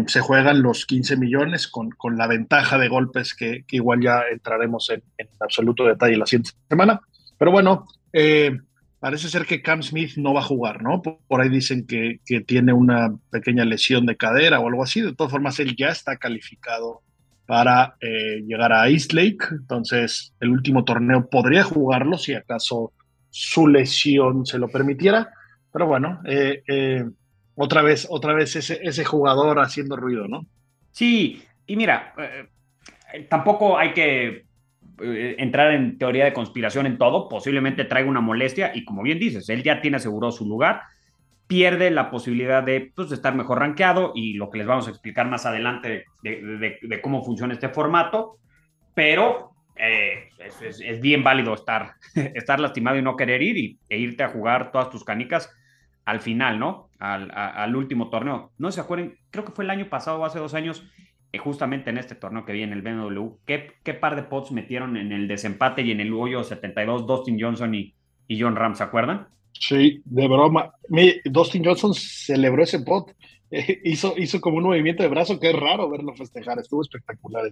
se 0.06 0.20
juegan 0.20 0.62
los 0.62 0.86
15 0.86 1.16
millones 1.16 1.66
con, 1.66 1.90
con 1.90 2.16
la 2.16 2.26
ventaja 2.26 2.78
de 2.78 2.88
golpes 2.88 3.34
que, 3.34 3.64
igual 3.70 4.00
ya 4.00 4.22
entraremos 4.30 4.90
en, 4.90 5.02
en, 5.18 5.28
absoluto 5.40 5.84
detalle 5.84 6.16
la 6.16 6.26
siguiente 6.26 6.50
semana. 6.68 7.00
Pero 7.38 7.50
bueno, 7.50 7.86
eh, 8.12 8.56
parece 9.04 9.28
ser 9.28 9.44
que 9.44 9.60
Cam 9.60 9.82
Smith 9.82 10.16
no 10.16 10.32
va 10.32 10.40
a 10.40 10.44
jugar, 10.44 10.82
¿no? 10.82 11.02
Por, 11.02 11.42
ahí 11.42 11.50
dicen 11.50 11.86
que, 11.86 12.20
tiene 12.46 12.72
una 12.72 13.14
pequeña 13.30 13.62
lesión 13.66 14.06
de 14.06 14.16
cadera 14.16 14.60
o 14.60 14.66
algo 14.66 14.82
así. 14.82 15.02
De 15.02 15.14
todas 15.14 15.30
formas, 15.30 15.60
él 15.60 15.76
ya 15.76 15.88
está 15.90 16.16
calificado 16.16 17.02
para 17.44 17.96
eh, 18.00 18.40
llegar 18.46 18.72
a 18.72 18.88
East 18.88 19.12
Lake. 19.12 19.44
Entonces, 19.50 20.32
el 20.40 20.48
último 20.48 20.84
torneo 20.84 21.28
podría 21.28 21.64
jugarlo 21.64 22.16
si 22.16 22.32
acaso 22.32 22.94
su 23.28 23.68
lesión 23.68 24.46
se 24.46 24.58
lo 24.58 24.68
permitiera. 24.68 25.34
Pero 25.70 25.86
bueno, 25.86 26.22
eh, 26.24 27.04
otra 27.56 27.82
vez, 27.82 28.06
otra 28.08 28.32
vez 28.32 28.56
ese, 28.56 29.04
jugador 29.04 29.58
haciendo 29.58 29.96
ruido, 29.96 30.28
¿no? 30.28 30.46
Sí, 30.92 31.42
y 31.66 31.76
mira, 31.76 32.14
tampoco 33.28 33.76
hay 33.76 33.92
que 33.92 34.28
eh, 34.28 34.43
entrar 35.00 35.72
en 35.72 35.98
teoría 35.98 36.24
de 36.24 36.32
conspiración 36.32 36.86
en 36.86 36.98
todo, 36.98 37.28
posiblemente 37.28 37.84
traiga 37.84 38.08
una 38.08 38.20
molestia 38.20 38.72
y 38.74 38.84
como 38.84 39.02
bien 39.02 39.18
dices, 39.18 39.48
él 39.48 39.62
ya 39.62 39.80
tiene 39.80 39.96
asegurado 39.96 40.32
su 40.32 40.46
lugar, 40.46 40.82
pierde 41.46 41.90
la 41.90 42.10
posibilidad 42.10 42.62
de, 42.62 42.92
pues, 42.94 43.12
estar 43.12 43.34
mejor 43.34 43.58
rankeado 43.58 44.12
y 44.14 44.34
lo 44.34 44.50
que 44.50 44.58
les 44.58 44.66
vamos 44.66 44.86
a 44.86 44.90
explicar 44.90 45.28
más 45.28 45.46
adelante 45.46 46.06
de, 46.22 47.00
cómo 47.02 47.24
funciona 47.24 47.52
este 47.52 47.68
formato, 47.68 48.38
pero 48.94 49.50
eh, 49.76 50.30
es, 50.38 51.00
bien 51.00 51.22
válido 51.22 51.54
estar, 51.54 51.94
estar 52.14 52.60
lastimado 52.60 52.96
y 52.96 53.02
no 53.02 53.16
querer 53.16 53.42
ir 53.42 53.58
y, 53.58 53.78
e 53.88 53.98
irte 53.98 54.22
a 54.22 54.28
jugar 54.28 54.72
todas 54.72 54.90
tus 54.90 55.04
canicas 55.04 55.50
al 56.04 56.20
final, 56.20 56.58
¿no? 56.58 56.90
Al, 56.98 57.76
último 57.76 58.08
torneo. 58.10 58.52
No 58.58 58.70
se 58.70 58.80
acuerden, 58.80 59.16
creo 59.30 59.44
que 59.44 59.52
fue 59.52 59.64
el 59.64 59.70
año 59.70 59.88
pasado 59.88 60.20
o 60.20 60.24
hace 60.24 60.38
dos 60.38 60.54
años, 60.54 60.86
eh, 61.13 61.13
justamente 61.38 61.90
en 61.90 61.98
este 61.98 62.14
torneo 62.14 62.44
que 62.44 62.52
vi 62.52 62.62
en 62.62 62.72
el 62.72 62.82
BMW, 62.82 63.36
¿qué, 63.46 63.72
qué 63.82 63.94
par 63.94 64.16
de 64.16 64.22
pots 64.22 64.52
metieron 64.52 64.96
en 64.96 65.12
el 65.12 65.28
desempate 65.28 65.82
y 65.82 65.90
en 65.90 66.00
el 66.00 66.12
hoyo 66.12 66.44
72 66.44 67.06
Dustin 67.06 67.38
Johnson 67.40 67.74
y, 67.74 67.94
y 68.28 68.40
John 68.40 68.56
Ram, 68.56 68.74
¿se 68.74 68.82
acuerdan? 68.82 69.28
Sí, 69.52 70.02
de 70.04 70.28
broma. 70.28 70.72
Mi, 70.88 71.14
Dustin 71.24 71.64
Johnson 71.64 71.94
celebró 71.94 72.62
ese 72.62 72.80
pot. 72.80 73.14
hizo, 73.84 74.14
hizo 74.16 74.40
como 74.40 74.58
un 74.58 74.64
movimiento 74.64 75.02
de 75.02 75.08
brazo 75.08 75.38
que 75.38 75.50
es 75.50 75.56
raro 75.56 75.90
verlo 75.90 76.14
festejar. 76.14 76.58
Estuvo 76.58 76.82
espectacular. 76.82 77.44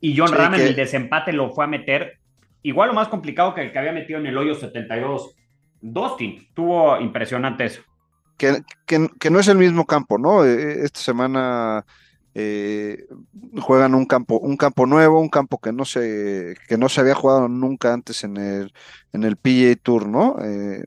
Y 0.00 0.16
John 0.16 0.32
Ram 0.32 0.54
en 0.54 0.60
el 0.60 0.76
desempate 0.76 1.32
lo 1.32 1.50
fue 1.50 1.64
a 1.64 1.68
meter 1.68 2.18
igual 2.62 2.90
o 2.90 2.94
más 2.94 3.08
complicado 3.08 3.54
que 3.54 3.62
el 3.62 3.72
que 3.72 3.78
había 3.78 3.92
metido 3.92 4.18
en 4.18 4.26
el 4.26 4.36
hoyo 4.36 4.54
72. 4.54 5.34
Dustin, 5.80 6.36
estuvo 6.36 7.00
impresionante 7.00 7.64
eso. 7.64 7.82
Que, 8.36 8.62
que, 8.86 9.30
no 9.30 9.38
es 9.38 9.48
el 9.48 9.58
mismo 9.58 9.84
campo, 9.84 10.16
¿no? 10.16 10.46
E, 10.46 10.84
esta 10.84 11.00
semana 11.00 11.84
eh, 12.40 13.06
juegan 13.60 13.94
un 13.94 14.06
campo, 14.06 14.38
un 14.38 14.56
campo 14.56 14.86
nuevo, 14.86 15.20
un 15.20 15.28
campo 15.28 15.58
que 15.58 15.72
no 15.72 15.84
se, 15.84 16.54
que 16.68 16.78
no 16.78 16.88
se 16.88 17.00
había 17.00 17.14
jugado 17.14 17.48
nunca 17.48 17.92
antes 17.92 18.24
en 18.24 18.36
el, 18.36 18.72
en 19.12 19.24
el 19.24 19.36
PGA 19.36 19.76
Tour, 19.82 20.06
¿no? 20.06 20.36
Eh, 20.42 20.84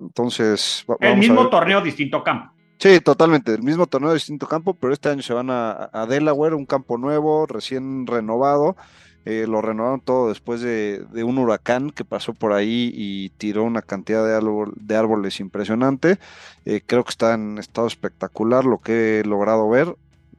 entonces. 0.00 0.84
El 1.00 1.18
mismo 1.18 1.48
torneo, 1.48 1.80
distinto 1.80 2.22
campo. 2.22 2.52
Sí, 2.78 3.00
totalmente, 3.00 3.52
el 3.54 3.62
mismo 3.62 3.86
torneo, 3.86 4.14
distinto 4.14 4.46
campo, 4.46 4.74
pero 4.74 4.92
este 4.92 5.08
año 5.08 5.22
se 5.22 5.34
van 5.34 5.48
a, 5.50 6.06
Delaware, 6.08 6.54
un 6.54 6.66
campo 6.66 6.96
nuevo, 6.96 7.46
recién 7.46 8.06
renovado. 8.06 8.76
Eh, 9.24 9.46
lo 9.46 9.60
renovaron 9.60 10.00
todo 10.00 10.28
después 10.28 10.62
de, 10.62 11.04
un 11.12 11.38
huracán 11.38 11.90
que 11.90 12.04
pasó 12.04 12.32
por 12.32 12.52
ahí 12.52 12.90
y 12.94 13.30
tiró 13.30 13.64
una 13.64 13.82
cantidad 13.82 14.24
de, 14.24 14.70
de 14.76 14.96
árboles 14.96 15.40
impresionante. 15.40 16.18
Eh, 16.64 16.80
creo 16.86 17.04
que 17.04 17.10
está 17.10 17.34
en 17.34 17.58
estado 17.58 17.88
espectacular 17.88 18.64
lo 18.64 18.78
que 18.78 19.20
he 19.20 19.24
logrado 19.24 19.68
ver. 19.68 19.96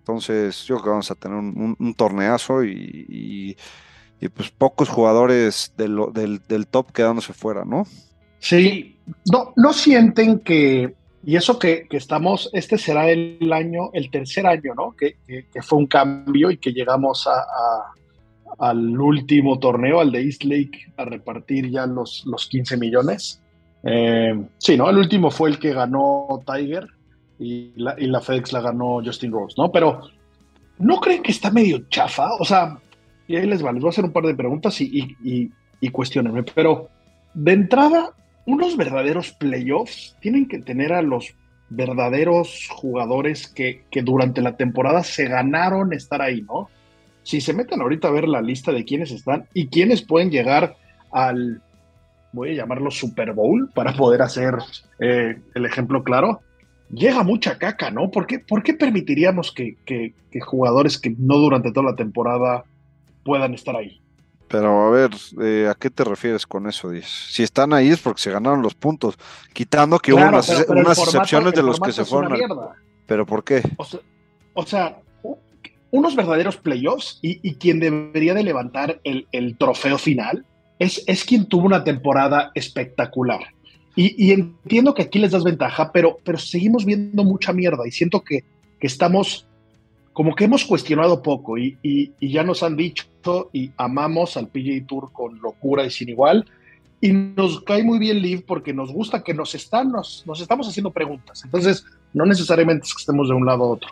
Entonces, 0.09 0.65
yo 0.65 0.77
creo 0.77 0.83
que 0.85 0.89
vamos 0.89 1.11
a 1.11 1.15
tener 1.15 1.37
un, 1.37 1.93
torneazo 1.95 2.63
y, 2.63 3.55
pues 4.33 4.49
pocos 4.49 4.89
jugadores 4.89 5.71
del, 5.77 5.99
del, 6.47 6.67
top 6.67 6.91
quedándose 6.91 7.31
fuera, 7.31 7.63
¿no? 7.63 7.85
Sí, 8.39 8.97
no, 9.31 9.53
no 9.55 9.71
sienten 9.71 10.39
que, 10.39 10.95
y 11.23 11.35
eso 11.35 11.59
que, 11.59 11.85
estamos, 11.91 12.49
este 12.53 12.79
será 12.79 13.11
el 13.11 13.53
año, 13.53 13.91
el 13.93 14.09
tercer 14.09 14.47
año, 14.47 14.73
¿no? 14.75 14.95
Que, 14.95 15.17
fue 15.61 15.77
un 15.77 15.85
cambio 15.85 16.49
y 16.49 16.57
que 16.57 16.71
llegamos 16.71 17.27
a, 17.27 17.45
al 18.57 18.99
último 18.99 19.59
torneo, 19.59 19.99
al 19.99 20.11
de 20.11 20.23
East 20.23 20.43
Lake, 20.43 20.91
a 20.97 21.05
repartir 21.05 21.69
ya 21.69 21.85
los, 21.85 22.23
los 22.25 22.47
15 22.47 22.77
millones. 22.77 23.43
Eh, 23.83 24.43
sí, 24.57 24.75
¿no? 24.75 24.89
El 24.89 24.97
último 24.97 25.29
fue 25.29 25.51
el 25.51 25.59
que 25.59 25.71
ganó 25.71 26.41
Tiger 26.47 26.87
y 27.39 27.71
la, 27.75 27.95
y 27.97 28.07
la 28.07 28.21
FedEx 28.21 28.53
la 28.53 28.61
ganó 28.61 29.01
Justin 29.03 29.31
Rose, 29.31 29.55
¿no? 29.57 29.71
Pero 29.71 30.01
¿no 30.77 30.99
creen 30.99 31.23
que 31.23 31.31
está 31.31 31.49
medio 31.49 31.87
chafa? 31.89 32.33
O 32.39 32.45
sea, 32.45 32.77
y 33.27 33.35
ahí 33.35 33.47
les 33.47 33.63
va, 33.63 33.71
les 33.71 33.81
voy 33.81 33.89
a 33.89 33.91
hacer 33.91 34.05
un 34.05 34.11
par 34.11 34.25
de 34.25 34.35
preguntas 34.35 34.79
y, 34.81 35.15
y, 35.23 35.51
y 35.79 35.89
cuestionenme, 35.89 36.43
pero 36.43 36.89
de 37.33 37.53
entrada, 37.53 38.11
unos 38.45 38.75
verdaderos 38.75 39.31
playoffs 39.33 40.15
tienen 40.19 40.47
que 40.47 40.59
tener 40.59 40.93
a 40.93 41.01
los 41.01 41.35
verdaderos 41.69 42.67
jugadores 42.69 43.47
que, 43.47 43.85
durante 44.03 44.41
la 44.41 44.57
temporada 44.57 45.03
se 45.03 45.27
ganaron 45.27 45.93
estar 45.93 46.21
ahí, 46.21 46.41
¿no? 46.41 46.69
Si 47.23 47.41
se 47.41 47.53
meten 47.53 47.81
ahorita 47.81 48.07
a 48.07 48.11
ver 48.11 48.27
la 48.27 48.41
lista 48.41 48.71
de 48.71 48.85
quiénes 48.85 49.11
están 49.11 49.45
y 49.53 49.67
quiénes 49.67 50.01
pueden 50.01 50.31
llegar 50.31 50.75
al, 51.11 51.61
voy 52.31 52.51
a 52.51 52.53
llamarlo 52.55 52.89
Super 52.89 53.33
Bowl 53.33 53.69
para 53.73 53.93
poder 53.93 54.21
hacer 54.23 54.55
eh, 54.99 55.37
el 55.53 55.65
ejemplo 55.65 56.03
claro, 56.03 56.41
llega 56.91 57.23
mucha 57.23 57.57
caca, 57.57 57.91
¿no? 57.91 58.11
¿Por 58.11 58.27
qué, 58.27 58.39
por 58.39 58.63
qué 58.63 58.73
permitiríamos 58.73 59.51
que, 59.51 59.77
que, 59.85 60.13
jugadores 60.41 60.97
que 60.97 61.15
no 61.17 61.37
durante 61.37 61.71
toda 61.71 61.91
la 61.91 61.95
temporada 61.95 62.63
puedan 63.23 63.53
estar 63.53 63.75
ahí? 63.75 64.01
Pero 64.47 64.87
a 64.87 64.89
ver, 64.89 65.11
eh, 65.41 65.67
¿a 65.69 65.75
qué 65.75 65.91
te 65.91 66.03
refieres 66.03 66.47
con 66.47 66.67
eso? 66.67 66.91
Si 67.03 67.43
están 67.43 67.71
ahí 67.71 67.89
es 67.89 67.99
porque 67.99 68.21
se 68.21 68.31
ganaron 68.31 68.63
los 68.63 68.73
puntos, 68.73 69.17
quitando 69.53 69.99
que 69.99 70.11
hubo 70.11 70.27
unas, 70.27 70.49
excepciones 70.49 71.53
de 71.53 71.61
los 71.61 71.79
que 71.79 71.91
se 71.91 72.03
fueron. 72.03 72.39
¿Pero 73.05 73.25
por 73.25 73.43
qué? 73.43 73.61
O 74.55 74.65
sea, 74.65 74.97
unos 75.91 76.15
verdaderos 76.15 76.57
playoffs 76.57 77.19
y, 77.21 77.55
quien 77.55 77.79
debería 77.79 78.33
de 78.33 78.43
levantar 78.43 78.99
el, 79.03 79.57
trofeo 79.57 79.99
final 79.99 80.45
es, 80.79 81.03
es, 81.05 81.23
quien 81.25 81.45
tuvo 81.45 81.65
una 81.65 81.83
temporada 81.83 82.51
espectacular. 82.55 83.53
Y, 84.01 84.31
entiendo 84.31 84.93
que 84.93 85.01
aquí 85.01 85.19
les 85.19 85.31
das 85.31 85.43
ventaja, 85.43 85.91
pero, 85.91 86.19
pero 86.23 86.37
seguimos 86.37 86.85
viendo 86.85 87.25
mucha 87.25 87.51
mierda 87.51 87.85
y 87.85 87.91
siento 87.91 88.21
que, 88.21 88.45
que 88.79 88.87
estamos 88.87 89.45
como 90.13 90.35
que 90.35 90.45
hemos 90.45 90.63
cuestionado 90.63 91.21
poco 91.21 91.57
y, 91.57 92.13
ya 92.21 92.43
nos 92.43 92.63
han 92.63 92.77
dicho 92.77 93.05
y 93.51 93.71
amamos 93.75 94.37
al 94.37 94.47
PGA 94.47 94.87
Tour 94.87 95.11
con 95.11 95.41
locura 95.41 95.85
y 95.85 95.89
sin 95.89 96.07
igual. 96.07 96.45
Y 97.01 97.11
nos 97.11 97.61
cae 97.63 97.83
muy 97.83 97.99
bien 97.99 98.21
Liv 98.21 98.45
porque 98.47 98.73
nos 98.73 98.89
gusta 98.89 99.21
que 99.21 99.33
nos, 99.33 99.53
están, 99.53 99.91
nos, 99.91 100.23
nos 100.25 100.39
estamos 100.39 100.69
haciendo 100.69 100.91
preguntas. 100.91 101.43
Entonces, 101.43 101.85
no 102.13 102.25
necesariamente 102.25 102.85
es 102.85 102.93
que 102.93 103.01
estemos 103.01 103.27
de 103.27 103.35
un 103.35 103.45
lado 103.45 103.65
a 103.65 103.67
otro. 103.67 103.89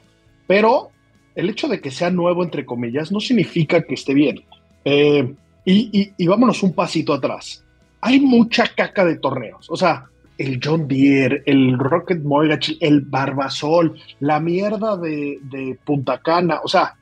Pero 0.48 0.90
el 1.36 1.50
hecho 1.50 1.68
de 1.68 1.82
que 1.82 1.92
sea 1.92 2.12
nuevo, 2.12 2.46
entre 2.46 2.66
comillas, 2.66 3.12
no 3.12 3.20
significa 3.20 3.82
que 3.82 3.96
esté 3.96 4.14
bien. 4.14 4.42
Eh, 4.86 5.34
y, 5.66 6.14
y 6.18 6.28
vámonos 6.28 6.64
un 6.64 6.72
pasito 6.72 7.14
atrás. 7.14 7.66
Hay 8.02 8.20
mucha 8.20 8.68
caca 8.76 9.06
de 9.06 9.18
torneos. 9.18 9.70
O 9.70 9.76
sea, 9.76 10.06
el 10.38 10.60
John 10.64 10.88
Deere, 10.88 11.44
el 11.46 11.78
Rocket 11.78 12.22
Mortgage, 12.22 12.78
el 12.80 13.02
Barbasol, 13.02 14.00
la 14.20 14.40
mierda 14.40 14.98
de, 14.98 15.78
Punta 15.84 16.20
Cana. 16.20 16.62
O 16.64 16.68
sea, 16.68 16.96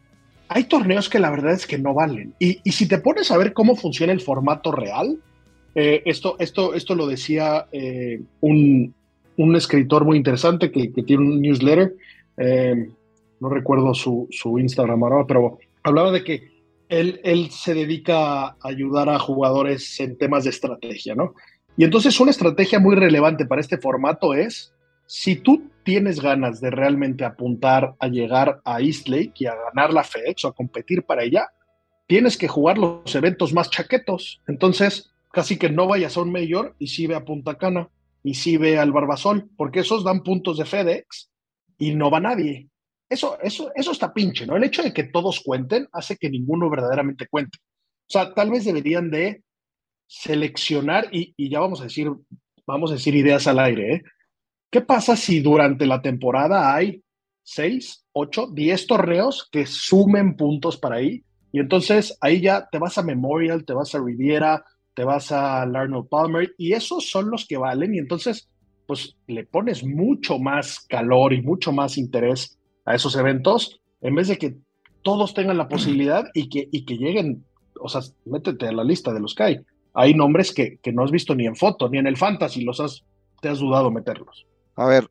hay 0.47 0.65
torneos 0.65 1.09
que 1.09 1.19
la 1.19 1.31
verdad 1.31 1.53
es 1.53 1.67
que 1.67 1.77
no 1.77 1.93
valen. 1.93 2.33
Y, 2.39 2.59
si 2.71 2.87
te 2.87 2.99
pones 2.99 3.31
a 3.31 3.37
ver 3.37 3.53
cómo 3.53 3.75
funciona 3.75 4.13
el 4.13 4.21
formato 4.21 4.71
real, 4.71 5.17
eh, 5.73 6.01
esto, 6.05 6.37
esto, 6.39 6.73
esto 6.73 6.95
lo 6.95 7.07
decía 7.07 7.67
eh, 7.71 8.21
un, 8.41 8.93
escritor 9.55 10.05
muy 10.05 10.17
interesante 10.17 10.71
que, 10.71 10.87
tiene 10.87 11.23
un 11.23 11.41
newsletter. 11.41 11.95
Eh, 12.37 12.89
no 13.39 13.49
recuerdo 13.49 13.93
su, 13.93 14.29
Instagram 14.59 15.03
ahora, 15.03 15.25
pero 15.27 15.59
hablaba 15.83 16.11
de 16.11 16.23
que 16.23 16.54
él, 16.89 17.49
se 17.51 17.73
dedica 17.73 18.45
a 18.45 18.57
ayudar 18.61 19.09
a 19.09 19.19
jugadores 19.19 19.99
en 19.99 20.17
temas 20.17 20.43
de 20.43 20.51
estrategia, 20.51 21.15
¿no? 21.15 21.33
Y 21.77 21.83
entonces 21.83 22.19
una 22.19 22.31
estrategia 22.31 22.79
muy 22.79 22.95
relevante 22.95 23.45
para 23.45 23.61
este 23.61 23.77
formato 23.77 24.33
es, 24.33 24.73
si 25.07 25.35
tú 25.35 25.69
tienes 25.83 26.21
ganas 26.21 26.61
de 26.61 26.71
realmente 26.71 27.25
apuntar 27.25 27.95
a 27.99 28.07
llegar 28.07 28.61
a 28.63 28.81
East 28.81 29.07
Lake 29.07 29.33
y 29.35 29.45
a 29.45 29.55
ganar 29.55 29.93
la 29.93 30.03
FedEx 30.03 30.45
o 30.45 30.47
a 30.49 30.53
competir 30.53 31.03
para 31.03 31.23
ella, 31.23 31.49
tienes 32.07 32.37
que 32.37 32.47
jugar 32.47 32.77
los 32.77 33.13
eventos 33.15 33.53
más 33.53 33.69
chaquetos. 33.69 34.41
Entonces, 34.47 35.11
casi 35.31 35.57
que 35.57 35.69
no 35.69 35.87
vayas 35.87 36.17
a 36.17 36.21
un 36.21 36.31
mayor 36.31 36.75
y 36.79 36.87
sí 36.87 37.07
ve 37.07 37.15
a 37.15 37.25
Punta 37.25 37.57
Cana 37.57 37.89
y 38.23 38.35
sí 38.35 38.57
ve 38.57 38.79
al 38.79 38.91
Barbasol, 38.91 39.49
porque 39.57 39.81
esos 39.81 40.03
dan 40.03 40.23
puntos 40.23 40.57
de 40.57 40.65
FedEx 40.65 41.29
y 41.77 41.93
no 41.93 42.09
va 42.09 42.19
nadie. 42.19 42.69
Eso, 43.09 43.39
eso, 43.41 43.71
eso 43.75 43.91
está 43.91 44.13
pinche, 44.13 44.45
¿no? 44.45 44.55
El 44.55 44.63
hecho 44.63 44.81
de 44.81 44.93
que 44.93 45.03
todos 45.03 45.41
cuenten 45.41 45.87
hace 45.91 46.17
que 46.17 46.29
ninguno 46.29 46.69
verdaderamente 46.69 47.27
cuente. 47.27 47.59
O 48.07 48.11
sea, 48.11 48.33
tal 48.33 48.49
vez 48.49 48.65
deberían 48.65 49.11
de 49.11 49.43
seleccionar, 50.07 51.07
y, 51.11 51.33
ya 51.49 51.59
vamos 51.59 51.81
a 51.81 51.85
decir, 51.85 52.11
vamos 52.65 52.91
a 52.91 52.95
decir 52.95 53.15
ideas 53.15 53.47
al 53.47 53.59
aire, 53.59 53.95
¿eh? 53.95 54.03
¿Qué 54.71 54.81
pasa 54.81 55.15
si 55.15 55.39
durante 55.39 55.85
la 55.85 56.01
temporada 56.01 56.75
hay 56.75 57.01
seis, 57.43 58.05
ocho, 58.11 58.47
diez 58.51 58.87
torneos 58.87 59.47
que 59.51 59.65
sumen 59.65 60.35
puntos 60.35 60.77
para 60.77 60.97
ahí? 60.97 61.23
Y 61.51 61.59
entonces 61.59 62.17
ahí 62.19 62.41
ya 62.41 62.67
te 62.69 62.77
vas 62.77 62.97
a 62.97 63.03
Memorial, 63.03 63.63
te 63.63 63.73
vas 63.73 63.95
a 63.95 63.99
Riviera, 63.99 64.65
te 64.93 65.03
vas 65.03 65.31
a 65.31 65.61
Arnold 65.61 66.09
Palmer, 66.09 66.53
y 66.57 66.73
esos 66.73 67.09
son 67.09 67.29
los 67.29 67.45
que 67.45 67.57
valen, 67.57 67.95
y 67.95 67.99
entonces 67.99 68.49
pues 68.85 69.15
le 69.27 69.45
pones 69.45 69.83
mucho 69.83 70.37
más 70.37 70.79
calor 70.81 71.33
y 71.33 71.41
mucho 71.41 71.71
más 71.71 71.97
interés 71.97 72.57
a 72.85 72.95
esos 72.95 73.15
eventos, 73.15 73.81
en 74.01 74.15
vez 74.15 74.27
de 74.27 74.37
que 74.37 74.55
todos 75.01 75.33
tengan 75.33 75.57
la 75.57 75.67
posibilidad 75.67 76.25
y 76.33 76.49
que, 76.49 76.69
y 76.71 76.85
que 76.85 76.97
lleguen, 76.97 77.43
o 77.79 77.89
sea, 77.89 78.01
métete 78.25 78.67
a 78.67 78.71
la 78.71 78.83
lista 78.83 79.13
de 79.13 79.19
los 79.19 79.35
que 79.35 79.43
hay 79.43 79.65
hay 79.95 80.13
nombres 80.13 80.53
que, 80.53 80.79
no 80.93 81.03
has 81.03 81.11
visto 81.11 81.33
ni 81.33 81.47
en 81.47 81.55
foto, 81.55 81.89
ni 81.89 81.97
en 81.97 82.05
el 82.05 82.17
fantasy, 82.17 82.63
los 82.63 82.79
has, 82.79 83.03
te 83.41 83.49
has 83.49 83.59
dudado 83.59 83.89
meterlos. 83.89 84.45
A 84.75 84.85
ver, 84.85 85.09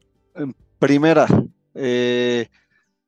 primera, 0.78 1.26
eh, 1.74 2.48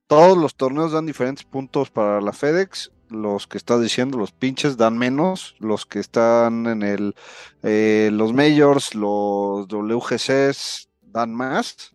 todos 0.07 0.39
los 0.39 0.57
torneos 0.57 0.93
dan 0.93 1.07
diferentes 1.07 1.45
puntos 1.45 1.91
para 1.91 2.21
la 2.21 2.33
FedEx. 2.33 2.93
Los 3.09 3.47
que 3.47 3.59
estás 3.59 3.81
diciendo, 3.81 4.19
los 4.19 4.33
pinches 4.33 4.77
dan 4.77 4.99
menos. 4.99 5.55
Los 5.61 5.87
que 5.87 6.01
están 6.01 6.67
en 6.67 6.83
el 6.83 7.15
eh, 7.63 8.11
los 8.13 8.33
majors, 8.33 8.95
los 8.95 9.69
WGCs 9.69 10.89
dan 11.03 11.35
más. 11.35 11.95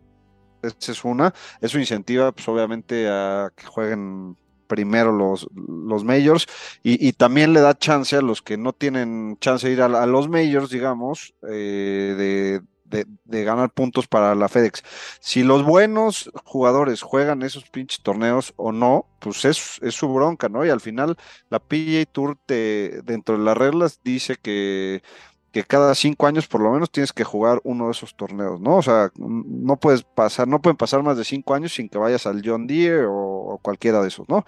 Esa 0.62 0.92
es 0.92 1.04
una. 1.04 1.34
Eso 1.60 1.78
incentiva, 1.78 2.32
pues, 2.32 2.48
obviamente, 2.48 3.08
a 3.08 3.50
que 3.54 3.66
jueguen 3.66 4.36
primero 4.66 5.12
los, 5.12 5.46
los 5.54 6.02
majors 6.02 6.46
y, 6.82 7.12
también 7.12 7.52
le 7.52 7.60
da 7.60 7.76
chance 7.76 8.16
a 8.16 8.22
los 8.22 8.40
que 8.40 8.56
no 8.56 8.72
tienen 8.72 9.36
chance 9.38 9.66
de 9.66 9.74
ir 9.74 9.82
a, 9.82 10.06
los 10.06 10.30
majors, 10.30 10.70
digamos, 10.70 11.34
eh, 11.46 12.14
de, 12.16 13.06
de, 13.24 13.44
ganar 13.44 13.70
puntos 13.70 14.06
para 14.06 14.34
la 14.34 14.48
FedEx. 14.48 14.82
Si 15.20 15.42
los 15.42 15.64
buenos 15.64 16.30
jugadores 16.44 17.02
juegan 17.02 17.42
esos 17.42 17.68
pinches 17.68 18.02
torneos 18.02 18.52
o 18.56 18.72
no, 18.72 19.06
pues 19.18 19.44
es, 19.44 19.78
es 19.82 19.94
su 19.94 20.12
bronca, 20.12 20.48
¿no? 20.48 20.64
Y 20.64 20.70
al 20.70 20.80
final 20.80 21.16
la 21.48 21.58
PGA 21.58 22.04
Tour 22.10 22.38
te, 22.46 23.02
dentro 23.02 23.38
de 23.38 23.44
las 23.44 23.56
reglas 23.56 24.00
dice 24.04 24.36
que 24.40 25.02
que 25.52 25.64
cada 25.64 25.94
cinco 25.94 26.26
años 26.26 26.48
por 26.48 26.62
lo 26.62 26.72
menos 26.72 26.90
tienes 26.90 27.12
que 27.12 27.24
jugar 27.24 27.60
uno 27.62 27.86
de 27.86 27.92
esos 27.92 28.16
torneos, 28.16 28.58
¿no? 28.58 28.76
O 28.76 28.82
sea, 28.82 29.10
no 29.16 29.76
puedes 29.76 30.02
pasar, 30.02 30.48
no 30.48 30.62
pueden 30.62 30.78
pasar 30.78 31.02
más 31.02 31.18
de 31.18 31.24
cinco 31.24 31.54
años 31.54 31.74
sin 31.74 31.90
que 31.90 31.98
vayas 31.98 32.26
al 32.26 32.42
John 32.44 32.66
Deere 32.66 33.04
o, 33.06 33.60
cualquiera 33.62 34.00
de 34.00 34.08
esos, 34.08 34.26
¿no? 34.30 34.46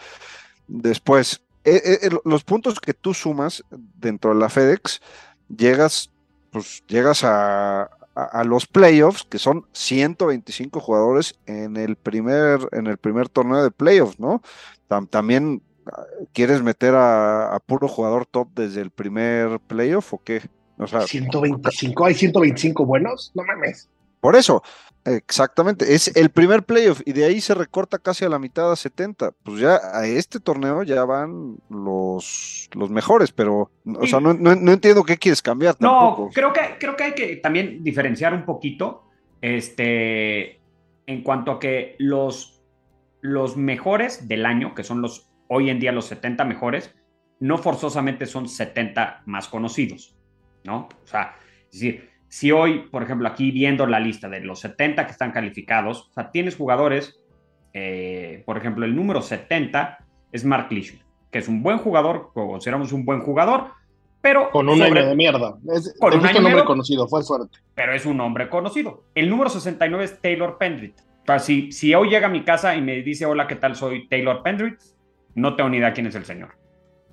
Después, 0.67 1.43
eh, 1.65 1.83
eh, 1.85 1.99
eh, 2.03 2.11
los 2.25 2.43
puntos 2.43 2.81
que 2.81 2.95
tú 2.95 3.13
sumas 3.13 3.63
dentro 3.71 4.33
de 4.33 4.41
la 4.41 4.49
FedEx, 4.49 5.03
llegas, 5.55 6.11
pues 6.51 6.83
llegas 6.89 7.23
a, 7.23 7.91
los 8.45 8.67
playoffs, 8.67 9.25
que 9.25 9.41
son 9.41 9.67
125 9.73 10.79
jugadores 10.79 11.35
en 11.47 11.77
el 11.77 11.97
primer, 11.97 12.61
en 12.71 12.87
el 12.87 12.97
primer 12.97 13.29
torneo 13.29 13.63
de 13.63 13.73
playoffs, 13.73 14.21
¿no? 14.21 14.41
también 15.11 15.61
ah, 15.87 16.05
quieres 16.33 16.63
meter 16.63 16.95
a, 16.95 17.53
a 17.53 17.59
puro 17.59 17.89
jugador 17.89 18.25
top 18.25 18.49
desde 18.55 18.81
el 18.83 18.93
primer 18.93 19.59
playoff 19.59 20.15
o 20.15 20.23
qué? 20.23 20.43
O 20.79 20.87
sea, 20.87 21.03
125, 21.03 22.05
hay 22.05 22.15
125 22.15 22.85
buenos, 22.85 23.33
no 23.35 23.45
mames. 23.45 23.89
Por 24.21 24.37
eso, 24.37 24.63
exactamente, 25.05 25.95
es 25.95 26.17
el 26.17 26.31
primer 26.31 26.63
playoff 26.63 27.03
y 27.05 27.13
de 27.13 27.27
ahí 27.27 27.41
se 27.41 27.55
recorta 27.55 27.99
casi 27.99 28.25
a 28.25 28.29
la 28.29 28.39
mitad 28.39 28.73
a 28.73 28.77
70. 28.77 29.33
Pues 29.43 29.61
ya 29.61 29.79
a 29.93 30.07
este 30.07 30.41
torneo 30.41 30.83
ya 30.83 31.05
van 31.05 31.59
los, 31.69 32.69
los 32.73 32.91
mejores, 32.91 33.33
pero, 33.33 33.71
o 33.85 34.07
sea, 34.07 34.21
no, 34.21 34.31
entiendo 34.73 35.05
qué 35.05 35.19
quieres 35.19 35.43
cambiar. 35.43 35.77
No, 35.79 36.31
creo 36.33 36.53
que, 36.53 36.61
creo 36.81 36.97
que 36.97 37.05
hay 37.05 37.15
que 37.15 37.37
también 37.37 37.85
diferenciar 37.85 38.33
un 38.33 38.45
poquito 38.45 39.05
este, 39.43 40.61
en 41.07 41.23
cuanto 41.23 41.53
a 41.53 41.61
que 41.61 41.97
los, 41.99 42.63
los 43.21 43.57
mejores 43.57 44.27
del 44.27 44.47
año, 44.47 44.75
que 44.75 44.85
son 44.85 45.03
los 45.03 45.31
hoy 45.49 45.71
en 45.71 45.79
día 45.81 45.93
los 45.93 46.07
70 46.07 46.45
mejores, 46.47 46.95
no 47.41 47.59
forzosamente 47.59 48.25
son 48.27 48.49
70 48.49 49.23
más 49.27 49.49
conocidos. 49.49 50.17
¿No? 50.65 50.89
O 51.03 51.07
sea, 51.07 51.37
es 51.73 51.81
decir, 51.81 52.11
si 52.29 52.51
hoy, 52.51 52.81
por 52.91 53.03
ejemplo, 53.03 53.29
aquí 53.29 53.51
viendo 53.51 53.87
la 53.87 54.01
lista 54.01 54.29
de 54.29 54.41
los 54.41 54.61
70 54.61 55.07
que 55.07 55.13
están 55.13 55.31
calificados, 55.31 56.09
o 56.11 56.13
sea, 56.15 56.31
tienes 56.31 56.57
jugadores, 56.57 57.21
eh, 57.73 58.43
por 58.45 58.59
ejemplo, 58.59 58.85
el 58.85 58.97
número 58.97 59.23
70 59.23 59.99
es 60.33 60.45
Mark 60.45 60.69
Leishman, 60.71 61.05
que 61.31 61.39
es 61.39 61.49
un 61.49 61.63
buen 61.63 61.79
jugador, 61.79 62.31
consideramos 62.35 62.93
un 62.93 63.05
buen 63.05 63.21
jugador, 63.21 63.69
pero... 64.21 64.51
Con 64.51 64.69
un 64.69 64.81
año 64.81 65.07
de 65.07 65.15
mierda. 65.15 65.57
Es, 65.73 65.95
con 66.01 66.15
un, 66.15 66.23
nombre 66.23 66.65
conocido, 66.65 67.07
fue 67.07 67.23
suerte. 67.23 67.59
Pero 67.75 67.95
es 67.95 68.07
un 68.07 68.17
nombre 68.17 68.49
conocido. 68.49 69.05
El 69.15 69.29
número 69.29 69.51
69 69.51 70.05
es 70.05 70.21
Taylor 70.21 70.57
Pendrit. 70.57 70.99
O 70.99 71.27
sea, 71.27 71.39
si, 71.39 71.71
si 71.73 71.95
hoy 71.95 72.09
llega 72.09 72.27
a 72.27 72.31
mi 72.31 72.43
casa 72.43 72.75
y 72.75 72.81
me 72.81 73.03
dice, 73.03 73.27
hola, 73.27 73.47
¿qué 73.47 73.57
tal? 73.57 73.77
Soy 73.77 74.09
Taylor 74.09 74.43
Pendrit, 74.43 74.81
no 75.35 75.55
tengo 75.57 75.69
ni 75.69 75.77
idea 75.77 75.93
quién 75.93 76.07
es 76.07 76.15
el 76.15 76.25
señor 76.25 76.64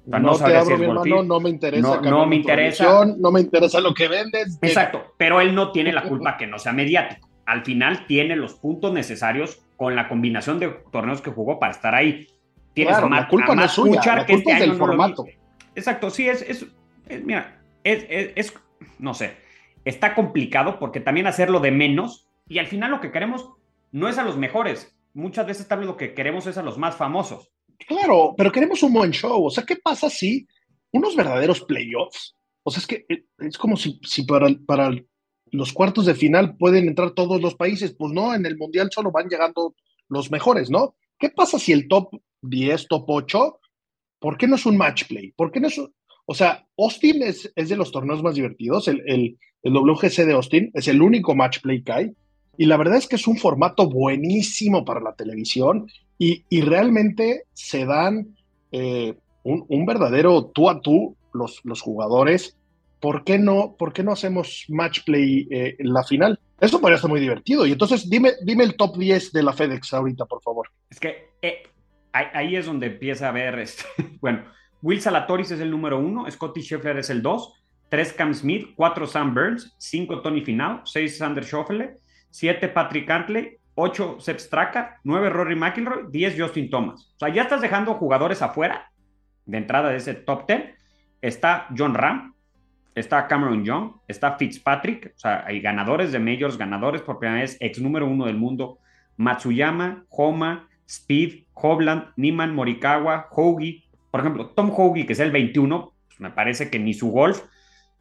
no, 0.06 0.20
no 0.20 0.38
te 0.38 0.56
abro, 0.56 0.78
mi 0.78 0.86
hermano, 0.86 1.24
no 1.24 1.40
me 1.40 1.50
interesa. 1.50 2.02
No, 2.02 2.26
me 2.26 2.36
interesa. 2.38 3.06
No 3.06 3.32
me 3.32 3.42
interesa 3.42 3.80
lo 3.80 3.94
que 3.94 4.08
vendes. 4.08 4.58
Exacto, 4.62 5.14
pero 5.18 5.42
él 5.42 5.54
no 5.54 5.72
tiene 5.72 5.94
la 5.94 6.04
culpa 6.04 6.38
que 6.40 6.48
no 6.48 6.58
sea 6.58 6.74
mediático. 6.74 7.30
Al 7.46 7.64
final 7.64 8.06
tiene 8.08 8.36
los 8.36 8.54
puntos 8.56 8.94
necesarios 8.94 9.62
con 9.78 9.96
la 9.96 10.08
combinación 10.08 10.60
de 10.60 10.70
torneos 10.92 11.22
que 11.22 11.32
jugó 11.32 11.60
para 11.60 11.72
estar 11.72 11.94
ahí. 11.94 12.28
Tienes 12.74 12.94
claro, 12.96 13.10
la 13.10 13.28
culpa 13.28 13.56
no 13.56 13.66
es 13.66 13.72
suya, 13.72 14.16
la 14.16 14.26
que 14.26 14.34
este 14.34 14.52
es 14.52 14.60
del 14.60 14.76
formato. 14.76 15.26
Exacto, 15.76 16.10
sí, 16.10 16.28
es, 16.28 16.42
es, 16.42 16.66
mira, 17.24 17.62
es, 17.84 18.06
es, 18.36 18.54
no 19.00 19.14
sé, 19.14 19.38
está 19.86 20.16
complicado 20.16 20.80
porque 20.80 21.00
también 21.00 21.28
hacerlo 21.28 21.60
de 21.60 21.72
menos 21.72 22.28
y 22.48 22.60
al 22.60 22.68
final 22.68 22.92
lo 22.92 23.02
que 23.02 23.12
queremos 23.12 23.50
no 23.92 24.08
es 24.08 24.18
a 24.18 24.24
los 24.24 24.38
mejores. 24.38 24.96
Muchas 25.14 25.46
veces 25.46 25.68
tal 25.68 25.80
vez 25.80 25.88
lo 25.88 25.98
que 25.98 26.14
queremos 26.14 26.48
es 26.48 26.58
a 26.58 26.64
los 26.64 26.78
más 26.78 26.96
famosos. 26.96 27.51
Claro, 27.88 28.34
pero 28.38 28.52
queremos 28.52 28.82
un 28.84 28.94
buen 28.94 29.12
show. 29.12 29.46
O 29.46 29.50
sea, 29.50 29.66
¿qué 29.66 29.76
pasa 29.76 30.10
si 30.10 30.48
unos 30.92 31.16
verdaderos 31.16 31.62
playoffs? 31.62 32.36
O 32.64 32.72
sea, 32.72 32.82
es 32.82 32.88
que 32.88 33.06
eh, 33.10 33.26
es 33.40 33.58
como 33.58 33.76
si, 33.78 34.00
para, 34.26 34.92
los 35.52 35.74
cuartos 35.74 36.06
de 36.06 36.16
final 36.16 36.58
pueden 36.58 36.88
entrar 36.88 37.12
todos 37.12 37.42
los 37.42 37.56
países. 37.56 37.94
Pues 37.98 38.14
no, 38.14 38.34
en 38.34 38.46
el 38.46 38.58
Mundial 38.58 38.90
solo 38.92 39.12
van 39.12 39.28
llegando 39.28 39.76
los 40.10 40.32
mejores, 40.32 40.70
¿no? 40.70 40.96
¿Qué 41.18 41.30
pasa 41.30 41.60
si 41.60 41.72
el 41.72 41.88
top 41.88 42.10
10, 42.42 42.88
top 42.88 43.06
8, 43.08 43.60
¿por 44.20 44.38
qué 44.38 44.48
no 44.48 44.56
es 44.56 44.66
un 44.66 44.78
match 44.78 45.08
play? 45.08 45.32
¿Por 45.32 45.52
qué 45.52 45.60
no 45.60 45.68
es 45.68 45.80
O 46.26 46.34
sea, 46.34 46.68
Austin 46.78 47.24
es, 47.24 47.52
de 47.56 47.76
los 47.76 47.92
torneos 47.92 48.24
más 48.24 48.36
divertidos. 48.36 48.88
El, 48.88 49.02
el, 49.06 49.38
el 49.64 49.74
WGC 49.74 50.26
de 50.26 50.34
Austin 50.34 50.72
es 50.74 50.88
el 50.88 51.02
único 51.02 51.36
match 51.36 51.62
play 51.62 51.84
que 51.84 51.92
hay. 51.92 52.12
Y 52.58 52.66
la 52.66 52.78
verdad 52.78 52.98
es 52.98 53.08
que 53.08 53.16
es 53.16 53.28
un 53.28 53.38
formato 53.38 53.90
buenísimo 53.90 54.84
para 54.84 55.00
la 55.00 55.16
televisión 55.16 55.88
y, 56.24 56.62
realmente 56.62 57.46
se 57.54 57.84
dan 57.84 58.36
eh, 58.72 59.16
un, 59.44 59.86
verdadero 59.88 60.46
tú 60.46 60.70
a 60.70 60.80
tú 60.80 61.16
los, 61.34 61.82
jugadores. 61.82 62.56
¿Por 63.00 63.24
qué, 63.24 63.40
no, 63.40 63.76
¿Por 63.76 63.92
qué 63.92 64.04
no 64.04 64.12
hacemos 64.12 64.66
match 64.70 65.04
play 65.04 65.48
eh, 65.50 65.76
en 65.80 65.92
la 65.92 66.04
final? 66.04 66.40
Eso 66.60 66.80
podría 66.80 67.00
ser 67.00 67.10
muy 67.10 67.20
divertido. 67.20 67.66
Y 67.66 67.72
entonces 67.72 68.08
dime, 68.08 68.34
dime 68.44 68.64
el 68.64 68.76
top 68.76 68.98
10 68.98 69.32
de 69.32 69.42
la 69.42 69.52
FedEx 69.52 69.96
ahorita, 69.96 70.26
por 70.26 70.44
favor. 70.44 70.70
Es 70.92 71.00
que 71.00 71.30
eh, 71.42 71.64
ahí 72.14 72.56
es 72.56 72.68
donde 72.68 72.86
empieza 72.86 73.28
a 73.28 73.32
ver, 73.32 73.58
este, 73.58 73.84
bueno, 74.22 74.44
Will 74.84 75.02
Salatoris 75.02 75.50
es 75.50 75.60
el 75.60 75.72
número 75.72 75.98
uno, 75.98 76.30
Scotty 76.30 76.62
Scheffler 76.62 77.00
es 77.00 77.10
el 77.10 77.24
dos, 77.24 77.52
tres 77.90 78.14
Cam 78.14 78.36
Smith, 78.36 78.74
cuatro 78.76 79.08
Sam 79.08 79.34
Burns, 79.34 79.74
cinco 79.80 80.22
Tony 80.22 80.42
Finau, 80.42 80.82
seis 80.86 81.18
Sander 81.18 81.44
Schoffele, 81.44 81.98
siete 82.30 82.68
Patrick 82.68 83.08
Cantley, 83.08 83.58
8 83.76 84.18
Seb 84.20 84.38
Straka, 84.40 85.00
9 85.04 85.30
Rory 85.30 85.56
McIlroy, 85.56 86.06
10 86.10 86.40
Justin 86.40 86.70
Thomas. 86.70 87.14
O 87.16 87.20
sea, 87.20 87.30
ya 87.30 87.44
estás 87.44 87.62
dejando 87.62 87.96
jugadores 87.96 88.42
afuera 88.42 88.92
de 89.46 89.58
entrada 89.58 89.90
de 89.90 89.98
ese 89.98 90.14
top 90.14 90.48
10. 90.48 90.76
Está 91.22 91.68
John 91.78 91.94
Ram, 91.94 92.34
está 92.96 93.28
Cameron 93.28 93.64
Young, 93.64 93.94
está 94.08 94.38
Fitzpatrick, 94.38 95.14
o 95.16 95.20
sea, 95.20 95.46
hay 95.46 95.62
ganadores 95.62 96.12
de 96.12 96.20
majors, 96.20 96.58
ganadores 96.58 97.02
por 97.02 97.20
primera 97.20 97.42
vez, 97.42 97.58
ex 97.60 97.80
número 97.80 98.08
uno 98.08 98.26
del 98.26 98.38
mundo, 98.38 98.80
Matsuyama, 99.18 100.06
Homa, 100.10 100.68
Speed, 100.88 101.46
Hovland, 101.54 102.08
Niman, 102.18 102.54
Morikawa, 102.54 103.28
Hoagie. 103.32 103.84
Por 104.10 104.22
ejemplo, 104.22 104.48
Tom 104.48 104.72
Hoagie, 104.76 105.06
que 105.06 105.14
es 105.14 105.20
el 105.20 105.32
21, 105.32 105.94
pues 106.08 106.20
me 106.20 106.32
parece 106.32 106.70
que 106.70 106.80
ni 106.80 106.94
su 106.94 107.12
golf, 107.12 107.44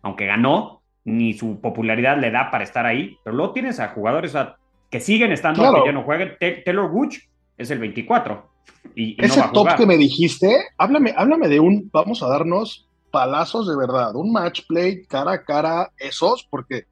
aunque 0.03 0.27
ganó, 0.27 0.83
ni 1.05 1.35
su 1.35 1.61
popularidad 1.61 2.19
le 2.19 2.31
da 2.31 2.51
para 2.51 2.65
estar 2.65 2.87
ahí, 2.87 3.17
pero 3.25 3.37
luego 3.37 3.53
tienes 3.53 3.81
a 3.81 3.89
jugadores, 3.89 4.35
a 4.35 4.57
que 4.91 5.01
siguen 5.01 5.33
estando, 5.33 5.63
que 5.63 5.87
ya 5.87 5.93
no 5.93 6.03
jueguen. 6.03 6.37
Taylor 6.39 6.91
Gooch 6.91 7.19
es 7.57 7.71
el 7.71 7.79
24. 7.79 8.51
Y, 8.95 9.23
Ese 9.23 9.43
top 9.53 9.77
que 9.77 9.87
me 9.87 9.97
dijiste, 9.97 10.53
háblame, 10.77 11.15
háblame 11.17 11.49
de 11.49 11.61
un, 11.61 11.89
vamos 11.93 12.23
a 12.23 12.29
darnos 12.29 12.89
palazos 13.11 13.69
de 13.69 13.77
verdad, 13.77 14.15
un 14.15 14.33
match 14.33 14.63
play 14.69 15.05
cara 15.05 15.33
a 15.33 15.45
cara, 15.45 15.91
esos, 15.99 16.47
porque, 16.49 16.85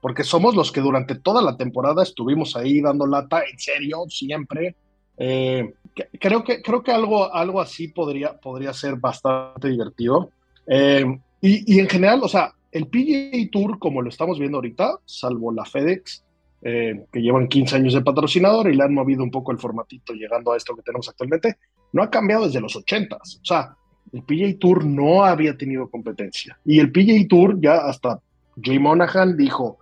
porque 0.00 0.24
somos 0.24 0.54
los 0.54 0.72
que 0.72 0.80
durante 0.80 1.14
toda 1.14 1.42
la 1.42 1.56
temporada 1.56 2.02
estuvimos 2.02 2.56
ahí 2.56 2.80
dando 2.80 3.06
lata, 3.06 3.42
en 3.50 3.58
serio, 3.58 4.04
siempre. 4.08 4.76
Eh, 5.16 5.74
creo 6.20 6.44
que, 6.44 6.62
creo 6.62 6.82
que 6.82 6.92
algo, 6.92 7.32
algo 7.32 7.60
así 7.60 7.88
podría, 7.88 8.38
podría 8.38 8.72
ser 8.72 8.96
bastante 8.96 9.68
divertido. 9.68 10.30
Eh, 10.66 11.04
y, 11.40 11.74
y, 11.74 11.78
en 11.78 11.88
general, 11.88 12.20
o 12.22 12.28
sea, 12.28 12.52
el 12.72 12.86
PGA 12.88 13.50
Tour, 13.50 13.78
como 13.78 14.02
lo 14.02 14.08
estamos 14.08 14.38
viendo 14.38 14.58
ahorita, 14.58 14.98
salvo 15.04 15.52
la 15.52 15.64
FedEx, 15.64 16.24
eh, 16.62 17.04
que 17.12 17.20
llevan 17.20 17.48
15 17.48 17.76
años 17.76 17.94
de 17.94 18.02
patrocinador 18.02 18.70
y 18.70 18.76
le 18.76 18.82
han 18.82 18.94
movido 18.94 19.22
un 19.22 19.30
poco 19.30 19.52
el 19.52 19.58
formatito 19.58 20.12
llegando 20.12 20.52
a 20.52 20.56
esto 20.56 20.74
que 20.74 20.82
tenemos 20.82 21.08
actualmente, 21.08 21.56
no 21.92 22.02
ha 22.02 22.10
cambiado 22.10 22.46
desde 22.46 22.60
los 22.60 22.74
80 22.74 23.16
O 23.16 23.44
sea, 23.44 23.76
el 24.12 24.22
PGA 24.22 24.58
Tour 24.58 24.84
no 24.84 25.24
había 25.24 25.56
tenido 25.56 25.88
competencia. 25.88 26.58
Y 26.64 26.80
el 26.80 26.90
PGA 26.90 27.26
Tour 27.28 27.60
ya 27.60 27.76
hasta 27.76 28.20
Jay 28.60 28.78
Monahan 28.78 29.36
dijo 29.36 29.78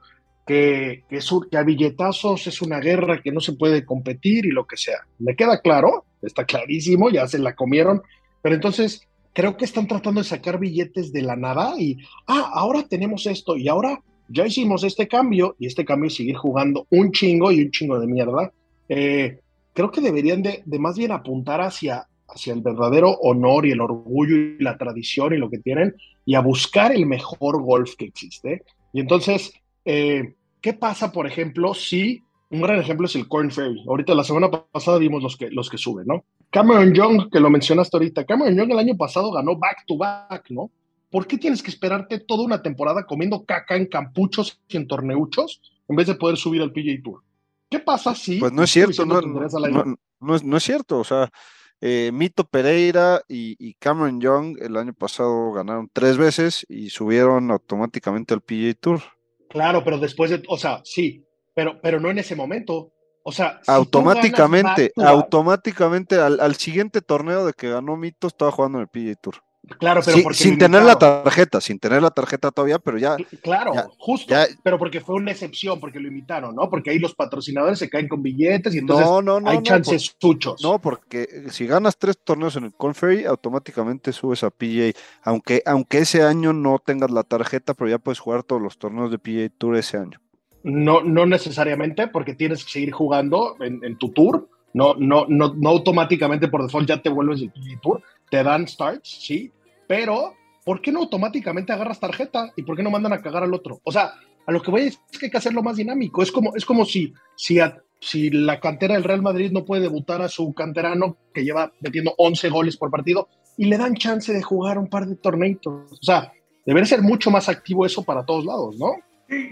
que, 0.46 1.04
que, 1.08 1.18
que 1.50 1.56
a 1.56 1.62
billetazos 1.62 2.46
es 2.46 2.60
una 2.60 2.78
guerra 2.78 3.22
que 3.22 3.32
no 3.32 3.40
se 3.40 3.54
puede 3.54 3.84
competir 3.84 4.46
y 4.46 4.50
lo 4.50 4.66
que 4.66 4.76
sea. 4.76 4.98
Me 5.18 5.34
queda 5.34 5.60
claro, 5.60 6.04
está 6.22 6.44
clarísimo, 6.44 7.10
ya 7.10 7.26
se 7.26 7.38
la 7.38 7.54
comieron, 7.54 8.02
pero 8.42 8.54
entonces 8.54 9.00
creo 9.32 9.56
que 9.56 9.64
están 9.64 9.86
tratando 9.86 10.20
de 10.20 10.28
sacar 10.28 10.58
billetes 10.58 11.12
de 11.12 11.22
la 11.22 11.36
nada 11.36 11.74
y, 11.78 11.98
ah, 12.26 12.50
ahora 12.54 12.86
tenemos 12.88 13.26
esto 13.26 13.56
y 13.56 13.68
ahora 13.68 14.00
ya 14.28 14.46
hicimos 14.46 14.84
este 14.84 15.08
cambio 15.08 15.56
y 15.58 15.66
este 15.66 15.84
cambio 15.84 16.08
es 16.08 16.16
seguir 16.16 16.36
jugando 16.36 16.86
un 16.90 17.12
chingo 17.12 17.52
y 17.52 17.62
un 17.62 17.70
chingo 17.70 17.98
de 17.98 18.06
mierda. 18.06 18.52
Eh, 18.88 19.38
creo 19.72 19.90
que 19.90 20.00
deberían 20.00 20.42
de, 20.42 20.62
más 20.78 20.96
bien 20.96 21.12
apuntar 21.12 21.60
hacia, 21.60 22.06
hacia 22.28 22.54
el 22.54 22.62
verdadero 22.62 23.10
honor 23.20 23.66
y 23.66 23.72
el 23.72 23.80
orgullo 23.80 24.36
y 24.36 24.58
la 24.62 24.76
tradición 24.78 25.34
y 25.34 25.38
lo 25.38 25.50
que 25.50 25.58
tienen 25.58 25.94
y 26.24 26.34
a 26.34 26.40
buscar 26.40 26.92
el 26.92 27.06
mejor 27.06 27.62
golf 27.62 27.94
que 27.96 28.06
existe. 28.06 28.62
Y 28.92 29.00
entonces, 29.00 29.52
eh, 29.84 30.34
¿qué 30.60 30.72
pasa, 30.72 31.12
por 31.12 31.26
ejemplo, 31.26 31.74
si 31.74 32.22
un 32.50 32.62
gran 32.62 32.78
ejemplo 32.78 33.06
es 33.06 33.14
el 33.16 33.28
Corn 33.28 33.50
Ferry? 33.50 33.84
Ahorita 33.86 34.14
la 34.14 34.24
semana 34.24 34.50
pasada 34.50 34.98
vimos 34.98 35.22
los 35.22 35.36
que, 35.36 35.50
los 35.50 35.68
que 35.68 35.78
suben, 35.78 36.06
¿no? 36.06 36.24
Cameron 36.50 36.94
Young, 36.94 37.30
que 37.30 37.40
lo 37.40 37.50
mencionaste 37.50 37.96
ahorita, 37.96 38.24
Cameron 38.24 38.56
Young 38.56 38.70
el 38.72 38.78
año 38.78 38.96
pasado 38.96 39.30
ganó 39.32 39.56
back 39.56 39.84
to 39.86 39.96
back, 39.96 40.46
¿no? 40.50 40.70
¿Por 41.16 41.26
qué 41.26 41.38
tienes 41.38 41.62
que 41.62 41.70
esperarte 41.70 42.18
toda 42.18 42.44
una 42.44 42.61
temporada 42.61 43.07
comiendo 43.07 43.46
caca 43.46 43.74
en 43.74 43.87
campuchos 43.87 44.61
y 44.68 44.76
en 44.76 44.87
torneuchos 44.87 45.62
en 45.88 45.96
vez 45.96 46.09
de 46.09 46.14
poder 46.14 46.37
subir 46.37 46.61
al 46.61 46.72
PJ 46.72 47.02
Tour? 47.02 47.22
¿Qué 47.70 47.79
pasa 47.79 48.14
si... 48.14 48.38
Pues 48.38 48.52
no 48.52 48.62
es 48.62 48.70
cierto, 48.70 49.07
no, 49.07 49.22
no, 49.22 50.37
es, 50.37 50.44
no 50.44 50.57
es 50.59 50.62
cierto, 50.62 50.98
o 50.98 51.05
sea, 51.05 51.33
eh, 51.81 52.11
Mito 52.12 52.44
Pereira 52.44 53.22
y, 53.29 53.72
Cameron 53.76 54.20
Young 54.20 54.59
el 54.61 54.76
año 54.76 54.92
pasado 54.92 55.52
ganaron 55.52 55.88
tres 55.90 56.18
veces 56.18 56.66
y 56.68 56.90
subieron 56.90 57.50
automáticamente 57.50 58.35
al 58.35 58.42
PGA 58.42 58.74
Tour. 58.79 59.00
Claro, 59.48 59.83
pero 59.85 59.98
después 59.98 60.31
de, 60.31 60.42
o 60.48 60.59
sea, 60.59 60.83
sí, 60.85 61.24
pero, 61.55 61.81
pero 61.81 61.98
no 61.98 62.11
en 62.11 62.18
ese 62.18 62.37
momento. 62.37 62.92
O 63.22 63.33
sea, 63.33 63.62
automáticamente, 63.66 64.92
automáticamente 64.96 66.16
al, 66.16 66.40
al, 66.40 66.57
siguiente 66.57 67.00
torneo 67.00 67.46
de 67.46 67.55
que 67.55 67.70
ganó 67.70 67.96
Mito 67.96 68.26
estaba 68.26 68.52
jugando 68.52 68.76
en 68.76 68.83
el 68.83 68.88
PGA 68.88 69.18
Tour. 69.18 69.45
Claro, 69.79 70.00
pero 70.05 70.33
sin 70.33 70.59
tener 70.59 70.83
la 70.83 70.96
tarjeta, 70.96 71.61
sin 71.61 71.79
tener 71.79 72.00
la 72.00 72.11
tarjeta 72.11 72.50
todavía, 72.52 72.79
pero 72.79 72.98
ya. 72.98 73.16
Claro, 73.42 73.72
justo. 73.98 74.35
pero 74.62 74.79
porque 74.79 75.00
fue 75.00 75.16
una 75.16 75.33
excepción, 75.33 75.81
porque 75.81 75.98
lo 75.98 76.09
imitaron, 76.09 76.55
¿no? 76.55 76.70
Porque 76.70 76.90
ahí 76.90 76.98
los 76.98 77.14
patrocinadores 77.14 77.79
se 77.79 77.90
caen 77.90 78.09
con 78.09 78.22
billetes 78.22 78.74
y 78.74 78.79
entonces 78.79 79.07
hay 79.44 79.62
chances 79.62 80.14
suchos. 80.18 80.62
No, 80.62 80.81
porque 80.81 81.46
si 81.50 81.66
ganas 81.66 81.98
tres 81.98 82.16
torneos 82.22 82.57
en 82.57 82.64
el 82.64 82.74
Conferry, 82.74 83.24
automáticamente 83.24 84.12
subes 84.12 84.44
a 84.44 84.50
PGA. 84.50 84.92
Aunque, 85.22 85.62
aunque 85.66 85.98
ese 85.98 86.22
año 86.22 86.52
no 86.52 86.79
tengas 86.79 87.11
la 87.11 87.24
tarjeta, 87.24 87.74
pero 87.74 87.90
ya 87.90 87.98
puedes 87.98 88.20
jugar 88.20 88.44
todos 88.44 88.62
los 88.62 88.79
torneos 88.79 89.11
de 89.11 89.18
PGA 89.18 89.48
Tour 89.59 89.76
ese 89.76 89.98
año. 89.98 90.20
No, 90.62 91.02
no 91.02 91.26
necesariamente, 91.26 92.07
porque 92.09 92.35
tienes 92.35 92.64
que 92.64 92.70
seguir 92.70 92.92
jugando 92.92 93.57
en, 93.61 93.85
en 93.85 93.98
tu 93.98 94.11
tour. 94.11 94.48
No, 94.72 94.94
no, 94.94 95.26
no, 95.29 95.55
no 95.55 95.70
automáticamente 95.70 96.48
por 96.48 96.62
default 96.62 96.88
ya 96.88 97.00
te 97.00 97.09
vuelves 97.09 97.40
el 97.40 97.50
PGA 97.50 97.81
Tour 97.81 98.02
te 98.31 98.42
dan 98.42 98.66
starts, 98.66 99.09
sí, 99.09 99.50
pero 99.87 100.35
¿por 100.64 100.81
qué 100.81 100.92
no 100.92 101.01
automáticamente 101.01 101.72
agarras 101.72 102.01
tarjeta? 102.01 102.53
¿Y 102.57 102.62
por 102.62 102.77
qué 102.77 102.83
no 102.83 102.90
mandan 102.90 103.12
a 103.12 103.22
cagar 103.22 103.42
al 103.42 103.55
otro? 103.55 103.81
O 103.85 103.92
sea, 103.92 104.14
a 104.46 104.53
lo 104.53 104.62
que 104.62 104.70
voy 104.70 104.83
es 104.83 104.99
que 105.18 105.27
hay 105.27 105.31
que 105.31 105.38
hacerlo 105.38 105.62
más 105.62 105.77
dinámico. 105.77 106.22
Es 106.22 106.31
como, 106.31 106.55
es 106.55 106.64
como 106.64 106.85
si, 106.85 107.12
si, 107.37 107.59
si 108.01 108.31
la 108.31 108.61
cantera 108.61 108.94
del 108.94 109.05
Real 109.05 109.22
Madrid 109.22 109.51
no 109.53 109.64
puede 109.64 109.83
debutar 109.83 110.22
a 110.22 110.29
su 110.29 110.53
canterano 110.55 111.16
que 111.35 111.44
lleva 111.44 111.72
metiendo 111.81 112.14
11 112.16 112.49
goles 112.51 112.77
por 112.77 112.90
partido 112.90 113.29
y 113.57 113.66
le 113.66 113.79
dan 113.79 113.94
chance 113.94 114.33
de 114.33 114.42
jugar 114.42 114.79
un 114.79 114.88
par 114.88 115.07
de 115.07 115.16
torneitos. 115.16 115.92
O 115.92 116.03
sea, 116.03 116.33
debería 116.64 116.87
ser 116.87 117.03
mucho 117.03 117.31
más 117.31 117.49
activo 117.49 117.87
eso 117.87 118.03
para 118.05 118.25
todos 118.25 118.44
lados, 118.44 118.77
¿no? 118.77 118.92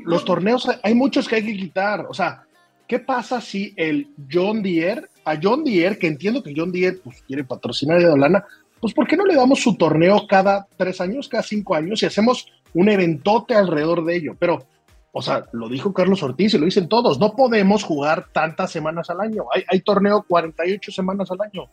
Los 0.05 0.25
torneos, 0.25 0.69
hay 0.83 0.95
muchos 0.95 1.29
que 1.29 1.37
hay 1.37 1.45
que 1.45 1.57
quitar. 1.57 2.07
O 2.09 2.15
sea, 2.15 2.45
¿qué 2.87 3.01
pasa 3.01 3.41
si 3.41 3.73
el 3.77 4.09
John 4.31 4.63
Deere, 4.63 5.03
a 5.25 5.39
John 5.43 5.65
Deere, 5.65 5.99
que 5.99 6.07
entiendo 6.07 6.43
que 6.43 6.53
John 6.57 6.71
Deere 6.71 6.99
pues, 6.99 7.23
quiere 7.23 7.45
patrocinar 7.45 7.99
a 8.05 8.17
lana, 8.17 8.45
pues 8.85 8.93
¿por 8.93 9.07
qué 9.07 9.17
no 9.17 9.25
le 9.25 9.35
damos 9.35 9.63
su 9.63 9.77
torneo 9.77 10.27
cada 10.29 10.69
tres 10.77 11.01
años, 11.01 11.27
cada 11.27 11.43
cinco 11.43 11.75
años 11.75 12.03
y 12.03 12.07
hacemos 12.07 12.53
un 12.75 12.91
eventote 12.91 13.55
alrededor 13.55 14.05
de 14.05 14.15
ello? 14.15 14.37
Pero, 14.39 14.67
o 15.11 15.23
sea, 15.23 15.47
lo 15.53 15.71
dijo 15.71 15.95
Carlos 15.95 16.23
Ortiz 16.23 16.53
y 16.53 16.59
lo 16.59 16.67
dicen 16.67 16.87
todos, 16.87 17.19
no 17.19 17.35
podemos 17.35 17.83
jugar 17.83 18.27
tantas 18.31 18.71
semanas 18.71 19.09
al 19.09 19.23
año. 19.23 19.47
Hay, 19.55 19.65
hay 19.71 19.81
torneo 19.81 20.23
48 20.29 20.93
semanas 20.93 21.31
al 21.31 21.41
año. 21.41 21.71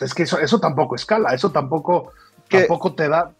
es 0.00 0.14
que 0.14 0.22
eso, 0.22 0.38
eso 0.38 0.58
tampoco 0.58 0.94
escala, 0.94 1.34
eso 1.34 1.52
tampoco, 1.52 2.12
tampoco 2.48 2.94
te 2.94 3.10
da, 3.10 3.34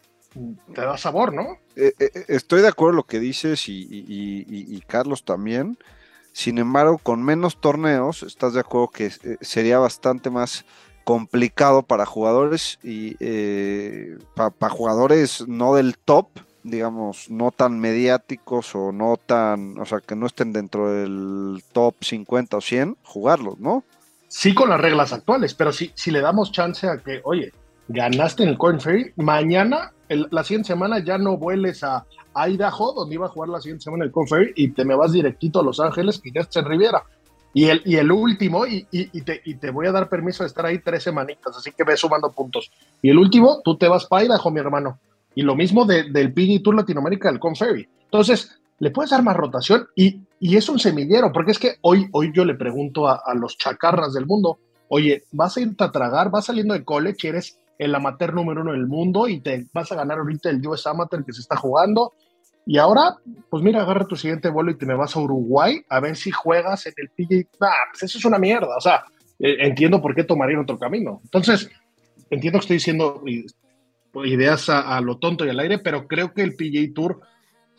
te 0.74 0.82
da 0.82 0.98
sabor, 0.98 1.32
¿no? 1.32 1.56
Eh, 1.74 1.94
eh, 1.98 2.10
eh, 2.14 2.24
estoy 2.28 2.60
de 2.60 2.68
acuerdo 2.68 2.90
en 2.90 2.96
lo 2.96 3.04
que 3.04 3.18
dices 3.18 3.66
y, 3.70 3.86
y, 3.90 4.78
Carlos 4.86 5.24
también. 5.24 5.78
Sin 6.32 6.58
embargo, 6.58 6.98
con 6.98 7.22
menos 7.22 7.62
torneos, 7.62 8.22
¿estás 8.22 8.52
de 8.52 8.60
acuerdo 8.60 8.88
que 8.88 9.10
sería 9.40 9.78
bastante 9.78 10.28
más 10.28 10.66
complicado 11.06 11.84
para 11.84 12.04
jugadores 12.04 12.80
y 12.82 13.14
eh, 13.20 14.18
para 14.34 14.68
jugadores 14.74 15.46
no 15.46 15.76
del 15.76 15.96
top, 15.98 16.26
digamos, 16.64 17.30
no 17.30 17.52
tan 17.52 17.78
mediáticos 17.78 18.74
o 18.74 18.90
no 18.90 19.16
tan, 19.16 19.78
o 19.78 19.84
sea, 19.86 20.00
que 20.00 20.16
no 20.16 20.26
estén 20.26 20.52
dentro 20.52 20.90
del 20.90 21.62
top 21.72 21.94
50 22.00 22.56
o 22.56 22.60
100, 22.60 22.96
jugarlos, 23.04 23.60
¿no? 23.60 23.84
Sí, 24.26 24.52
con 24.52 24.68
las 24.68 24.80
reglas 24.80 25.12
actuales, 25.12 25.54
pero 25.54 25.70
si, 25.70 25.92
si 25.94 26.10
le 26.10 26.20
damos 26.20 26.50
chance 26.50 26.88
a 26.88 26.98
que, 26.98 27.20
oye, 27.22 27.52
ganaste 27.86 28.42
en 28.42 28.48
el 28.48 28.58
Corn 28.58 28.80
Ferry, 28.80 29.12
mañana, 29.14 29.92
la 30.08 30.42
siguiente 30.42 30.66
semana 30.66 30.98
ya 30.98 31.18
no 31.18 31.36
vueles 31.36 31.84
a 31.84 32.04
Idaho, 32.34 32.94
donde 32.94 33.14
iba 33.14 33.26
a 33.26 33.30
jugar 33.30 33.48
la 33.48 33.60
siguiente 33.60 33.84
semana 33.84 34.04
el 34.04 34.10
Corn 34.10 34.26
Ferry, 34.26 34.52
y 34.56 34.72
te 34.72 34.84
me 34.84 34.96
vas 34.96 35.12
directito 35.12 35.60
a 35.60 35.62
Los 35.62 35.78
Ángeles, 35.78 36.18
que 36.18 36.32
ya 36.32 36.40
está 36.40 36.58
en 36.58 36.66
Riviera. 36.66 37.04
Y 37.54 37.64
el, 37.66 37.82
y 37.84 37.96
el 37.96 38.12
último, 38.12 38.66
y, 38.66 38.86
y, 38.90 39.22
te, 39.22 39.40
y, 39.44 39.54
te, 39.54 39.70
voy 39.70 39.86
a 39.86 39.92
dar 39.92 40.08
permiso 40.08 40.42
de 40.42 40.48
estar 40.48 40.66
ahí 40.66 40.78
tres 40.78 41.02
semanitas, 41.02 41.56
así 41.56 41.72
que 41.72 41.84
ve 41.84 41.96
sumando 41.96 42.30
puntos. 42.30 42.70
Y 43.00 43.08
el 43.08 43.18
último, 43.18 43.62
tú 43.64 43.78
te 43.78 43.88
vas 43.88 44.04
para 44.04 44.24
Idaho, 44.24 44.50
mi 44.50 44.60
hermano. 44.60 44.98
Y 45.34 45.42
lo 45.42 45.54
mismo 45.56 45.86
de, 45.86 46.10
del 46.10 46.34
PG 46.34 46.62
Tour 46.62 46.76
Latinoamérica, 46.76 47.30
del 47.30 47.40
Conferry. 47.40 47.88
Entonces, 48.04 48.58
le 48.78 48.90
puedes 48.90 49.10
dar 49.10 49.22
más 49.22 49.36
rotación 49.36 49.88
y, 49.94 50.20
es 50.40 50.68
un 50.68 50.78
semillero, 50.78 51.32
porque 51.32 51.52
es 51.52 51.58
que 51.58 51.76
hoy, 51.80 52.08
hoy 52.12 52.30
yo 52.34 52.44
le 52.44 52.54
pregunto 52.54 53.08
a, 53.08 53.22
a, 53.24 53.34
los 53.34 53.56
chacarras 53.56 54.12
del 54.12 54.26
mundo, 54.26 54.58
oye, 54.88 55.24
vas 55.32 55.56
a 55.56 55.60
irte 55.60 55.82
a 55.82 55.90
tragar, 55.90 56.30
vas 56.30 56.44
saliendo 56.44 56.74
de 56.74 56.84
college, 56.84 57.28
eres 57.28 57.58
el 57.78 57.94
amateur 57.94 58.34
número 58.34 58.62
uno 58.62 58.72
del 58.72 58.86
mundo 58.86 59.28
y 59.28 59.40
te 59.40 59.66
vas 59.72 59.90
a 59.92 59.96
ganar 59.96 60.18
ahorita 60.18 60.50
el 60.50 60.66
US 60.66 60.86
Amateur 60.86 61.24
que 61.24 61.32
se 61.32 61.40
está 61.40 61.56
jugando 61.56 62.12
y 62.68 62.78
ahora, 62.78 63.16
pues 63.48 63.62
mira, 63.62 63.82
agarra 63.82 64.08
tu 64.08 64.16
siguiente 64.16 64.50
vuelo 64.50 64.72
y 64.72 64.74
te 64.76 64.86
me 64.86 64.94
vas 64.94 65.14
a 65.14 65.20
Uruguay 65.20 65.80
a 65.88 66.00
ver 66.00 66.16
si 66.16 66.32
juegas 66.32 66.84
en 66.86 66.94
el 66.96 67.10
PJ. 67.10 67.48
Ah, 67.60 67.72
pues 67.92 68.02
eso 68.02 68.18
es 68.18 68.24
una 68.24 68.40
mierda. 68.40 68.76
O 68.76 68.80
sea, 68.80 69.04
eh, 69.38 69.58
entiendo 69.60 70.02
por 70.02 70.16
qué 70.16 70.24
tomarían 70.24 70.60
otro 70.60 70.76
camino. 70.76 71.20
Entonces, 71.22 71.70
entiendo 72.28 72.58
que 72.58 72.64
estoy 72.64 72.76
diciendo 72.76 73.22
ideas 74.24 74.68
a, 74.68 75.00
lo 75.00 75.18
tonto 75.18 75.46
y 75.46 75.50
al 75.50 75.60
aire, 75.60 75.78
pero 75.78 76.08
creo 76.08 76.34
que 76.34 76.42
el 76.42 76.56
PJ 76.56 76.92
Tour, 76.92 77.20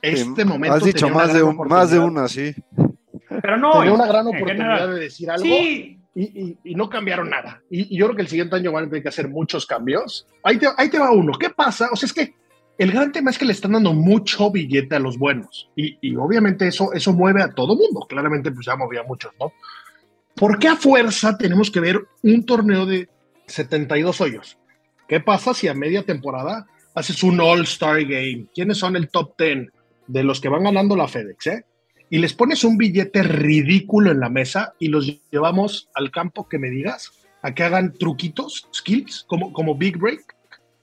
este 0.01 0.45
momento. 0.45 0.77
Has 0.77 0.83
dicho 0.85 1.09
más 1.09 1.33
de, 1.33 1.43
más 1.43 1.91
de 1.91 1.99
una, 1.99 2.29
sí. 2.29 2.55
Pero 3.41 3.57
no. 3.57 3.73
Tenía 3.73 3.93
una 3.93 4.07
gran 4.07 4.27
oportunidad 4.27 4.87
de 4.87 4.99
decir 5.01 5.29
algo. 5.29 5.45
Y, 5.45 6.57
y, 6.63 6.75
no 6.75 6.89
cambiaron 6.89 7.29
nada. 7.29 7.61
Y, 7.69 7.95
yo 7.97 8.05
creo 8.05 8.15
que 8.15 8.21
el 8.21 8.29
siguiente 8.29 8.55
año 8.55 8.71
van 8.71 8.85
a 8.85 8.87
tener 8.87 9.03
que 9.03 9.09
hacer 9.09 9.27
muchos 9.27 9.65
cambios. 9.65 10.25
Ahí 10.43 10.57
te, 10.57 10.67
ahí 10.77 10.89
te 10.89 10.97
va 10.97 11.11
uno. 11.11 11.33
¿Qué 11.37 11.49
pasa? 11.49 11.89
O 11.91 11.97
sea, 11.97 12.07
es 12.07 12.13
que 12.13 12.33
el 12.77 12.91
gran 12.91 13.11
tema 13.11 13.31
es 13.31 13.37
que 13.37 13.45
le 13.45 13.53
están 13.53 13.71
dando 13.71 13.93
mucho 13.93 14.51
billete 14.51 14.95
a 14.95 14.99
los 14.99 15.17
buenos 15.17 15.69
y, 15.75 16.15
obviamente 16.15 16.67
eso, 16.67 16.93
eso 16.93 17.11
mueve 17.13 17.41
a 17.41 17.53
todo 17.53 17.75
mundo. 17.75 18.05
Claramente 18.07 18.51
pues 18.51 18.65
ya 18.65 18.75
movía 18.75 19.01
a 19.01 19.03
muchos, 19.03 19.31
¿no? 19.39 19.53
¿Por 20.35 20.59
qué 20.59 20.67
a 20.67 20.75
fuerza 20.75 21.37
tenemos 21.37 21.71
que 21.71 21.79
ver 21.79 21.99
un 22.21 22.45
torneo 22.45 22.85
de 22.85 23.09
72 23.47 24.21
hoyos? 24.21 24.57
¿Qué 25.07 25.19
pasa 25.19 25.55
si 25.55 25.67
a 25.67 25.73
media 25.73 26.03
temporada 26.03 26.67
haces 26.93 27.23
un 27.23 27.39
All-Star 27.39 28.03
Game? 28.03 28.45
¿Quiénes 28.53 28.77
son 28.77 28.95
el 28.95 29.09
top 29.09 29.33
10 29.39 29.69
de 30.05 30.23
los 30.23 30.39
que 30.39 30.49
van 30.49 30.63
ganando 30.63 30.95
la 30.95 31.07
FedEx? 31.07 31.47
Eh? 31.47 31.65
Y 32.11 32.19
les 32.19 32.33
pones 32.33 32.63
un 32.63 32.77
billete 32.77 33.23
ridículo 33.23 34.11
en 34.11 34.19
la 34.19 34.29
mesa 34.29 34.73
y 34.77 34.89
los 34.89 35.19
llevamos 35.31 35.89
al 35.95 36.11
campo 36.11 36.47
que 36.47 36.59
me 36.59 36.69
digas, 36.69 37.11
a 37.41 37.55
que 37.55 37.63
hagan 37.63 37.93
truquitos, 37.93 38.67
skills, 38.71 39.25
como, 39.27 39.51
como 39.51 39.75
Big 39.75 39.97
Break 39.97 40.36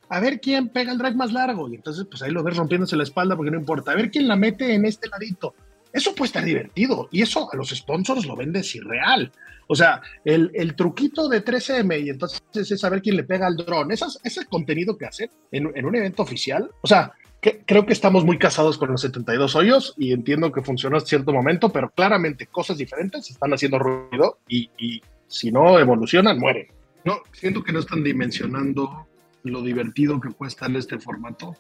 a 0.09 0.21
ver 0.21 0.41
quién 0.41 0.69
pega 0.69 0.93
el 0.93 0.99
drive 0.99 1.15
más 1.15 1.33
largo. 1.33 1.69
Y 1.69 1.77
entonces, 1.77 2.07
pues 2.09 2.23
ahí 2.23 2.31
lo 2.31 2.43
ves 2.43 2.57
rompiéndose 2.57 2.97
la 2.97 3.03
espalda 3.03 3.37
porque 3.37 3.51
no 3.51 3.59
importa. 3.59 3.93
A 3.93 3.97
ver 3.97 4.11
quién 4.11 4.29
la 4.29 4.37
mete 4.37 4.75
en 4.75 4.85
este 4.85 5.09
ladito. 5.09 5.55
Eso 5.93 6.15
puede 6.15 6.27
estar 6.27 6.45
divertido. 6.45 7.09
Y 7.13 7.23
eso 7.23 7.49
a 7.53 7.57
los 7.57 7.71
sponsors 7.71 8.27
lo 8.27 8.37
vendes 8.37 8.75
irreal. 8.75 9.31
O 9.67 9.75
sea, 9.75 10.03
el, 10.25 10.51
el 10.55 10.75
truquito 10.75 11.29
de 11.29 11.45
3M 11.45 12.05
y 12.05 12.11
entonces 12.11 12.43
es 12.55 12.81
saber 12.81 13.01
quién 13.01 13.17
le 13.17 13.25
pega 13.25 13.47
al 13.47 13.57
dron. 13.57 13.91
ese 13.93 14.47
contenido 14.47 14.99
que 14.99 15.07
hacen 15.07 15.31
en, 15.53 15.87
un 15.87 15.95
evento 15.95 16.23
oficial. 16.23 16.71
O 16.81 16.87
sea, 16.87 17.13
creo 17.41 17.87
que 17.87 17.93
estamos 17.93 18.25
muy 18.25 18.39
casados 18.39 18.77
con 18.77 18.91
los 18.91 19.01
72 19.03 19.55
hoyos 19.55 19.95
y 19.97 20.13
entiendo 20.13 20.51
que 20.51 20.63
funcionó 20.63 20.99
en 20.99 21.07
cierto 21.07 21.33
momento, 21.33 21.71
pero 21.71 21.91
claramente 21.91 22.47
cosas 22.47 22.79
diferentes 22.79 23.31
están 23.31 23.53
haciendo 23.55 23.79
ruido 23.79 24.39
y, 24.49 24.71
y 24.77 25.01
si 25.29 25.51
no 25.51 25.79
evolucionan, 25.79 26.39
mueren. 26.39 26.67
No, 27.05 27.19
siento 27.33 27.63
que 27.63 27.73
no 27.73 27.81
están 27.81 28.03
dimensionando 28.03 29.07
lo 29.45 29.63
divertido 29.63 30.21
que 30.21 30.31
puede 30.31 30.49
estar 30.49 30.75
este 30.75 30.99
formato. 30.99 31.55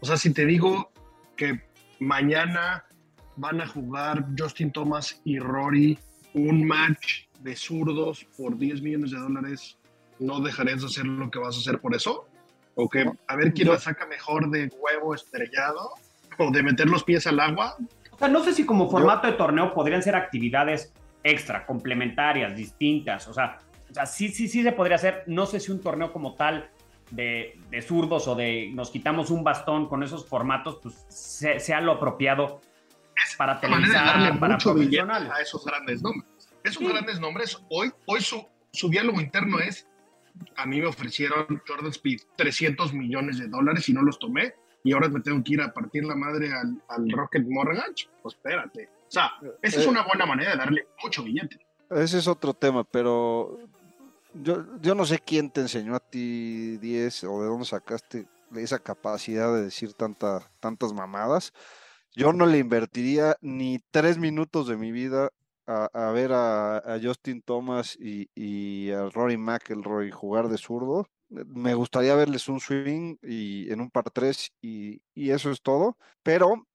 O 0.00 0.06
sea, 0.06 0.16
si 0.16 0.32
te 0.32 0.44
digo 0.46 0.90
que 1.36 1.62
mañana 2.00 2.84
van 3.36 3.60
a 3.60 3.66
jugar 3.66 4.26
Justin 4.38 4.72
Thomas 4.72 5.20
y 5.24 5.38
Rory 5.38 5.98
un 6.34 6.66
match 6.66 7.26
de 7.40 7.54
zurdos 7.54 8.26
por 8.36 8.58
10 8.58 8.82
millones 8.82 9.10
de 9.12 9.18
dólares, 9.18 9.78
¿no 10.18 10.40
dejarías 10.40 10.80
de 10.80 10.86
hacer 10.86 11.06
lo 11.06 11.30
que 11.30 11.38
vas 11.38 11.56
a 11.56 11.60
hacer 11.60 11.80
por 11.80 11.94
eso? 11.94 12.26
¿O 12.74 12.88
que 12.88 13.10
a 13.28 13.36
ver 13.36 13.52
quién 13.52 13.68
la 13.68 13.78
saca 13.78 14.06
mejor 14.06 14.50
de 14.50 14.70
huevo 14.80 15.14
estrellado? 15.14 15.90
¿O 16.38 16.50
de 16.50 16.62
meter 16.62 16.88
los 16.88 17.04
pies 17.04 17.26
al 17.26 17.38
agua? 17.38 17.76
O 18.10 18.18
sea, 18.18 18.28
no 18.28 18.42
sé 18.42 18.52
si 18.52 18.66
como 18.66 18.90
formato 18.90 19.26
de 19.26 19.34
torneo 19.34 19.74
podrían 19.74 20.02
ser 20.02 20.16
actividades 20.16 20.92
extra, 21.22 21.66
complementarias, 21.66 22.56
distintas. 22.56 23.28
O 23.28 23.34
sea, 23.34 23.60
o 23.90 23.94
sea, 23.94 24.06
sí, 24.06 24.28
sí, 24.28 24.48
sí 24.48 24.62
se 24.62 24.72
podría 24.72 24.96
hacer. 24.96 25.22
No 25.26 25.46
sé 25.46 25.60
si 25.60 25.70
un 25.70 25.80
torneo 25.80 26.12
como 26.12 26.34
tal 26.34 26.70
de, 27.14 27.60
zurdos 27.86 28.28
o 28.28 28.34
de 28.34 28.70
nos 28.72 28.90
quitamos 28.90 29.30
un 29.30 29.44
bastón 29.44 29.88
con 29.88 30.02
esos 30.02 30.26
formatos, 30.26 30.78
pues 30.82 30.94
sea, 31.60 31.80
lo 31.80 31.92
apropiado 31.92 32.60
para 33.38 33.60
televisar, 33.60 34.38
para 34.38 34.58
profesionales. 34.58 35.30
A 35.32 35.40
esos 35.40 35.64
grandes 35.64 36.02
nombres. 36.02 36.26
Esos 36.62 36.82
grandes 36.82 37.20
nombres, 37.20 37.58
hoy, 37.68 37.92
hoy 38.06 38.20
su, 38.20 38.46
su 38.72 38.88
diálogo 38.88 39.20
interno 39.20 39.60
es 39.60 39.86
a 40.56 40.66
mí 40.66 40.80
me 40.80 40.86
ofrecieron 40.86 41.62
Jordan 41.66 41.90
Speed 41.90 42.20
300 42.36 42.92
millones 42.92 43.38
de 43.38 43.46
dólares 43.48 43.88
y 43.88 43.92
no 43.92 44.02
los 44.02 44.18
tomé, 44.18 44.54
y 44.82 44.92
ahora 44.92 45.08
me 45.08 45.20
tengo 45.20 45.42
que 45.42 45.54
ir 45.54 45.60
a 45.60 45.72
partir 45.72 46.04
la 46.04 46.16
madre 46.16 46.52
al, 46.52 46.82
al 46.88 47.10
Rocket 47.10 47.44
Mortgage, 47.46 48.08
pues 48.22 48.34
espérate. 48.34 48.90
O 49.06 49.10
sea, 49.10 49.32
esa 49.62 49.80
es 49.80 49.86
Eh, 49.86 49.88
una 49.88 50.02
buena 50.02 50.26
manera 50.26 50.52
de 50.52 50.56
darle 50.56 50.88
mucho 51.02 51.22
billete. 51.22 51.58
Ese 51.90 52.18
es 52.18 52.26
otro 52.26 52.52
tema, 52.54 52.84
pero 52.84 53.58
yo, 54.34 54.64
yo 54.80 54.94
no 54.94 55.04
sé 55.06 55.18
quién 55.18 55.50
te 55.50 55.60
enseñó 55.60 55.94
a 55.94 56.00
ti 56.00 56.76
10 56.78 57.24
o 57.24 57.42
de 57.42 57.48
dónde 57.48 57.64
sacaste 57.64 58.26
esa 58.56 58.78
capacidad 58.78 59.52
de 59.54 59.64
decir 59.64 59.94
tanta, 59.94 60.50
tantas 60.60 60.92
mamadas. 60.92 61.52
Yo 62.14 62.32
no 62.32 62.46
le 62.46 62.58
invertiría 62.58 63.36
ni 63.40 63.80
tres 63.90 64.18
minutos 64.18 64.68
de 64.68 64.76
mi 64.76 64.92
vida 64.92 65.30
a, 65.66 66.10
ver 66.12 66.32
a, 66.32 66.98
Justin 67.02 67.42
Thomas 67.42 67.96
y, 67.98 68.90
a 68.90 69.08
Rory 69.10 69.36
McIlroy 69.36 70.10
jugar 70.10 70.48
de 70.48 70.58
zurdo. 70.58 71.08
Me 71.28 71.74
gustaría 71.74 72.14
verles 72.14 72.48
un 72.48 72.60
swing 72.60 73.16
y 73.22 73.72
en 73.72 73.80
un 73.80 73.90
par 73.90 74.10
3 74.10 74.52
y, 74.60 75.00
eso 75.14 75.50
es 75.50 75.62
todo. 75.62 75.96
Pero, 76.22 76.66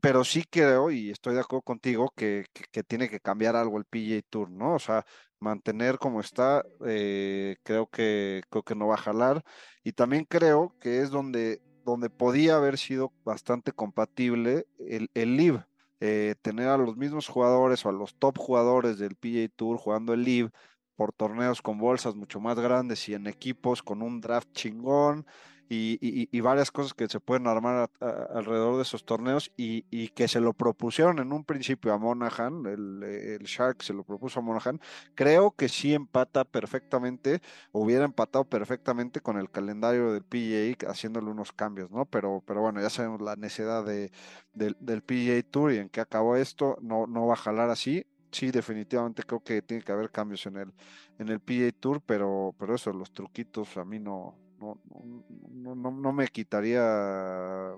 pero 0.00 0.24
sí 0.24 0.44
creo, 0.50 0.90
y 0.90 1.10
estoy 1.10 1.34
de 1.34 1.40
acuerdo 1.40 1.62
contigo, 1.62 2.12
que, 2.16 2.46
tiene 2.86 3.08
que 3.08 3.20
cambiar 3.20 3.54
algo 3.56 3.78
el 3.78 3.84
PGA 3.84 4.22
Tour, 4.28 4.50
¿no? 4.50 4.74
O 4.74 4.78
sea, 4.78 5.04
mantener 5.40 5.98
como 5.98 6.20
está, 6.20 6.64
eh, 6.86 7.56
creo 7.62 7.86
que, 7.86 8.42
creo 8.50 8.62
que 8.62 8.74
no 8.74 8.88
va 8.88 8.94
a 8.94 8.98
jalar. 8.98 9.44
Y 9.84 9.92
también 9.92 10.24
creo 10.24 10.74
que 10.80 11.00
es 11.02 11.10
donde, 11.10 11.60
donde 11.84 12.10
podía 12.10 12.56
haber 12.56 12.78
sido 12.78 13.12
bastante 13.24 13.72
compatible 13.72 14.66
el, 14.78 15.10
el 15.14 15.62
eh, 16.00 16.36
tener 16.42 16.68
a 16.68 16.78
los 16.78 16.96
mismos 16.96 17.26
jugadores 17.26 17.84
o 17.84 17.88
a 17.88 17.92
los 17.92 18.14
top 18.16 18.38
jugadores 18.38 18.98
del 18.98 19.16
PGA 19.16 19.48
Tour 19.54 19.78
jugando 19.78 20.14
el 20.14 20.22
LIV 20.22 20.50
por 20.94 21.12
torneos 21.12 21.62
con 21.62 21.78
bolsas 21.78 22.14
mucho 22.14 22.40
más 22.40 22.58
grandes 22.58 23.08
y 23.08 23.14
en 23.14 23.26
equipos 23.26 23.82
con 23.82 24.02
un 24.02 24.20
draft 24.20 24.48
chingón 24.52 25.26
y, 25.68 25.98
y- 26.00 26.28
y 26.32 26.40
varias 26.40 26.70
cosas 26.70 26.94
que 26.94 27.08
se 27.08 27.20
pueden 27.20 27.46
armar 27.46 27.90
alrededor 28.00 28.76
de 28.76 28.82
esos 28.82 29.04
torneos 29.04 29.50
y, 29.56 29.84
y 29.90 30.08
que 30.08 30.28
se 30.28 30.40
lo 30.40 30.52
propusieron 30.54 31.18
en 31.18 31.32
un 31.32 31.44
principio 31.44 31.92
a 31.92 31.98
Monahan, 31.98 32.64
el, 32.66 33.02
el 33.02 33.42
Shark 33.44 33.82
se 33.82 33.92
lo 33.92 34.02
propuso 34.04 34.40
a 34.40 34.42
Monahan, 34.42 34.80
creo 35.14 35.50
que 35.52 35.68
sí 35.68 35.94
empata 35.94 36.44
perfectamente, 36.44 37.40
hubiera 37.72 38.04
empatado 38.04 38.44
perfectamente 38.44 39.20
con 39.20 39.38
el 39.38 39.50
calendario 39.50 40.12
del 40.12 40.22
PGA 40.22 40.90
haciéndole 40.90 41.30
unos 41.30 41.52
cambios, 41.52 41.90
¿no? 41.90 42.06
Pero, 42.06 42.42
pero 42.46 42.60
bueno, 42.62 42.80
ya 42.80 42.90
sabemos 42.90 43.20
la 43.20 43.36
necedad 43.36 43.84
de, 43.84 44.10
del, 44.52 45.02
PGA 45.02 45.42
Tour 45.50 45.72
y 45.72 45.78
en 45.78 45.88
qué 45.88 46.00
acabó 46.00 46.36
esto, 46.36 46.76
no, 46.80 47.06
no 47.06 47.26
va 47.26 47.34
a 47.34 47.36
jalar 47.36 47.70
así. 47.70 48.06
Sí, 48.30 48.50
definitivamente 48.50 49.22
creo 49.22 49.40
que 49.42 49.62
tiene 49.62 49.82
que 49.82 49.92
haber 49.92 50.10
cambios 50.10 50.44
en 50.46 50.56
el, 50.58 50.72
en 51.18 51.28
el 51.28 51.40
PGA 51.40 51.72
Tour, 51.72 52.02
pero, 52.04 52.54
pero 52.58 52.74
eso, 52.74 52.92
los 52.92 53.10
truquitos 53.12 53.76
a 53.78 53.84
mí 53.84 53.98
no, 53.98 54.36
no, 54.60 55.74
no, 55.74 55.90
no, 55.90 56.12
me 56.12 56.26
quitaría 56.28 57.72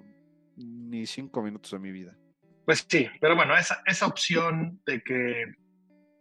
ni 0.57 1.07
cinco 1.07 1.43
minutos 1.43 1.71
de 1.73 1.79
mi 1.79 1.91
vida. 1.93 2.17
Pues 2.65 2.87
sí, 2.89 3.07
pero 3.21 3.35
bueno, 3.37 3.57
esa, 3.57 3.83
esa 3.87 4.07
opción 4.07 4.81
de 4.87 5.03
que, 5.03 5.45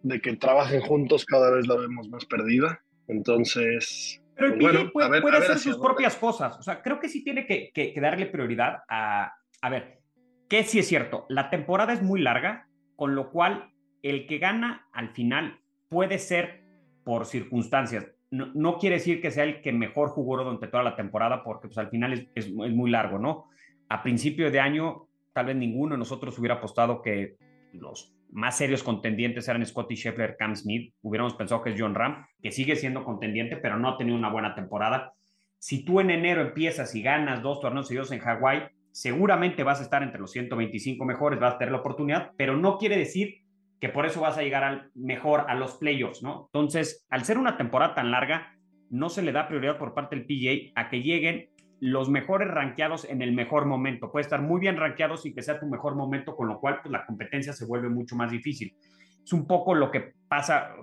de 0.04 0.22
que 0.22 0.36
trabajen 0.36 0.82
juntos 0.82 1.26
cada 1.26 1.52
vez 1.52 1.68
la 1.68 1.76
vemos 1.76 2.10
más 2.10 2.26
perdida. 2.26 2.82
Entonces, 3.08 4.22
Pero 4.36 4.54
el 4.54 4.60
pues 4.60 4.74
bueno, 4.74 4.92
puede, 4.92 5.10
ver- 5.22 5.36
hacer 5.44 5.58
sus 5.60 5.74
dónde. 5.74 5.88
propias 5.88 6.16
cosas. 6.16 6.58
O 6.58 6.64
sea, 6.64 6.82
creo 6.82 7.00
que 7.00 7.10
sí 7.10 7.24
tiene 7.24 7.46
que, 7.46 7.72
que- 7.74 7.94
que 7.94 8.02
darle 8.02 8.26
prioridad 8.28 8.80
a. 8.90 9.34
A 9.62 9.70
ver, 9.70 10.00
que 10.48 10.64
sí 10.64 10.80
es 10.80 10.88
cierto, 10.88 11.26
la 11.30 11.50
temporada 11.50 11.92
es 11.94 12.02
muy 12.02 12.22
larga, 12.22 12.68
con 12.96 13.14
lo 13.14 13.30
cual 13.32 13.74
el 14.02 14.26
que 14.26 14.38
gana 14.40 14.88
al 14.94 15.10
final 15.10 15.60
puede 15.90 16.18
ser 16.18 16.64
por 17.04 17.26
circunstancias. 17.26 18.06
No, 18.32 18.48
no 18.54 18.78
quiere 18.78 18.98
decir 18.98 19.22
que 19.22 19.32
sea 19.32 19.44
el 19.44 19.62
que 19.62 19.72
mejor 19.72 20.10
jugó 20.10 20.38
durante 20.38 20.68
toda 20.68 20.84
la 20.84 20.96
temporada, 20.96 21.44
porque 21.44 21.68
pues, 21.68 21.78
al 21.80 21.90
final 21.90 22.14
es, 22.14 22.28
es- 22.36 22.52
muy 22.52 22.92
largo, 22.92 23.18
¿no? 23.18 23.46
A 23.90 24.04
principio 24.04 24.52
de 24.52 24.60
año, 24.60 25.08
tal 25.34 25.48
vez 25.48 25.56
ninguno 25.56 25.96
de 25.96 26.00
nosotros 26.00 26.38
hubiera 26.38 26.56
apostado 26.56 27.02
que 27.02 27.36
los 27.74 28.14
más 28.32 28.58
serios 28.58 28.84
contendientes 28.84 29.48
eran 29.48 29.66
Scotty 29.66 29.96
Scheffler, 29.96 30.36
Cam 30.38 30.56
Smith. 30.56 30.94
Hubiéramos 31.02 31.34
pensado 31.34 31.64
que 31.64 31.72
es 31.72 31.76
John 31.80 31.96
Ram, 31.96 32.28
que 32.42 32.52
sigue 32.52 32.76
siendo 32.76 33.04
contendiente, 33.04 33.58
pero 33.58 33.78
no 33.78 33.90
ha 33.90 33.98
tenido 33.98 34.16
una 34.18 34.30
buena 34.32 34.54
temporada. 34.54 35.14
Si 35.58 35.84
tú 35.84 36.00
en 36.00 36.12
enero 36.12 36.42
empiezas 36.42 36.94
y 36.94 37.02
ganas 37.02 37.42
dos 37.42 37.60
torneos 37.60 37.88
seguidos 37.88 38.12
en 38.12 38.20
Hawái, 38.20 38.64
seguramente 38.92 39.64
vas 39.64 39.80
a 39.80 39.84
estar 39.84 40.04
entre 40.04 40.20
los 40.20 40.32
125 40.32 41.04
mejores, 41.06 41.40
vas 41.40 41.56
a 41.56 41.58
tener 41.58 41.72
la 41.72 41.80
oportunidad, 41.80 42.32
pero 42.38 42.56
no 42.56 42.78
quiere 42.78 42.98
decir 42.98 43.42
que 43.80 43.90
por 43.90 44.06
eso 44.06 44.22
vas 44.22 44.38
a 44.38 44.42
llegar 44.42 44.64
al 44.64 44.92
mejor 44.94 45.46
a 45.48 45.56
los 45.56 45.76
playoffs, 45.78 46.22
¿no? 46.22 46.50
Entonces, 46.54 47.06
al 47.10 47.24
ser 47.24 47.38
una 47.38 47.58
temporada 47.58 47.96
tan 47.96 48.12
larga, 48.12 48.54
no 48.90 49.10
se 49.10 49.22
le 49.22 49.32
da 49.32 49.48
prioridad 49.48 49.78
por 49.78 49.94
parte 49.94 50.16
del 50.16 50.26
PGA 50.26 50.82
a 50.82 50.90
que 50.90 51.02
lleguen 51.02 51.50
los 51.80 52.10
mejores 52.10 52.50
rankeados 52.50 53.06
en 53.06 53.22
el 53.22 53.32
mejor 53.32 53.66
momento. 53.66 54.12
Puede 54.12 54.24
estar 54.24 54.42
muy 54.42 54.60
bien 54.60 54.78
rankeado 54.78 55.16
sin 55.16 55.34
que 55.34 55.42
sea 55.42 55.60
tu 55.60 55.68
mejor 55.68 55.96
momento, 55.96 56.36
con 56.36 56.48
lo 56.48 56.60
cual 56.60 56.80
pues, 56.82 56.92
la 56.92 57.06
competencia 57.06 57.54
se 57.54 57.66
vuelve 57.66 57.90
mucho 57.90 58.16
más 58.16 58.32
difícil. 58.32 58.76
Es 59.24 59.32
un 59.32 59.48
poco 59.48 59.76
lo 59.76 59.92
que 59.92 60.14
pasa, 60.28 60.76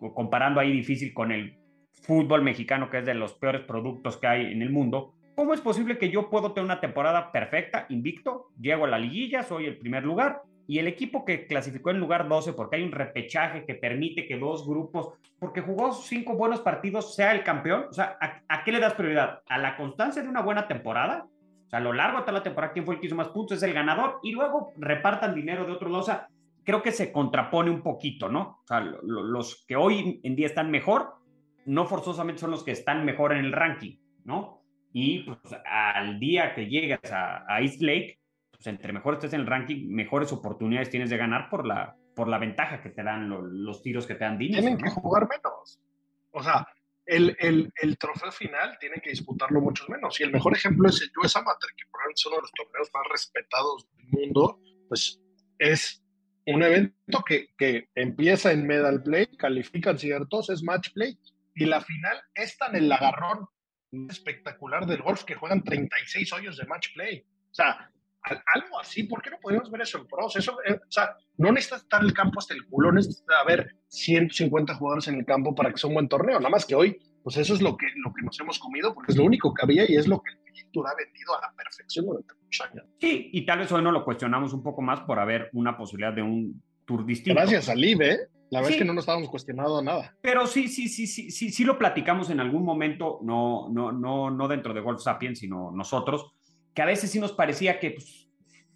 uh, 0.00 0.14
comparando 0.14 0.60
ahí 0.60 0.72
difícil 0.72 1.12
con 1.12 1.32
el 1.32 1.58
fútbol 2.02 2.42
mexicano, 2.42 2.88
que 2.88 2.98
es 2.98 3.06
de 3.06 3.14
los 3.14 3.34
peores 3.34 3.62
productos 3.62 4.16
que 4.16 4.26
hay 4.26 4.52
en 4.52 4.62
el 4.62 4.70
mundo. 4.70 5.14
¿Cómo 5.34 5.54
es 5.54 5.60
posible 5.60 5.98
que 5.98 6.10
yo 6.10 6.30
puedo 6.30 6.52
tener 6.52 6.64
una 6.64 6.80
temporada 6.80 7.32
perfecta, 7.32 7.86
invicto, 7.88 8.48
llego 8.60 8.84
a 8.84 8.88
la 8.88 8.98
liguilla, 8.98 9.42
soy 9.42 9.66
el 9.66 9.78
primer 9.78 10.04
lugar, 10.04 10.42
y 10.66 10.78
el 10.78 10.86
equipo 10.86 11.24
que 11.24 11.46
clasificó 11.46 11.90
en 11.90 11.98
lugar 11.98 12.28
12, 12.28 12.52
porque 12.52 12.76
hay 12.76 12.82
un 12.84 12.92
repechaje 12.92 13.64
que 13.66 13.74
permite 13.74 14.26
que 14.26 14.38
dos 14.38 14.66
grupos, 14.66 15.10
porque 15.38 15.60
jugó 15.60 15.92
cinco 15.92 16.34
buenos 16.34 16.60
partidos, 16.60 17.14
sea 17.14 17.32
el 17.32 17.42
campeón? 17.42 17.86
O 17.90 17.92
sea, 17.92 18.16
¿a, 18.20 18.42
a 18.48 18.64
qué 18.64 18.72
le 18.72 18.78
das 18.80 18.94
prioridad? 18.94 19.40
¿A 19.48 19.58
la 19.58 19.76
constancia 19.76 20.22
de 20.22 20.28
una 20.28 20.40
buena 20.42 20.68
temporada? 20.68 21.26
O 21.66 21.68
sea, 21.68 21.78
a 21.78 21.82
lo 21.82 21.92
largo 21.92 22.18
de 22.18 22.22
toda 22.24 22.34
la 22.38 22.42
temporada, 22.42 22.72
¿quién 22.72 22.84
fue 22.84 22.94
el 22.94 23.00
que 23.00 23.06
hizo 23.06 23.16
más 23.16 23.28
puntos? 23.28 23.56
Es 23.56 23.62
el 23.64 23.72
ganador, 23.72 24.20
y 24.22 24.32
luego 24.32 24.72
repartan 24.76 25.34
dinero 25.34 25.64
de 25.66 25.72
otros 25.72 25.90
dos. 25.90 26.02
O 26.02 26.06
sea, 26.06 26.28
creo 26.64 26.80
que 26.82 26.92
se 26.92 27.10
contrapone 27.10 27.70
un 27.70 27.82
poquito, 27.82 28.28
¿no? 28.28 28.60
O 28.62 28.66
sea, 28.66 28.80
lo- 28.80 29.02
lo- 29.02 29.22
los 29.24 29.64
que 29.66 29.74
hoy 29.76 30.20
en 30.22 30.36
día 30.36 30.46
están 30.46 30.70
mejor, 30.70 31.14
no 31.66 31.86
forzosamente 31.86 32.40
son 32.40 32.50
los 32.52 32.62
que 32.64 32.70
están 32.72 33.04
mejor 33.04 33.32
en 33.32 33.44
el 33.44 33.52
ranking, 33.52 33.96
¿no? 34.24 34.62
Y 34.92 35.20
pues, 35.20 35.38
al 35.64 36.20
día 36.20 36.54
que 36.54 36.66
llegas 36.66 37.10
a, 37.12 37.44
a 37.48 37.60
East 37.62 37.80
Lake, 37.80 38.18
pues 38.62 38.72
entre 38.72 38.92
mejor 38.92 39.14
estés 39.14 39.32
en 39.32 39.40
el 39.40 39.46
ranking, 39.48 39.88
mejores 39.88 40.32
oportunidades 40.32 40.88
tienes 40.88 41.10
de 41.10 41.16
ganar 41.16 41.50
por 41.50 41.66
la, 41.66 41.96
por 42.14 42.28
la 42.28 42.38
ventaja 42.38 42.80
que 42.80 42.90
te 42.90 43.02
dan 43.02 43.28
lo- 43.28 43.42
los 43.42 43.82
tiros 43.82 44.06
que 44.06 44.14
te 44.14 44.24
dan 44.24 44.38
de 44.38 44.44
inicio, 44.44 44.62
tienen 44.62 44.78
que 44.78 44.84
¿no? 44.88 44.94
jugar 44.94 45.28
menos. 45.28 45.80
O 46.30 46.42
sea, 46.42 46.66
el, 47.04 47.36
el, 47.40 47.72
el 47.82 47.98
trofeo 47.98 48.30
final 48.30 48.78
tienen 48.78 49.00
que 49.00 49.10
disputarlo 49.10 49.60
muchos 49.60 49.88
menos. 49.88 50.20
Y 50.20 50.22
el 50.22 50.30
mejor 50.30 50.54
ejemplo 50.54 50.88
es 50.88 51.02
el 51.02 51.10
US 51.20 51.34
Amateur, 51.36 51.72
que 51.76 51.84
probablemente 51.90 52.20
es 52.20 52.26
uno 52.26 52.36
de 52.36 52.42
los 52.42 52.52
torneos 52.52 52.90
más 52.94 53.02
respetados 53.10 53.88
del 53.96 54.06
mundo. 54.10 54.60
Pues 54.88 55.20
es 55.58 56.04
un 56.46 56.62
evento 56.62 57.22
que, 57.26 57.48
que 57.58 57.88
empieza 57.96 58.52
en 58.52 58.66
medal 58.66 59.02
play, 59.02 59.26
califican 59.36 59.98
ciertos, 59.98 60.50
es 60.50 60.62
match 60.62 60.92
play. 60.92 61.18
Y 61.56 61.64
la 61.66 61.80
final 61.80 62.16
es 62.34 62.56
tan 62.56 62.76
el 62.76 62.90
agarrón 62.92 63.48
espectacular 64.08 64.86
del 64.86 65.02
golf 65.02 65.24
que 65.24 65.34
juegan 65.34 65.62
36 65.62 66.32
hoyos 66.32 66.56
de 66.56 66.66
match 66.66 66.94
play. 66.94 67.24
O 67.50 67.54
sea, 67.54 67.91
algo 68.54 68.80
así, 68.80 69.04
¿por 69.04 69.20
qué 69.22 69.30
no 69.30 69.38
podemos 69.40 69.70
ver 69.70 69.82
eso 69.82 69.98
en 69.98 70.06
pros? 70.06 70.36
Eso, 70.36 70.56
eh, 70.66 70.74
o 70.74 70.90
sea, 70.90 71.16
no 71.38 71.50
necesitas 71.52 71.82
estar 71.82 72.02
el 72.02 72.12
campo 72.12 72.38
hasta 72.38 72.54
el 72.54 72.66
culo, 72.66 72.92
necesitas 72.92 73.36
haber 73.42 73.76
150 73.88 74.74
jugadores 74.74 75.08
en 75.08 75.16
el 75.16 75.24
campo 75.24 75.54
para 75.54 75.70
que 75.70 75.78
sea 75.78 75.88
un 75.88 75.94
buen 75.94 76.08
torneo. 76.08 76.38
Nada 76.38 76.50
más 76.50 76.64
que 76.64 76.74
hoy, 76.74 76.96
pues 77.22 77.36
eso 77.36 77.54
es 77.54 77.60
lo 77.60 77.76
que, 77.76 77.86
lo 78.04 78.12
que 78.12 78.22
nos 78.22 78.38
hemos 78.40 78.58
comido, 78.58 78.94
porque 78.94 79.12
es 79.12 79.18
lo 79.18 79.24
único 79.24 79.52
que 79.52 79.62
había 79.64 79.90
y 79.90 79.96
es 79.96 80.06
lo 80.06 80.22
que 80.22 80.30
el 80.32 80.86
ha 80.86 80.94
vendido 80.94 81.36
a 81.36 81.40
la 81.40 81.52
perfección 81.54 82.06
durante 82.06 82.34
muchos 82.42 82.66
años. 82.66 82.86
Sí, 82.98 83.30
y 83.32 83.44
tal 83.44 83.58
vez 83.58 83.70
hoy 83.72 83.82
no 83.82 83.92
lo 83.92 84.04
cuestionamos 84.04 84.52
un 84.52 84.62
poco 84.62 84.80
más 84.82 85.00
por 85.00 85.18
haber 85.18 85.50
una 85.52 85.76
posibilidad 85.76 86.12
de 86.12 86.22
un 86.22 86.62
tour 86.86 87.04
distinto. 87.04 87.38
Gracias 87.40 87.68
a 87.68 87.74
Liv, 87.74 88.00
¿eh? 88.02 88.18
La 88.50 88.60
verdad 88.60 88.68
Sí. 88.68 88.74
es 88.74 88.78
que 88.80 88.84
no 88.84 88.92
nos 88.92 89.02
estábamos 89.02 89.30
cuestionando 89.30 89.82
nada. 89.82 90.14
Pero 90.20 90.46
sí, 90.46 90.68
sí, 90.68 90.88
sí, 90.88 91.06
sí, 91.06 91.30
sí, 91.30 91.50
sí 91.50 91.64
lo 91.64 91.78
platicamos 91.78 92.28
en 92.30 92.40
algún 92.40 92.64
momento, 92.64 93.18
no, 93.22 93.68
no, 93.70 93.92
no, 93.92 94.30
no 94.30 94.48
dentro 94.48 94.74
de 94.74 94.80
Golf 94.80 95.00
Sapiens, 95.00 95.38
sino 95.38 95.70
nosotros, 95.72 96.32
que 96.74 96.82
a 96.82 96.86
veces 96.86 97.10
sí 97.10 97.20
nos 97.20 97.32
parecía 97.32 97.78
que 97.78 97.92
pues, 97.92 98.28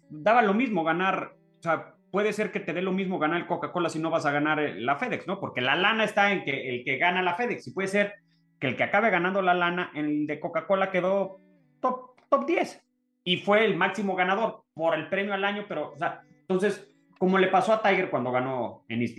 daba 0.09 0.41
lo 0.41 0.53
mismo 0.53 0.83
ganar, 0.83 1.35
o 1.59 1.63
sea, 1.63 1.95
puede 2.11 2.33
ser 2.33 2.51
que 2.51 2.59
te 2.59 2.73
dé 2.73 2.81
lo 2.81 2.91
mismo 2.91 3.19
ganar 3.19 3.41
el 3.41 3.47
Coca-Cola 3.47 3.89
si 3.89 3.99
no 3.99 4.09
vas 4.09 4.25
a 4.25 4.31
ganar 4.31 4.59
eh, 4.59 4.79
la 4.79 4.97
FedEx, 4.97 5.27
¿no? 5.27 5.39
Porque 5.39 5.61
la 5.61 5.75
lana 5.75 6.03
está 6.03 6.31
en 6.31 6.43
que 6.43 6.69
el 6.69 6.83
que 6.83 6.97
gana 6.97 7.21
la 7.21 7.35
FedEx, 7.35 7.67
y 7.67 7.71
puede 7.71 7.87
ser 7.87 8.15
que 8.59 8.67
el 8.67 8.75
que 8.75 8.83
acabe 8.83 9.09
ganando 9.09 9.41
la 9.41 9.53
lana 9.53 9.91
el 9.93 10.25
de 10.25 10.39
Coca-Cola 10.39 10.89
quedó 10.89 11.39
top, 11.79 12.11
top 12.29 12.45
10 12.45 12.83
y 13.23 13.37
fue 13.37 13.65
el 13.65 13.75
máximo 13.75 14.15
ganador 14.15 14.63
por 14.73 14.95
el 14.95 15.09
premio 15.09 15.33
al 15.33 15.43
año, 15.43 15.65
pero, 15.67 15.91
o 15.91 15.97
sea, 15.97 16.21
entonces, 16.41 16.87
como 17.19 17.37
le 17.37 17.47
pasó 17.47 17.73
a 17.73 17.81
Tiger 17.81 18.09
cuando 18.09 18.31
ganó 18.31 18.85
en 18.87 19.01
East. 19.01 19.17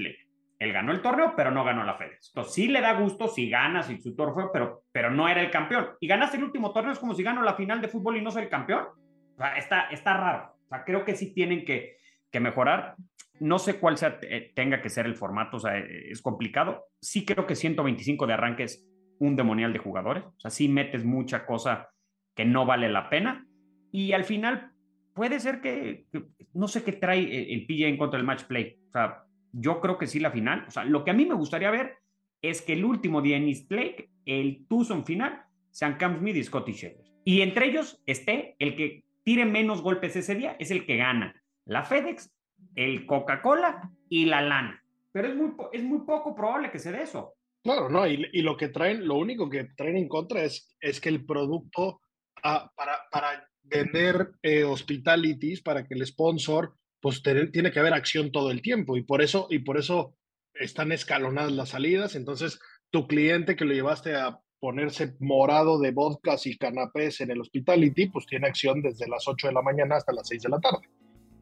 Él 0.59 0.73
ganó 0.73 0.93
el 0.93 1.03
torneo, 1.03 1.35
pero 1.37 1.51
no 1.51 1.65
ganó 1.65 1.85
la 1.85 1.95
FedEx. 1.95 2.31
Entonces, 2.35 2.55
sí 2.55 2.69
le 2.69 2.81
da 2.81 2.95
gusto 2.95 3.29
si 3.29 3.49
ganas 3.49 3.91
y 3.91 4.01
su 4.01 4.17
torneo, 4.17 4.51
pero, 4.53 4.83
pero 4.91 5.11
no 5.11 5.29
era 5.29 5.41
el 5.41 5.51
campeón. 5.51 5.91
Y 6.01 6.09
ganaste 6.09 6.37
el 6.37 6.45
último 6.45 6.73
torneo, 6.73 6.93
es 6.93 6.99
como 6.99 7.15
si 7.15 7.23
gano 7.23 7.43
la 7.43 7.55
final 7.55 7.81
de 7.81 7.89
fútbol 7.89 8.17
y 8.17 8.23
no 8.23 8.31
soy 8.31 8.45
el 8.45 8.49
campeón. 8.49 8.87
O 9.35 9.37
sea, 9.37 9.57
está, 9.57 9.83
está 9.91 10.17
raro. 10.17 10.57
O 10.65 10.69
sea, 10.69 10.85
creo 10.85 11.05
que 11.05 11.15
sí 11.15 11.33
tienen 11.33 11.65
que, 11.65 11.97
que 12.31 12.41
mejorar. 12.41 12.97
No 13.41 13.59
sé 13.61 13.79
cuál 13.79 13.97
sea, 13.97 14.19
eh, 14.23 14.53
tenga 14.55 14.83
que 14.83 14.89
ser 14.89 15.07
el 15.07 15.15
formato, 15.15 15.59
o 15.59 15.61
sea, 15.61 15.79
eh, 15.79 16.11
es 16.11 16.21
complicado. 16.21 16.87
Sí 17.01 17.25
creo 17.25 17.47
que 17.47 17.55
125 17.55 18.27
de 18.27 18.33
arranque 18.33 18.65
es 18.65 18.85
un 19.21 19.37
demonial 19.37 19.73
de 19.73 19.79
jugadores, 19.79 20.25
o 20.25 20.41
sea, 20.41 20.51
sí 20.51 20.69
metes 20.69 21.05
mucha 21.05 21.45
cosa 21.45 21.91
que 22.35 22.45
no 22.45 22.67
vale 22.67 22.89
la 22.89 23.11
pena 23.11 23.47
y 23.91 24.13
al 24.13 24.25
final 24.25 24.71
puede 25.13 25.41
ser 25.41 25.61
que, 25.61 26.07
no 26.55 26.69
sé 26.69 26.85
qué 26.85 26.93
trae 26.93 27.21
el, 27.21 27.61
el 27.61 27.67
PJ 27.67 27.89
en 27.89 27.97
contra 27.97 28.19
del 28.19 28.27
match 28.27 28.45
play, 28.45 28.79
o 28.89 28.93
sea, 28.93 29.25
yo 29.53 29.81
creo 29.81 29.99
que 29.99 30.07
sí 30.07 30.21
la 30.21 30.31
final, 30.31 30.65
o 30.69 30.71
sea, 30.71 30.85
lo 30.85 31.05
que 31.05 31.11
a 31.11 31.15
mí 31.15 31.27
me 31.27 31.35
gustaría 31.35 31.71
ver 31.71 31.97
es 32.43 32.63
que 32.63 32.75
el 32.75 32.85
último 32.85 33.23
día 33.23 33.37
en 33.37 33.49
East 33.49 33.71
Lake, 33.71 34.11
el 34.25 34.67
Tucson 34.69 35.05
final, 35.05 35.43
sean 35.71 35.97
Cam 35.97 36.19
Smith 36.19 36.37
y 36.37 36.45
Scotty 36.45 36.73
Scheffler. 36.73 37.07
Y 37.25 37.43
entre 37.43 37.67
ellos 37.67 38.01
esté 38.07 38.57
el 38.59 38.77
que 38.77 39.05
tire 39.25 39.45
menos 39.45 39.83
golpes 39.83 40.17
ese 40.17 40.35
día, 40.35 40.57
es 40.59 40.71
el 40.71 40.87
que 40.87 40.97
gana. 40.97 41.35
La 41.65 41.85
FedEx, 41.85 42.33
el 42.75 43.07
Coca-Cola 43.07 43.91
y 44.09 44.25
la 44.27 44.41
lana. 44.41 44.83
Pero 45.13 45.29
es 45.29 45.35
muy, 45.35 45.53
es 45.73 45.83
muy 45.83 46.01
poco 46.07 46.35
probable 46.35 46.71
que 46.71 46.79
se 46.79 46.93
dé 46.93 47.03
eso. 47.03 47.35
Claro, 47.63 47.89
no, 47.89 48.07
y, 48.07 48.25
y, 48.33 48.43
lo 48.43 48.57
que 48.57 48.69
traen, 48.69 49.07
lo 49.07 49.17
único 49.17 49.51
que 49.51 49.65
traen 49.77 49.97
en 49.97 50.09
contra 50.09 50.45
es, 50.45 50.75
es 50.81 51.01
que 51.01 51.09
el 51.09 51.27
producto 51.27 52.01
ah, 52.43 52.71
para, 52.75 53.01
para 53.11 53.49
vender 53.63 54.31
eh, 54.43 54.65
hospitalities, 54.65 55.61
para 55.61 55.85
que 55.87 55.95
el 55.95 56.07
sponsor, 56.07 56.75
pues 57.01 57.23
tiene 57.23 57.71
que 57.71 57.79
haber 57.81 57.95
acción 57.95 58.33
todo 58.33 58.51
el 58.51 58.63
tiempo. 58.63 58.97
Y 58.97 59.03
por 59.03 59.23
eso, 59.23 59.47
y 59.51 59.61
por 59.61 59.79
eso 59.79 60.15
están 60.55 60.93
escalonadas 60.93 61.53
las 61.53 61.71
salidas. 61.71 62.17
Entonces, 62.17 62.59
tu 62.91 63.07
cliente 63.07 63.57
que 63.57 63.65
lo 63.65 63.75
llevaste 63.75 64.17
a 64.17 64.41
ponerse 64.61 65.15
morado 65.21 65.79
de 65.79 65.93
vodkas 65.93 66.47
y 66.47 66.57
canapés 66.57 67.21
en 67.21 67.31
el 67.31 67.41
hospitality, 67.41 68.07
pues 68.07 68.27
tiene 68.27 68.49
acción 68.49 68.83
desde 68.83 69.09
las 69.09 69.27
8 69.29 69.49
de 69.49 69.53
la 69.53 69.63
mañana 69.63 69.97
hasta 69.97 70.13
las 70.13 70.27
6 70.29 70.43
de 70.43 70.49
la 70.49 70.59
tarde. 70.59 70.89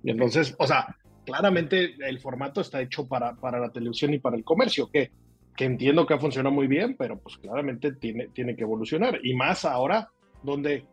Y 0.02 0.10
entonces, 0.10 0.54
o 0.58 0.66
sea, 0.66 0.94
claramente 1.24 1.94
el 1.98 2.20
formato 2.20 2.60
está 2.60 2.80
hecho 2.82 3.08
para, 3.08 3.34
para 3.36 3.58
la 3.58 3.70
televisión 3.70 4.12
y 4.12 4.18
para 4.18 4.36
el 4.36 4.44
comercio, 4.44 4.90
que, 4.90 5.10
que 5.56 5.64
entiendo 5.64 6.06
que 6.06 6.14
ha 6.14 6.18
funcionado 6.18 6.54
muy 6.54 6.66
bien, 6.66 6.96
pero 6.98 7.18
pues 7.18 7.38
claramente 7.38 7.92
tiene, 7.92 8.28
tiene 8.28 8.54
que 8.54 8.62
evolucionar. 8.62 9.18
Y 9.22 9.34
más 9.34 9.64
ahora, 9.64 10.10
donde 10.42 10.84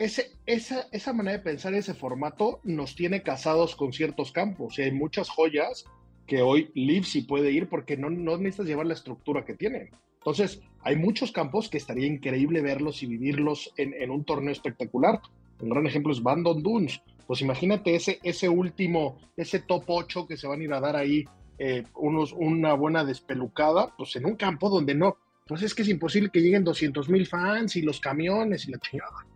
ese, 0.00 0.32
esa, 0.46 0.86
esa 0.92 1.12
manera 1.12 1.36
de 1.36 1.44
pensar 1.44 1.74
ese 1.74 1.92
formato 1.92 2.60
nos 2.64 2.96
tiene 2.96 3.22
casados 3.22 3.76
con 3.76 3.92
ciertos 3.92 4.32
campos. 4.32 4.78
Y 4.78 4.82
hay 4.82 4.92
muchas 4.92 5.28
joyas 5.28 5.84
que 6.26 6.40
hoy 6.40 6.70
Liv 6.74 7.04
sí 7.04 7.20
puede 7.20 7.52
ir 7.52 7.68
porque 7.68 7.98
no, 7.98 8.08
no 8.08 8.38
necesitas 8.38 8.66
llevar 8.66 8.86
la 8.86 8.94
estructura 8.94 9.44
que 9.44 9.54
tienen. 9.54 9.90
Entonces, 10.14 10.62
hay 10.80 10.96
muchos 10.96 11.32
campos 11.32 11.68
que 11.68 11.76
estaría 11.76 12.06
increíble 12.06 12.62
verlos 12.62 13.02
y 13.02 13.06
vivirlos 13.06 13.74
en, 13.76 13.92
en 13.92 14.10
un 14.10 14.24
torneo 14.24 14.52
espectacular. 14.52 15.20
Un 15.60 15.68
gran 15.68 15.86
ejemplo 15.86 16.12
es 16.12 16.22
Bandon 16.22 16.62
Dunes. 16.62 17.02
Pues 17.26 17.42
imagínate 17.42 17.94
ese, 17.94 18.20
ese 18.22 18.48
último, 18.48 19.18
ese 19.36 19.60
top 19.60 19.84
8 19.86 20.26
que 20.26 20.38
se 20.38 20.46
van 20.46 20.62
a 20.62 20.64
ir 20.64 20.72
a 20.72 20.80
dar 20.80 20.96
ahí, 20.96 21.26
eh, 21.58 21.84
unos, 21.96 22.32
una 22.32 22.72
buena 22.72 23.04
despelucada, 23.04 23.94
pues 23.98 24.16
en 24.16 24.24
un 24.24 24.36
campo 24.36 24.70
donde 24.70 24.94
no, 24.94 25.18
pues 25.46 25.60
es 25.60 25.74
que 25.74 25.82
es 25.82 25.88
imposible 25.90 26.30
que 26.32 26.40
lleguen 26.40 26.64
200 26.64 27.10
mil 27.10 27.26
fans 27.26 27.76
y 27.76 27.82
los 27.82 28.00
camiones 28.00 28.66
y 28.66 28.70
la 28.70 28.78
chingada. 28.78 29.26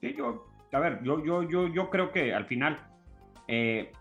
Sí, 0.00 0.14
yo, 0.16 0.46
a 0.72 0.78
ver, 0.78 1.02
yo, 1.02 1.24
yo, 1.24 1.42
yo, 1.42 1.68
yo 1.68 1.90
creo 1.90 2.12
que 2.12 2.32
al 2.32 2.46
final 2.46 2.86
eh, 3.46 3.92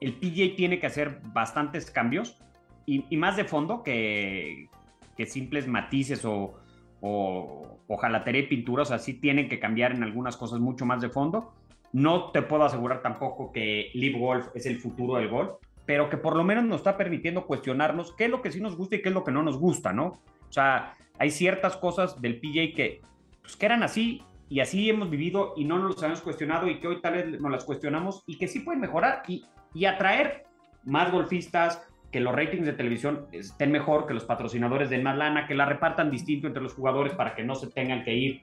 el 0.00 0.14
PJ 0.14 0.56
tiene 0.56 0.80
que 0.80 0.86
hacer 0.86 1.20
bastantes 1.32 1.90
cambios 1.90 2.38
y, 2.86 3.04
y 3.08 3.16
más 3.16 3.36
de 3.36 3.44
fondo 3.44 3.82
que, 3.82 4.68
que 5.16 5.26
simples 5.26 5.68
matices 5.68 6.24
o, 6.24 6.54
o, 7.00 7.80
o 7.86 7.96
jalatería 7.96 8.42
y 8.42 8.46
pintura, 8.46 8.82
o 8.82 8.86
sea, 8.86 8.98
sí 8.98 9.14
tienen 9.14 9.48
que 9.48 9.60
cambiar 9.60 9.92
en 9.92 10.02
algunas 10.02 10.36
cosas 10.36 10.60
mucho 10.60 10.86
más 10.86 11.00
de 11.00 11.10
fondo. 11.10 11.52
No 11.92 12.32
te 12.32 12.42
puedo 12.42 12.64
asegurar 12.64 13.02
tampoco 13.02 13.52
que 13.52 13.90
Live 13.94 14.18
Golf 14.18 14.48
es 14.54 14.66
el 14.66 14.80
futuro 14.80 15.16
del 15.16 15.28
golf, 15.28 15.52
pero 15.86 16.08
que 16.08 16.16
por 16.16 16.34
lo 16.36 16.42
menos 16.42 16.64
nos 16.64 16.78
está 16.78 16.96
permitiendo 16.96 17.46
cuestionarnos 17.46 18.12
qué 18.16 18.24
es 18.24 18.30
lo 18.30 18.42
que 18.42 18.50
sí 18.50 18.60
nos 18.60 18.76
gusta 18.76 18.96
y 18.96 19.02
qué 19.02 19.10
es 19.10 19.14
lo 19.14 19.22
que 19.22 19.32
no 19.32 19.42
nos 19.42 19.58
gusta, 19.58 19.92
¿no? 19.92 20.06
O 20.48 20.52
sea, 20.52 20.94
hay 21.18 21.30
ciertas 21.30 21.76
cosas 21.76 22.20
del 22.20 22.40
PJ 22.40 22.74
que, 22.74 23.02
pues, 23.42 23.56
que 23.56 23.66
eran 23.66 23.82
así 23.82 24.22
y 24.54 24.60
así 24.60 24.88
hemos 24.88 25.10
vivido 25.10 25.52
y 25.56 25.64
no 25.64 25.80
nos 25.80 25.96
las 25.96 26.04
hemos 26.04 26.20
cuestionado 26.20 26.68
y 26.68 26.78
que 26.78 26.86
hoy 26.86 27.00
tal 27.00 27.14
vez 27.14 27.40
nos 27.40 27.50
las 27.50 27.64
cuestionamos 27.64 28.22
y 28.24 28.38
que 28.38 28.46
sí 28.46 28.60
pueden 28.60 28.80
mejorar 28.80 29.24
y, 29.26 29.44
y 29.74 29.86
atraer 29.86 30.44
más 30.84 31.10
golfistas, 31.10 31.82
que 32.12 32.20
los 32.20 32.32
ratings 32.32 32.64
de 32.64 32.72
televisión 32.72 33.26
estén 33.32 33.72
mejor, 33.72 34.06
que 34.06 34.14
los 34.14 34.24
patrocinadores 34.24 34.90
den 34.90 35.02
más 35.02 35.16
lana, 35.16 35.48
que 35.48 35.56
la 35.56 35.64
repartan 35.66 36.08
distinto 36.08 36.46
entre 36.46 36.62
los 36.62 36.72
jugadores 36.72 37.14
para 37.14 37.34
que 37.34 37.42
no 37.42 37.56
se 37.56 37.66
tengan 37.66 38.04
que 38.04 38.14
ir 38.14 38.42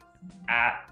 a 0.50 0.86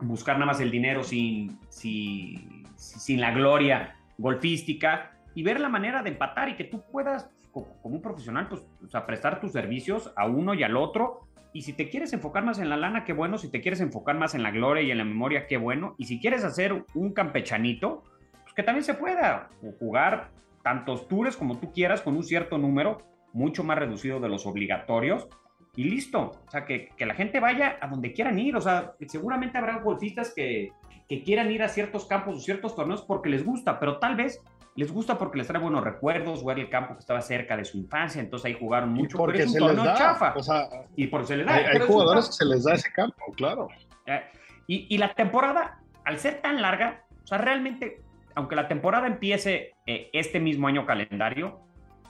buscar 0.00 0.36
nada 0.36 0.52
más 0.52 0.60
el 0.60 0.70
dinero 0.70 1.02
sin, 1.02 1.58
sin, 1.70 2.66
sin 2.76 3.22
la 3.22 3.30
gloria 3.30 3.96
golfística 4.18 5.12
y 5.34 5.44
ver 5.44 5.60
la 5.60 5.70
manera 5.70 6.02
de 6.02 6.10
empatar 6.10 6.50
y 6.50 6.56
que 6.56 6.64
tú 6.64 6.84
puedas, 6.92 7.30
como, 7.52 7.78
un 7.82 8.02
profesional, 8.02 8.48
pues, 8.48 8.62
o 8.94 9.06
prestar 9.06 9.40
tus 9.40 9.52
servicios 9.52 10.12
a 10.16 10.26
uno 10.26 10.54
y 10.54 10.62
al 10.62 10.76
otro. 10.76 11.28
Y 11.52 11.62
si 11.62 11.72
te 11.72 11.88
quieres 11.88 12.12
enfocar 12.12 12.44
más 12.44 12.58
en 12.58 12.68
la 12.68 12.76
lana, 12.76 13.04
qué 13.04 13.12
bueno. 13.12 13.38
Si 13.38 13.50
te 13.50 13.60
quieres 13.60 13.80
enfocar 13.80 14.16
más 14.18 14.34
en 14.34 14.42
la 14.42 14.50
gloria 14.50 14.82
y 14.82 14.90
en 14.90 14.98
la 14.98 15.04
memoria, 15.04 15.46
qué 15.46 15.56
bueno. 15.56 15.94
Y 15.98 16.04
si 16.04 16.20
quieres 16.20 16.44
hacer 16.44 16.84
un 16.94 17.12
campechanito, 17.12 18.02
pues 18.42 18.54
que 18.54 18.62
también 18.62 18.84
se 18.84 18.94
pueda 18.94 19.48
jugar 19.78 20.30
tantos 20.62 21.08
tours 21.08 21.36
como 21.36 21.58
tú 21.58 21.72
quieras 21.72 22.02
con 22.02 22.16
un 22.16 22.24
cierto 22.24 22.58
número, 22.58 22.98
mucho 23.32 23.64
más 23.64 23.78
reducido 23.78 24.20
de 24.20 24.28
los 24.28 24.46
obligatorios. 24.46 25.28
Y 25.76 25.84
listo, 25.84 26.32
o 26.46 26.50
sea, 26.50 26.64
que, 26.64 26.88
que 26.96 27.06
la 27.06 27.14
gente 27.14 27.40
vaya 27.40 27.78
a 27.80 27.86
donde 27.86 28.12
quieran 28.12 28.38
ir, 28.38 28.56
o 28.56 28.60
sea, 28.60 28.94
seguramente 29.06 29.58
habrá 29.58 29.78
golfistas 29.78 30.32
que, 30.34 30.72
que 31.08 31.22
quieran 31.22 31.50
ir 31.50 31.62
a 31.62 31.68
ciertos 31.68 32.06
campos 32.06 32.36
o 32.36 32.40
ciertos 32.40 32.74
torneos 32.74 33.02
porque 33.02 33.30
les 33.30 33.44
gusta, 33.44 33.80
pero 33.80 33.98
tal 33.98 34.14
vez 34.14 34.42
les 34.78 34.92
gusta 34.92 35.18
porque 35.18 35.38
les 35.38 35.48
trae 35.48 35.60
buenos 35.60 35.82
recuerdos, 35.82 36.44
ver 36.44 36.60
el 36.60 36.70
campo 36.70 36.94
que 36.94 37.00
estaba 37.00 37.20
cerca 37.20 37.56
de 37.56 37.64
su 37.64 37.78
infancia, 37.78 38.20
entonces 38.20 38.46
ahí 38.46 38.56
jugaron 38.56 38.90
mucho, 38.90 39.18
porque 39.18 39.38
pero 39.38 39.50
es 39.50 39.60
un 39.60 39.68
se 39.68 39.74
les 39.74 39.84
da, 39.84 39.94
chafa. 39.94 40.34
O 40.36 40.42
sea, 40.42 40.68
y 40.94 41.08
por 41.08 41.26
se 41.26 41.36
les 41.36 41.46
da. 41.46 41.54
hay, 41.54 41.80
jugadores 41.80 42.26
que 42.26 42.32
se 42.32 42.44
les 42.44 42.62
da 42.62 42.74
ese 42.74 42.92
campo, 42.92 43.32
claro. 43.36 43.66
eh, 44.06 44.22
y, 44.68 44.86
y 44.88 44.98
la 44.98 45.14
temporada, 45.14 45.80
al 46.04 46.20
ser 46.20 46.40
tan 46.42 46.62
larga, 46.62 47.02
o 47.24 47.26
sea, 47.26 47.38
realmente, 47.38 48.02
aunque 48.36 48.54
la 48.54 48.68
temporada 48.68 49.08
empiece 49.08 49.74
eh, 49.84 50.10
este 50.12 50.38
mismo 50.38 50.68
año 50.68 50.86
calendario, 50.86 51.58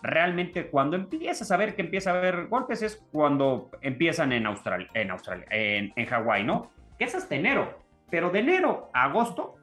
realmente 0.03 0.69
cuando 0.69 0.95
empiezas 0.95 1.51
a 1.51 1.57
ver 1.57 1.75
que 1.75 1.81
empieza 1.81 2.11
a 2.11 2.19
haber 2.19 2.49
golpes 2.49 2.83
es 2.83 3.03
cuando 3.13 3.71
empiezan 3.81 4.31
en 4.33 4.45
Australia, 4.45 4.91
en 4.93 5.11
Australia, 5.11 5.47
en, 5.49 5.95
en 5.97 6.05
Hawái, 6.05 6.45
¿no? 6.45 6.71
Que 6.99 7.07
es 7.07 7.15
hasta 7.15 7.35
enero. 7.35 7.79
Pero 8.11 8.29
de 8.29 8.41
enero 8.41 8.91
a 8.93 9.05
agosto, 9.05 9.55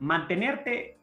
mantenerte 0.00 0.96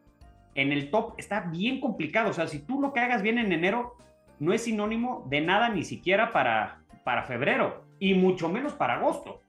en 0.55 0.71
el 0.71 0.89
top 0.89 1.13
está 1.17 1.41
bien 1.41 1.79
complicado. 1.79 2.29
O 2.29 2.33
sea, 2.33 2.47
si 2.47 2.59
tú 2.59 2.81
lo 2.81 2.93
que 2.93 2.99
hagas 2.99 3.21
bien 3.21 3.37
en 3.37 3.51
enero, 3.51 3.97
no 4.39 4.53
es 4.53 4.63
sinónimo 4.63 5.25
de 5.29 5.41
nada 5.41 5.69
ni 5.69 5.83
siquiera 5.83 6.31
para, 6.31 6.81
para 7.03 7.23
febrero 7.23 7.85
y 7.99 8.13
mucho 8.13 8.49
menos 8.49 8.73
para 8.73 8.95
agosto, 8.95 9.41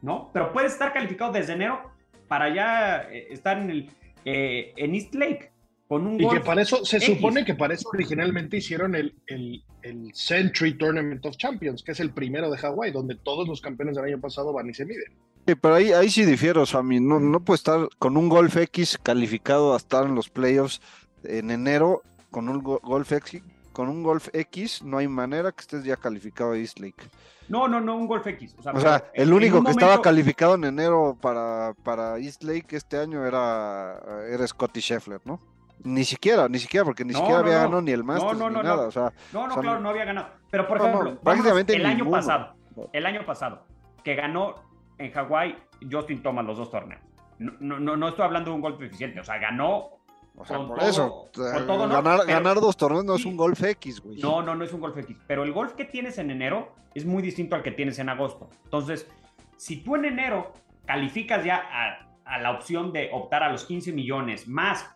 ¿no? 0.00 0.30
Pero 0.32 0.52
puedes 0.52 0.72
estar 0.72 0.92
calificado 0.92 1.32
desde 1.32 1.52
enero 1.52 1.90
para 2.28 2.52
ya 2.54 3.08
eh, 3.10 3.28
estar 3.30 3.58
en, 3.58 3.70
el, 3.70 3.90
eh, 4.24 4.72
en 4.76 4.94
East 4.94 5.14
Lake 5.14 5.52
con 5.86 6.06
un 6.06 6.20
Y 6.20 6.28
que 6.28 6.40
para 6.40 6.62
eso, 6.62 6.84
se 6.84 6.96
X. 6.96 7.14
supone 7.14 7.44
que 7.44 7.54
para 7.54 7.74
eso 7.74 7.88
originalmente 7.92 8.56
hicieron 8.56 8.94
el, 8.94 9.14
el, 9.26 9.62
el 9.82 10.10
Century 10.14 10.76
Tournament 10.78 11.24
of 11.26 11.36
Champions, 11.36 11.82
que 11.82 11.92
es 11.92 12.00
el 12.00 12.12
primero 12.12 12.50
de 12.50 12.56
Hawái, 12.56 12.90
donde 12.92 13.14
todos 13.16 13.46
los 13.46 13.60
campeones 13.60 13.96
del 13.96 14.06
año 14.06 14.20
pasado 14.20 14.52
van 14.52 14.70
y 14.70 14.74
se 14.74 14.86
miden. 14.86 15.12
Sí, 15.46 15.54
pero 15.56 15.74
ahí, 15.74 15.92
ahí 15.92 16.08
sí 16.10 16.24
difiero, 16.24 16.64
Sammy. 16.66 17.00
No, 17.00 17.18
no 17.18 17.40
puede 17.40 17.56
estar 17.56 17.88
con 17.98 18.16
un 18.16 18.28
Golf 18.28 18.56
X 18.56 18.98
calificado 19.02 19.74
a 19.74 19.76
estar 19.76 20.06
en 20.06 20.14
los 20.14 20.28
playoffs 20.30 20.80
en 21.24 21.50
enero 21.50 22.02
con 22.30 22.48
un 22.48 22.62
go- 22.62 22.80
Golf 22.82 23.10
X. 23.12 23.42
Con 23.72 23.88
un 23.88 24.02
Golf 24.02 24.28
X 24.32 24.82
no 24.82 24.98
hay 24.98 25.08
manera 25.08 25.50
que 25.50 25.60
estés 25.62 25.82
ya 25.84 25.96
calificado 25.96 26.52
a 26.52 26.58
East 26.58 26.78
Lake. 26.78 27.04
No, 27.48 27.66
no, 27.66 27.80
no, 27.80 27.96
un 27.96 28.06
Golf 28.06 28.26
X. 28.26 28.54
O 28.58 28.62
sea, 28.62 28.72
O 28.72 28.80
sea, 28.80 28.98
pero 29.12 29.22
el 29.24 29.32
único 29.32 29.64
que 29.64 29.70
estaba 29.72 30.00
calificado 30.00 30.54
en 30.54 30.64
enero 30.64 31.16
para, 31.20 31.74
para 31.82 32.18
East 32.18 32.44
Lake 32.44 32.76
este 32.76 32.98
año 32.98 33.26
era, 33.26 33.98
era 34.30 34.46
Scotty 34.46 34.80
Scheffler, 34.80 35.20
¿no? 35.24 35.40
Ni 35.84 36.04
siquiera, 36.04 36.48
ni 36.48 36.60
siquiera, 36.60 36.84
porque 36.84 37.04
ni 37.04 37.12
No, 37.12 37.18
siquiera 37.18 37.40
no, 37.40 37.44
había 37.46 37.56
no. 37.58 37.62
ganado 37.64 37.82
ni 37.82 37.90
el 37.90 38.04
Masters 38.04 38.38
ni 38.38 38.44
nada. 38.50 38.76
no. 38.76 38.82
O 38.82 38.90
sea, 38.92 39.12
No, 39.32 39.40
no, 39.48 39.50
O 39.50 39.52
sea, 39.54 39.62
claro, 39.62 39.80
no- 39.80 39.88
había 39.88 40.04
ganado. 40.04 40.28
Pero 40.50 40.68
por 40.68 40.76
ejemplo, 40.78 41.18
prácticamente 41.20 41.74
el 41.74 41.84
año 41.86 42.08
pasado, 42.08 42.54
el 42.92 43.06
año 43.06 43.26
pasado, 43.26 43.64
que 44.04 44.14
ganó 44.14 44.54
en 45.04 45.12
Hawái 45.12 45.56
Justin 45.90 46.22
Thomas 46.22 46.44
los 46.44 46.56
dos 46.58 46.70
torneos. 46.70 47.00
No, 47.38 47.78
no, 47.80 47.96
no, 47.96 48.08
estoy 48.08 48.24
hablando 48.24 48.50
de 48.50 48.56
un 48.56 48.62
golpe 48.62 48.86
eficiente, 48.86 49.20
o 49.20 49.24
sea, 49.24 49.38
ganó. 49.38 49.98
o 50.36 50.44
sea 50.44 50.56
Con 50.58 50.68
por 50.68 50.78
todo- 50.78 50.88
eso, 50.88 51.28
con 51.34 51.46
eh, 51.46 51.60
todo 51.66 51.86
no, 51.86 51.94
ganar, 51.94 52.20
pero- 52.24 52.38
ganar 52.38 52.60
dos 52.60 52.76
torneos 52.76 53.04
no 53.04 53.16
es 53.16 53.24
un 53.24 53.36
Golf 53.36 53.62
X, 53.62 54.00
güey. 54.00 54.18
No, 54.20 54.42
no, 54.42 54.54
no 54.54 54.64
es 54.64 54.72
un 54.72 54.80
golf 54.80 54.96
X. 54.96 55.16
Pero 55.26 55.42
el 55.44 55.52
golf 55.52 55.72
que 55.72 55.84
tienes 55.84 56.18
en 56.18 56.30
enero 56.30 56.72
es 56.94 57.04
muy 57.04 57.22
distinto 57.22 57.56
al 57.56 57.62
que 57.62 57.72
tienes 57.72 57.98
en 57.98 58.08
agosto. 58.08 58.48
Entonces, 58.64 59.08
si 59.56 59.82
tú 59.82 59.96
en 59.96 60.04
enero 60.04 60.52
calificas 60.86 61.44
ya 61.44 61.56
a, 61.56 62.08
a 62.24 62.38
la 62.40 62.52
opción 62.52 62.92
de 62.92 63.10
optar 63.12 63.42
a 63.42 63.50
los 63.50 63.64
15 63.64 63.92
millones, 63.92 64.46
más 64.48 64.88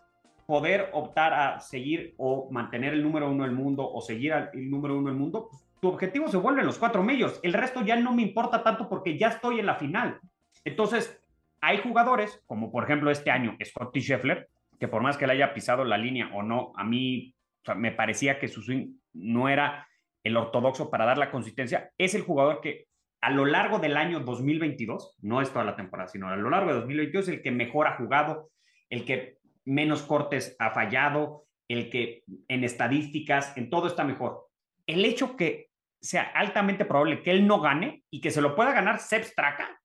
poder 0.45 0.89
optar 0.93 1.33
a 1.33 1.59
seguir 1.59 2.13
o 2.17 2.47
mantener 2.51 2.93
el 2.93 3.03
número 3.03 3.29
uno 3.29 3.43
del 3.43 3.51
mundo 3.53 3.89
o 3.91 3.99
seguir 4.01 4.31
al 4.33 4.49
el 4.53 4.69
número 4.71 4.97
uno 4.97 5.09
del 5.09 5.17
mundo, 5.19 5.49
pues, 5.49 5.66
tu 5.79 5.89
objetivo 5.89 6.27
se 6.27 6.37
vuelve 6.37 6.63
los 6.63 6.77
cuatro 6.77 7.03
medios. 7.03 7.39
El 7.43 7.53
resto 7.53 7.81
ya 7.81 7.95
no 7.95 8.13
me 8.13 8.21
importa 8.21 8.63
tanto 8.63 8.89
porque 8.89 9.17
ya 9.17 9.29
estoy 9.29 9.59
en 9.59 9.65
la 9.65 9.75
final. 9.75 10.19
Entonces, 10.65 11.21
hay 11.61 11.79
jugadores, 11.79 12.43
como 12.45 12.71
por 12.71 12.83
ejemplo 12.83 13.11
este 13.11 13.31
año 13.31 13.55
Scotty 13.63 14.01
Scheffler, 14.01 14.49
que 14.79 14.87
por 14.87 15.01
más 15.01 15.17
que 15.17 15.27
le 15.27 15.33
haya 15.33 15.53
pisado 15.53 15.83
la 15.83 15.97
línea 15.97 16.29
o 16.33 16.43
no, 16.43 16.71
a 16.75 16.83
mí 16.83 17.33
me 17.75 17.91
parecía 17.91 18.39
que 18.39 18.47
su 18.47 18.61
swing 18.61 18.93
no 19.13 19.49
era 19.49 19.87
el 20.23 20.37
ortodoxo 20.37 20.89
para 20.89 21.05
dar 21.05 21.17
la 21.17 21.31
consistencia. 21.31 21.91
Es 21.97 22.15
el 22.15 22.21
jugador 22.21 22.61
que 22.61 22.87
a 23.21 23.31
lo 23.31 23.45
largo 23.45 23.79
del 23.79 23.97
año 23.97 24.19
2022, 24.19 25.17
no 25.21 25.41
es 25.41 25.51
toda 25.51 25.65
la 25.65 25.75
temporada, 25.75 26.07
sino 26.09 26.27
a 26.27 26.35
lo 26.35 26.49
largo 26.49 26.69
de 26.69 26.79
2022, 26.79 27.29
el 27.29 27.41
que 27.41 27.51
mejor 27.51 27.87
ha 27.87 27.97
jugado, 27.97 28.49
el 28.89 29.05
que 29.05 29.37
menos 29.65 30.03
cortes 30.03 30.55
ha 30.59 30.71
fallado, 30.71 31.45
el 31.67 31.89
que 31.89 32.23
en 32.47 32.63
estadísticas, 32.63 33.57
en 33.57 33.69
todo 33.69 33.87
está 33.87 34.03
mejor. 34.03 34.47
El 34.85 35.03
hecho 35.03 35.35
que 35.35 35.66
sea 36.01 36.23
altamente 36.35 36.85
probable 36.85 37.23
que 37.23 37.31
él 37.31 37.47
no 37.47 37.59
gane 37.61 38.03
y 38.09 38.21
que 38.21 38.31
se 38.31 38.41
lo 38.41 38.55
pueda 38.55 38.71
ganar 38.71 38.99
Sepp 38.99 39.23
Straka, 39.23 39.81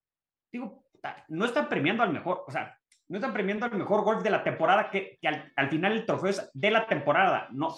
digo, 0.52 0.84
no 1.28 1.44
están 1.44 1.68
premiando 1.68 2.02
al 2.02 2.12
mejor, 2.12 2.44
o 2.46 2.50
sea, 2.50 2.78
no 3.08 3.18
están 3.18 3.32
premiando 3.32 3.66
al 3.66 3.76
mejor 3.76 4.04
golf 4.04 4.22
de 4.22 4.30
la 4.30 4.42
temporada, 4.42 4.90
que, 4.90 5.18
al, 5.56 5.68
final 5.68 5.92
el 5.92 6.06
trofeo 6.06 6.30
es 6.30 6.50
de 6.54 6.70
la 6.70 6.86
temporada, 6.86 7.48
no, 7.52 7.74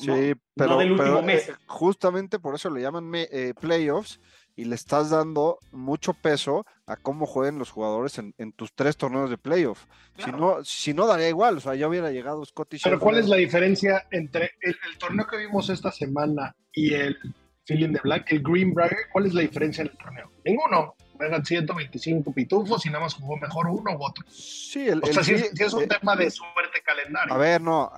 pero, 0.54 0.78
del 0.78 0.92
último 0.92 1.22
mes. 1.22 1.48
Eh, 1.48 1.54
justamente 1.66 2.38
por 2.38 2.54
eso 2.54 2.70
le 2.70 2.82
llaman 2.82 3.10
eh, 3.14 3.52
playoffs 3.60 4.20
y 4.56 4.64
le 4.64 4.74
estás 4.74 5.10
dando 5.10 5.58
mucho 5.72 6.14
peso 6.14 6.64
a 6.86 6.96
cómo 6.96 7.26
jueguen 7.26 7.58
los 7.58 7.70
jugadores 7.70 8.18
en, 8.18 8.52
tus 8.52 8.72
tres 8.72 8.96
torneos 8.96 9.30
de 9.30 9.38
playoff. 9.38 9.86
Si, 10.18 10.30
no, 10.30 10.64
si 10.64 10.94
no, 10.94 11.06
daría 11.06 11.28
igual. 11.28 11.56
O 11.56 11.60
sea, 11.60 11.74
ya 11.74 11.88
hubiera 11.88 12.10
llegado 12.10 12.44
Scotty 12.44 12.78
Pero 12.82 13.00
¿cuál 13.00 13.18
es 13.18 13.28
la 13.28 13.36
diferencia 13.36 14.06
entre 14.10 14.52
el, 14.60 14.76
torneo 14.98 15.26
que 15.26 15.38
vimos 15.38 15.68
esta 15.70 15.90
semana 15.90 16.54
y 16.72 16.94
el 16.94 17.18
Feeling 17.66 17.92
de 17.92 18.00
Black, 18.02 18.32
el 18.32 18.42
Greenbrier? 18.42 18.96
¿Cuál 19.12 19.26
es 19.26 19.34
la 19.34 19.42
diferencia 19.42 19.82
en 19.82 19.88
el 19.88 19.96
torneo? 19.96 20.30
Ninguno. 20.44 20.94
Juegan 21.16 21.44
125 21.44 22.32
pitufos 22.32 22.84
y 22.86 22.88
nada 22.88 23.04
más 23.04 23.14
jugó 23.14 23.36
mejor 23.36 23.68
uno 23.68 23.96
u 23.96 24.04
otro. 24.04 24.24
Sí, 24.28 24.88
el, 24.88 25.00
o 25.00 25.06
sea, 25.06 25.22
si, 25.22 25.34
es, 25.34 25.72
un 25.72 25.86
tema 25.86 26.16
de 26.16 26.28
suerte 26.28 26.82
calendario. 26.84 27.32
A 27.32 27.38
ver, 27.38 27.60
no, 27.60 27.92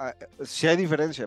si 0.45 0.67
hay 0.67 0.77
diferencia. 0.77 1.27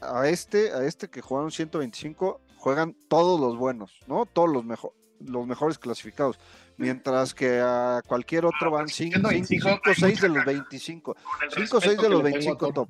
a, 0.00 0.28
este, 0.28 0.72
a 0.72 0.84
este 0.84 1.08
que 1.08 1.20
jugaron 1.20 1.52
125 1.52 2.40
juegan 2.60 2.94
todos 3.08 3.40
los 3.40 3.56
buenos, 3.56 4.00
¿no? 4.06 4.26
Todos 4.26 4.50
los, 4.50 4.64
mejor, 4.64 4.92
los 5.20 5.46
mejores 5.46 5.78
clasificados. 5.78 6.38
Mientras 6.76 7.34
que 7.34 7.60
a 7.62 8.02
cualquier 8.06 8.46
otro 8.46 8.68
ah, 8.68 8.78
van 8.78 8.88
5 8.88 9.18
o 9.20 9.94
6 9.94 10.20
de 10.20 10.28
los 10.28 10.44
25. 10.44 11.16
5 11.54 11.76
o 11.76 11.80
6 11.80 11.98
de 12.00 12.08
los 12.08 12.22
25 12.22 12.72
top. 12.72 12.88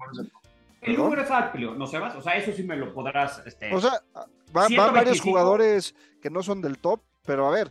El 0.81 0.97
número 0.97 1.23
es 1.23 1.31
amplio, 1.31 1.75
¿no, 1.75 1.87
Sebas? 1.87 2.17
O 2.17 2.23
sea, 2.23 2.37
eso 2.37 2.53
sí 2.53 2.63
me 2.63 2.77
lo 2.77 2.93
podrás... 2.93 3.43
Este... 3.47 3.75
O 3.75 3.81
sea, 3.81 4.01
van 4.53 4.75
varios 4.77 5.21
jugadores 5.21 5.95
que 6.23 6.31
no 6.31 6.43
son 6.43 6.61
del 6.63 6.79
top, 6.79 7.03
pero 7.25 7.47
a 7.47 7.51
ver, 7.51 7.71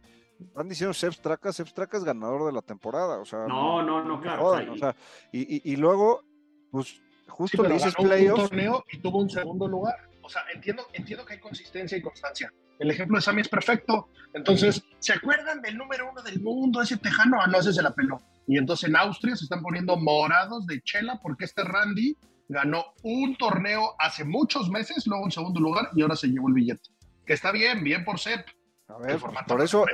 van 0.53 0.69
diciendo 0.69 0.93
Sepp 0.93 1.13
Straka, 1.13 1.51
Sepp 1.51 1.67
Straka 1.67 1.97
es 1.97 2.03
ganador 2.03 2.45
de 2.45 2.53
la 2.53 2.61
temporada, 2.61 3.19
o 3.19 3.25
sea... 3.25 3.47
No, 3.47 3.81
no, 3.81 4.03
no, 4.03 4.21
claro. 4.21 4.45
o 4.47 4.77
sea, 4.77 4.95
y, 5.31 5.55
y, 5.55 5.73
y, 5.73 5.75
luego, 5.75 6.23
pues, 6.71 7.01
justo 7.27 7.63
le 7.63 7.73
dices 7.73 7.95
playoffs... 7.95 8.43
un 8.43 8.49
torneo 8.49 8.85
y 8.91 8.99
tuvo 8.99 9.19
un 9.19 9.29
segundo 9.29 9.67
lugar 9.67 10.09
o 10.29 10.31
sea, 10.31 10.43
entiendo, 10.53 10.85
entiendo 10.93 11.25
que 11.25 11.33
hay 11.33 11.39
consistencia 11.39 11.97
y 11.97 12.03
constancia. 12.03 12.53
El 12.77 12.91
ejemplo 12.91 13.17
de 13.17 13.23
Sammy 13.23 13.41
es 13.41 13.49
perfecto. 13.49 14.09
Entonces, 14.35 14.83
¿se 14.99 15.11
acuerdan 15.11 15.59
del 15.59 15.75
número 15.75 16.07
uno 16.11 16.21
del 16.21 16.39
mundo, 16.39 16.83
ese 16.83 16.97
tejano? 16.97 17.41
Ah, 17.41 17.47
no, 17.47 17.57
ese 17.57 17.73
se 17.73 17.81
la 17.81 17.95
peló. 17.95 18.21
Y 18.45 18.59
entonces 18.59 18.89
en 18.89 18.95
Austria 18.95 19.35
se 19.35 19.45
están 19.45 19.63
poniendo 19.63 19.97
morados 19.97 20.67
de 20.67 20.79
chela 20.81 21.19
porque 21.19 21.45
este 21.45 21.63
Randy 21.63 22.15
ganó 22.49 22.93
un 23.03 23.37
torneo 23.37 23.95
hace 23.99 24.25
muchos 24.25 24.69
meses, 24.69 25.07
luego 25.07 25.25
en 25.25 25.31
segundo 25.31 25.59
lugar 25.61 25.89
y 25.95 26.01
ahora 26.01 26.15
se 26.15 26.27
llevó 26.27 26.49
el 26.49 26.55
billete. 26.55 26.89
Que 27.25 27.33
está 27.33 27.51
bien, 27.51 27.83
bien 27.83 28.03
por 28.03 28.19
Sep. 28.19 28.45
A 28.87 28.97
ver, 28.97 29.19
por 29.47 29.61
eso, 29.61 29.85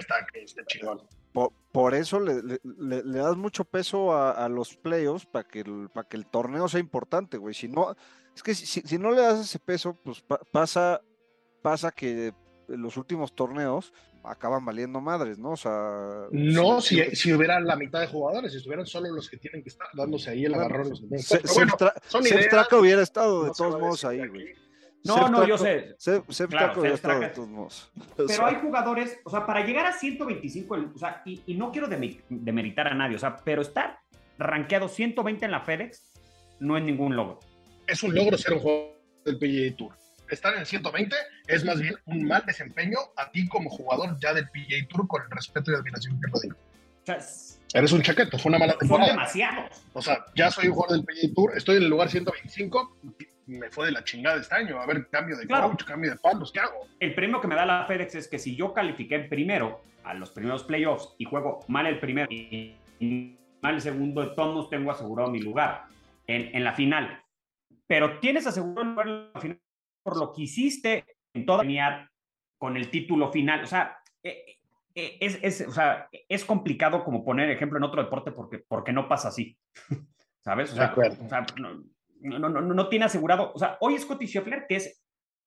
por, 1.74 1.96
eso 1.96 2.20
le, 2.22 3.02
das 3.04 3.36
mucho 3.36 3.66
peso 3.66 4.16
a, 4.16 4.48
los 4.48 4.78
playoffs 4.78 5.26
para 5.26 5.46
que, 5.46 5.66
para 5.94 6.08
que 6.08 6.16
el 6.16 6.26
torneo 6.28 6.70
sea 6.70 6.80
importante, 6.80 7.36
güey. 7.36 7.54
Si 7.54 7.68
no, 7.68 7.94
es 8.34 8.42
que 8.42 8.56
si, 8.56 8.98
no 8.98 9.12
le 9.12 9.22
das 9.22 9.42
ese 9.42 9.60
peso, 9.60 10.00
pues 10.02 10.24
pasa, 10.50 11.02
pasa 11.62 11.92
que 11.92 12.34
los 12.70 12.96
últimos 12.96 13.36
torneos 13.36 13.92
acaban 14.28 14.66
valiendo 14.66 15.02
madres, 15.02 15.38
¿no? 15.38 15.52
O 15.52 15.58
sea. 15.58 16.28
No, 16.32 16.82
si, 16.82 17.04
si, 17.16 17.34
hubiera 17.34 17.60
la 17.60 17.76
mitad 17.76 18.00
de 18.00 18.08
jugadores, 18.08 18.52
si 18.52 18.58
estuvieran 18.58 18.86
solo 18.86 19.10
los 19.12 19.30
que 19.30 19.38
tienen 19.38 19.64
que 19.64 19.70
estar 19.70 19.88
dándose 19.94 20.32
ahí 20.32 20.46
el 20.46 20.54
agarrón. 20.54 20.96
Se, 21.18 21.42
hubiera 22.78 23.02
estado 23.02 23.46
de 23.46 23.52
todos 23.56 23.80
modos 23.80 24.06
ahí, 24.06 24.28
güey. 24.28 24.54
No, 25.04 25.30
no, 25.30 25.48
yo 25.48 25.58
sé. 25.58 25.96
Se, 25.98 26.22
claro, 26.48 26.80
hubiera 26.80 26.96
estado 26.96 27.20
de 27.20 27.30
todos 27.30 27.50
modos. 27.50 27.92
Pero 28.16 28.46
hay 28.46 28.56
jugadores, 28.56 29.20
o 29.24 29.30
sea, 29.30 29.46
para 29.46 29.66
llegar 29.66 29.86
a 29.86 29.94
125, 29.94 30.78
o 30.96 30.98
sea, 30.98 31.22
y, 31.26 31.44
y 31.46 31.54
no 31.54 31.72
quiero 31.72 31.88
demeritar 31.88 32.88
a 32.88 32.96
nadie, 32.96 33.16
o 33.16 33.20
sea, 33.20 33.36
pero 33.38 33.62
estar 33.62 34.00
rankeado 34.40 34.88
120 34.88 35.46
en 35.46 35.52
la 35.52 35.62
FedEx 35.62 36.14
no 36.60 36.78
es 36.78 36.84
ningún 36.84 37.16
logro 37.16 37.40
es 37.88 38.04
un 38.04 38.16
logro 38.16 38.38
ser 38.38 38.54
un 38.54 38.60
jugador 38.60 38.96
del 39.24 39.38
PGA 39.38 39.76
Tour. 39.78 39.94
Estar 40.30 40.58
en 40.58 40.66
120 40.66 41.16
es 41.48 41.64
más 41.66 41.80
bien 41.80 41.96
un 42.06 42.24
mal 42.28 42.44
desempeño 42.46 42.98
a 43.16 43.32
ti 43.32 43.48
como 43.48 43.70
jugador 43.70 44.18
ya 44.20 44.34
del 44.34 44.50
PGA 44.50 44.88
Tour 44.90 45.08
con 45.08 45.24
el 45.24 45.30
respeto 45.32 45.72
y 45.72 45.76
admiración 45.76 46.20
que 46.20 46.32
lo 46.32 46.40
digo. 46.40 46.56
Eres 47.74 47.92
un 47.92 48.02
chaqueto, 48.02 48.38
fue 48.38 48.50
una 48.50 48.60
mala 48.60 48.78
temporada. 48.78 49.08
Son 49.08 49.18
demasiados. 49.18 49.84
O 49.94 50.02
sea, 50.02 50.26
ya 50.36 50.50
soy 50.50 50.68
un 50.68 50.74
jugador 50.74 50.98
del 50.98 51.06
PGA 51.06 51.34
Tour, 51.36 51.52
estoy 51.56 51.78
en 51.78 51.84
el 51.84 51.90
lugar 51.90 52.10
125, 52.10 52.98
me 53.48 53.70
fue 53.70 53.88
de 53.88 53.92
la 53.92 54.04
chingada 54.04 54.40
este 54.40 54.56
año. 54.56 54.80
A 54.80 54.86
ver, 54.86 55.08
cambio 55.10 55.38
de 55.38 55.48
coach, 55.48 55.84
cambio 55.84 56.12
de 56.12 56.18
palos, 56.18 56.52
¿qué 56.52 56.60
hago? 56.60 56.88
El 57.00 57.14
premio 57.14 57.42
que 57.42 57.48
me 57.48 57.56
da 57.56 57.66
la 57.66 57.86
FedEx 57.86 58.16
es 58.16 58.28
que 58.28 58.40
si 58.40 58.56
yo 58.56 58.74
califiqué 58.74 59.20
primero 59.20 59.82
a 60.04 60.14
los 60.14 60.32
primeros 60.32 60.64
playoffs 60.64 61.16
y 61.18 61.26
juego 61.26 61.60
mal 61.68 61.86
el 61.86 62.00
primero 62.00 62.28
y 62.32 62.76
mal 63.62 63.76
el 63.76 63.82
segundo, 63.82 64.22
de 64.22 64.36
todos 64.36 64.70
tengo 64.70 64.92
asegurado 64.92 65.30
mi 65.30 65.40
lugar 65.40 65.86
en, 66.28 66.56
en 66.56 66.64
la 66.64 66.74
final 66.74 67.26
pero 67.88 68.20
tienes 68.20 68.48
asegurado 68.48 69.02
el 69.02 69.32
final 69.40 69.62
por 70.04 70.18
lo 70.18 70.34
que 70.34 70.44
hiciste 70.44 71.06
en 71.36 71.46
toda 71.46 71.64
con 72.58 72.78
el 72.78 72.90
título 72.90 73.32
final. 73.32 73.64
O 73.64 73.68
sea, 73.68 73.98
eh, 74.24 74.58
eh, 74.96 75.18
es, 75.20 75.40
es, 75.42 75.68
o 75.68 75.72
sea, 75.72 76.08
es 76.12 76.46
complicado 76.46 77.04
como 77.04 77.24
poner 77.24 77.50
ejemplo 77.50 77.78
en 77.78 77.84
otro 77.84 78.02
deporte 78.02 78.32
porque, 78.32 78.60
porque 78.68 78.94
no 78.94 79.08
pasa 79.08 79.28
así. 79.28 79.58
¿Sabes? 80.42 80.72
O 80.74 80.76
sea, 80.76 80.94
o 80.96 81.30
sea 81.30 81.46
no, 81.56 82.40
no, 82.40 82.50
no, 82.50 82.62
no, 82.62 82.90
tiene 82.90 83.06
asegurado. 83.06 83.52
O 83.54 83.60
sea, 83.60 83.78
hoy 83.82 83.98
Scotty 83.98 84.28
Scheffler, 84.28 84.66
que 84.68 84.76
es, 84.78 85.04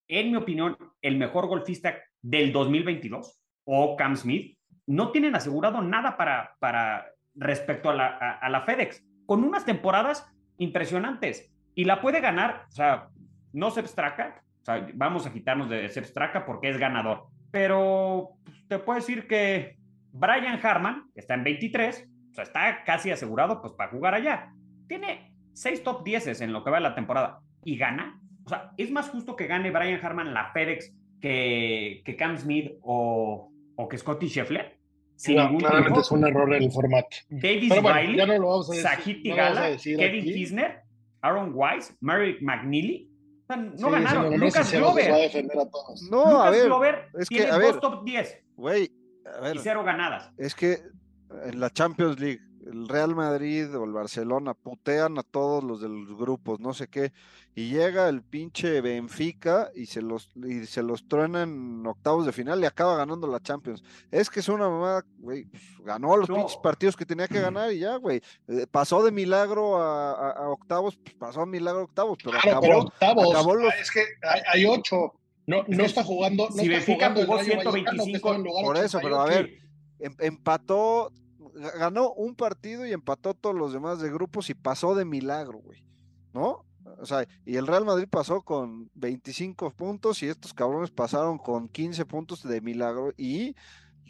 en 0.09 0.31
mi 0.31 0.37
opinión, 0.37 0.77
el 1.03 1.17
mejor 1.17 1.47
golfista 1.47 1.97
del 2.21 2.53
2022, 2.53 3.41
o 3.65 3.97
Cam 3.97 4.17
Smith, 4.17 4.59
no 4.87 5.13
tienen 5.13 5.35
asegurado 5.37 5.83
nada 5.83 6.17
para, 6.17 6.57
para 6.59 7.07
respecto 7.35 7.91
a 7.91 7.95
la, 7.95 8.07
a 8.07 8.49
la 8.49 8.63
FedEx, 8.63 9.05
con 9.25 9.45
unas 9.45 9.65
temporadas 9.65 10.27
impresionantes. 10.59 11.55
Y 11.75 11.85
la 11.85 12.01
puede 12.01 12.21
ganar, 12.21 12.65
o 12.69 12.73
sea, 12.73 13.09
no 13.53 13.71
se 13.71 13.81
abstraca, 13.81 14.43
sea, 14.69 14.89
vamos 14.95 15.27
a 15.27 15.33
quitarnos 15.33 15.69
de 15.69 15.89
se 15.89 16.01
abstraca 16.01 16.45
porque 16.45 16.69
es 16.69 16.79
ganador. 16.79 17.27
Pero 17.51 18.31
pues, 18.45 18.57
te 18.69 18.79
puedo 18.79 18.99
decir 18.99 19.27
que 19.27 19.79
Brian 20.13 20.61
Harman, 20.63 21.11
que 21.15 21.21
está 21.21 21.35
en 21.35 21.45
23, 21.45 22.09
o 22.31 22.35
sea, 22.35 22.45
está 22.45 22.85
casi 22.85 23.11
asegurado 23.11 23.61
pues 23.61 23.73
para 23.73 23.91
jugar 23.91 24.15
allá. 24.15 24.53
Tiene 24.87 25.35
seis 25.55 25.83
top 25.83 26.05
10 26.05 26.41
en 26.41 26.53
lo 26.53 26.63
que 26.63 26.71
va 26.71 26.77
de 26.77 26.83
la 26.83 26.95
temporada 26.95 27.41
y 27.65 27.77
gana. 27.77 28.21
O 28.45 28.49
sea, 28.49 28.73
es 28.77 28.91
más 28.91 29.09
justo 29.11 29.37
que 29.37 29.47
gane 29.47 29.71
Brian 29.71 30.05
Harman 30.05 30.33
la 30.33 30.53
FedEx 30.53 30.95
que, 31.21 32.03
que 32.05 32.17
Cam 32.17 32.37
Smith 32.37 32.73
o, 32.83 33.51
o 33.77 33.89
que 33.89 33.99
Scotty 33.99 34.29
Scheffler. 34.29 34.79
claramente 35.25 36.01
es 36.01 36.11
un 36.11 36.27
error 36.27 36.55
el 36.55 36.71
formato. 36.71 37.17
Davis 37.29 37.75
Riley, 37.83 38.27
no 38.27 38.63
Sahiti 38.63 39.31
Gala, 39.31 39.77
Kevin 39.77 40.25
Kisner 40.25 40.89
Aaron 41.23 41.53
Wise, 41.55 41.95
Mary 42.01 42.39
McNeely. 42.41 43.08
No 43.57 43.91
ganaron. 43.91 44.39
Lucas 44.39 44.73
Glover. 44.73 45.45
No, 46.11 46.43
a 46.43 46.51
ver. 46.51 46.67
Glover 46.67 47.09
es 47.19 47.29
que, 47.29 47.47
a 47.47 47.59
ver, 47.59 47.73
dos 47.73 47.81
top 47.81 48.05
10. 48.05 48.45
Güey, 48.57 48.93
a 49.37 49.41
ver. 49.41 49.57
Y 49.57 49.59
cero 49.61 49.83
ganadas. 49.85 50.31
Es 50.37 50.55
que 50.55 50.83
en 51.45 51.61
la 51.61 51.71
Champions 51.71 52.19
League 52.21 52.41
el 52.71 52.89
Real 52.89 53.15
Madrid 53.15 53.75
o 53.77 53.85
el 53.85 53.93
Barcelona 53.93 54.55
putean 54.55 55.19
a 55.19 55.23
todos 55.23 55.65
los 55.65 55.81
de 55.81 55.89
los 55.89 56.17
grupos, 56.17 56.61
no 56.61 56.75
sé 56.75 56.89
qué, 56.89 57.13
y 57.55 57.71
llega 57.71 58.09
el 58.09 58.23
pinche 58.23 58.81
Benfica 58.81 59.71
y 59.75 59.87
se 59.87 60.03
los, 60.03 60.29
y 60.37 60.67
se 60.67 60.83
los 60.83 61.09
truena 61.09 61.43
en 61.43 61.85
octavos 61.87 62.27
de 62.27 62.33
final 62.33 62.61
y 62.63 62.67
acaba 62.67 62.97
ganando 62.97 63.27
la 63.27 63.41
Champions. 63.41 63.83
Es 64.11 64.31
que 64.31 64.41
es 64.41 64.49
una 64.49 64.69
mamá, 64.69 65.05
güey, 65.19 65.45
pues, 65.47 65.63
ganó 65.81 66.17
los 66.17 66.29
pinches 66.29 66.57
partidos 66.63 66.97
que 66.97 67.07
tenía 67.07 67.27
que 67.27 67.41
ganar 67.41 67.73
y 67.73 67.81
ya, 67.81 67.97
güey. 67.97 68.21
Eh, 68.49 68.67
pasó 68.71 69.03
de 69.03 69.11
milagro 69.11 69.79
a, 69.79 70.49
octavos, 70.51 70.97
pues 70.97 71.15
pasó 71.15 71.41
a 71.41 71.47
milagro 71.47 71.81
a 71.81 71.85
octavos, 71.85 72.19
pero 72.23 72.39
acabó, 72.39 72.79
octavos, 72.79 73.35
ah, 73.35 73.75
es 73.81 73.91
que 73.91 74.05
hay, 74.53 74.65
ocho. 74.67 75.15
No, 75.47 75.65
no 75.67 75.85
está 75.85 76.05
jugando. 76.05 76.49
No 76.51 76.57
si 76.57 76.69
Benfica 76.69 77.15
jugó 77.15 77.43
125. 77.43 78.45
Por 78.63 78.77
eso, 78.77 78.99
pero 79.03 79.19
a 79.19 79.25
ver, 79.25 79.59
em, 79.99 80.15
empató 80.19 81.11
ganó 81.79 82.13
un 82.13 82.35
partido 82.35 82.87
y 82.87 82.93
empató 82.93 83.35
todos 83.35 83.55
los 83.55 83.73
demás 83.73 84.01
de 84.01 84.11
grupos 84.11 84.51
y 84.51 84.55
pasó 84.55 84.95
de 84.95 85.05
milagro, 85.05 85.59
güey. 85.59 85.85
¿No? 86.33 86.65
O 87.01 87.07
sea, 87.07 87.27
y 87.45 87.57
el 87.57 87.67
Real 87.67 87.85
Madrid 87.85 88.09
pasó 88.11 88.43
con 88.43 88.91
25 88.95 89.71
puntos 89.73 90.23
y 90.23 90.29
estos 90.29 90.55
cabrones 90.55 90.91
pasaron 90.91 91.39
con 91.39 91.69
15 91.69 92.07
puntos 92.07 92.43
de 92.43 92.61
milagro 92.61 93.13
y 93.17 93.55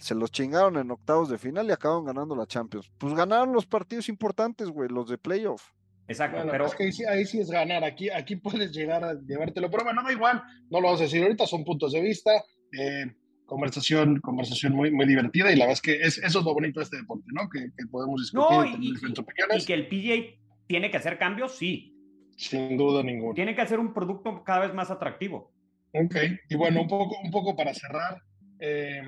se 0.00 0.14
los 0.14 0.30
chingaron 0.30 0.76
en 0.76 0.90
octavos 0.90 1.28
de 1.28 1.38
final 1.38 1.66
y 1.66 1.72
acaban 1.72 2.04
ganando 2.04 2.36
la 2.36 2.46
Champions. 2.46 2.90
Pues 2.98 3.14
ganaron 3.14 3.52
los 3.52 3.66
partidos 3.66 4.08
importantes, 4.08 4.68
güey, 4.68 4.88
los 4.88 5.08
de 5.08 5.18
playoff. 5.18 5.72
Exacto, 6.06 6.38
pero 6.50 6.66
es 6.66 6.74
que 6.74 6.84
ahí 6.84 6.92
sí, 6.92 7.04
ahí 7.04 7.26
sí, 7.26 7.38
es 7.38 7.50
ganar, 7.50 7.84
aquí, 7.84 8.08
aquí 8.08 8.36
puedes 8.36 8.72
llegar 8.72 9.04
a 9.04 9.12
llevártelo, 9.12 9.70
pero 9.70 9.84
bueno, 9.84 10.02
da 10.02 10.10
igual, 10.10 10.42
no 10.70 10.80
lo 10.80 10.90
vas 10.90 11.00
a 11.00 11.02
decir 11.04 11.22
ahorita, 11.22 11.46
son 11.46 11.64
puntos 11.64 11.92
de 11.92 12.00
vista. 12.00 12.30
Eh, 12.72 13.14
conversación, 13.48 14.20
conversación 14.20 14.74
muy, 14.74 14.90
muy 14.90 15.06
divertida 15.06 15.50
y 15.50 15.56
la 15.56 15.64
verdad 15.64 15.72
es 15.72 15.80
que 15.82 15.94
es, 16.02 16.18
eso 16.18 16.38
es 16.40 16.44
lo 16.44 16.52
bonito 16.52 16.80
de 16.80 16.84
este 16.84 16.98
deporte, 16.98 17.24
¿no? 17.32 17.48
Que, 17.48 17.70
que 17.76 17.86
podemos 17.90 18.20
discutir 18.20 18.56
No, 18.56 18.64
y, 18.64 18.74
y, 18.74 18.92
diferentes 18.92 19.18
opiniones. 19.18 19.62
y 19.62 19.66
que 19.66 19.74
el 19.74 19.88
PGA 19.88 20.38
tiene 20.66 20.90
que 20.90 20.98
hacer 20.98 21.18
cambios, 21.18 21.56
sí. 21.56 21.96
Sin 22.36 22.76
duda 22.76 23.02
ninguna. 23.02 23.34
Tiene 23.34 23.54
que 23.54 23.62
hacer 23.62 23.80
un 23.80 23.94
producto 23.94 24.44
cada 24.44 24.66
vez 24.66 24.74
más 24.74 24.90
atractivo. 24.90 25.50
Ok, 25.94 26.14
y 26.50 26.54
bueno, 26.56 26.82
un 26.82 26.88
poco, 26.88 27.16
un 27.24 27.30
poco 27.30 27.56
para 27.56 27.72
cerrar, 27.72 28.22
eh, 28.60 29.00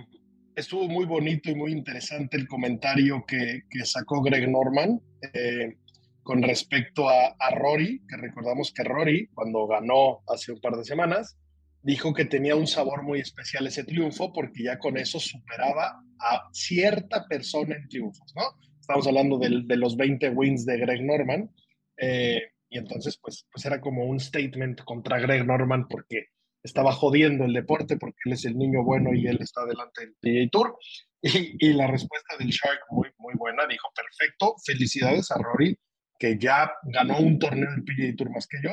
estuvo 0.57 0.89
muy 0.89 1.05
bonito 1.05 1.51
y 1.51 1.55
muy 1.55 1.73
interesante 1.73 2.39
el 2.39 2.49
comentario 2.49 3.23
que, 3.27 3.65
que 3.69 3.85
sacó 3.85 4.23
Greg 4.23 4.49
Norman 4.49 4.99
eh, 5.35 5.77
con 6.23 6.43
respecto 6.43 7.11
a, 7.11 7.37
a 7.39 7.51
Rory, 7.55 8.01
que 8.09 8.17
recordamos 8.17 8.73
que 8.73 8.85
Rory, 8.85 9.29
cuando 9.35 9.67
ganó 9.67 10.21
hace 10.29 10.53
un 10.53 10.61
par 10.63 10.77
de 10.77 10.85
semanas, 10.85 11.37
dijo 11.83 12.13
que 12.13 12.25
tenía 12.25 12.57
un 12.57 12.67
sabor 12.67 13.03
muy 13.03 13.21
especial 13.21 13.67
ese 13.67 13.85
triunfo 13.85 14.33
porque 14.33 14.65
ya 14.65 14.79
con 14.79 14.97
eso 14.97 15.19
superaba 15.19 16.03
a 16.19 16.49
cierta 16.53 17.27
persona 17.27 17.77
en 17.77 17.89
triunfos, 17.89 18.33
¿no? 18.37 18.43
Estamos 18.79 19.07
hablando 19.07 19.39
de, 19.39 19.77
los 19.77 19.97
20 19.97 20.31
wins 20.31 20.67
de 20.67 20.79
Greg 20.79 21.05
Norman. 21.05 21.51
eh, 21.97 22.43
y 22.71 22.79
entonces, 22.79 23.19
pues, 23.21 23.47
pues 23.53 23.67
era 23.67 23.81
como 23.81 24.05
un 24.05 24.21
statement 24.21 24.83
contra 24.85 25.19
Greg 25.19 25.45
Norman 25.45 25.89
porque 25.89 26.27
estaba 26.63 26.93
jodiendo 26.93 27.45
el 27.45 27.53
deporte 27.53 27.97
porque 27.97 28.19
él 28.27 28.35
es 28.35 28.45
el 28.45 28.57
niño 28.57 28.85
bueno 28.85 29.13
y 29.13 29.27
él 29.27 29.39
está 29.41 29.65
delante 29.67 30.03
del 30.03 30.15
PGA 30.21 30.51
Tour. 30.51 30.79
Y, 31.23 31.69
y 31.69 31.73
la 31.75 31.87
respuesta 31.87 32.35
del 32.39 32.49
Shark 32.49 32.81
muy, 32.89 33.09
muy 33.19 33.35
buena, 33.35 33.67
dijo, 33.67 33.89
perfecto, 33.95 34.55
felicidades 34.65 35.31
a 35.31 35.37
Rory, 35.37 35.77
que 36.19 36.39
ya 36.39 36.73
ganó 36.85 37.19
un 37.19 37.39
torneo 37.39 37.71
del 37.73 37.85
PGA 37.85 38.17
Tour 38.17 38.31
más 38.31 38.47
que 38.47 38.57
yo. 38.63 38.71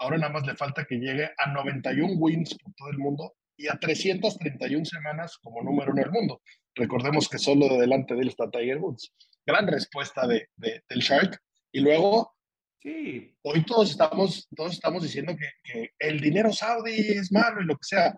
Ahora 0.00 0.18
nada 0.18 0.32
más 0.32 0.46
le 0.46 0.56
falta 0.56 0.84
que 0.84 0.96
llegue 0.96 1.30
a 1.38 1.52
91 1.52 2.14
wins 2.18 2.56
por 2.58 2.72
todo 2.74 2.88
el 2.90 2.98
mundo 2.98 3.34
y 3.56 3.68
a 3.68 3.78
331 3.78 4.84
semanas 4.84 5.38
como 5.42 5.62
número 5.62 5.92
uno 5.92 6.02
del 6.02 6.10
mundo. 6.10 6.42
Recordemos 6.74 7.28
que 7.28 7.38
solo 7.38 7.68
de 7.68 7.78
delante 7.80 8.14
de 8.14 8.22
él 8.22 8.28
está 8.28 8.50
Tiger 8.50 8.78
Woods. 8.78 9.12
Gran 9.46 9.66
respuesta 9.66 10.26
de, 10.26 10.48
de- 10.56 10.82
del 10.88 11.00
Shark. 11.00 11.38
Y 11.72 11.80
luego 11.80 12.34
Sí, 12.82 13.36
hoy 13.42 13.62
todos 13.66 13.90
estamos, 13.90 14.48
todos 14.56 14.72
estamos 14.72 15.02
diciendo 15.02 15.36
que, 15.36 15.46
que 15.62 15.90
el 15.98 16.18
dinero 16.18 16.50
saudí 16.50 16.94
es 17.10 17.30
malo 17.30 17.60
y 17.60 17.66
lo 17.66 17.74
que 17.74 17.82
sea. 17.84 18.16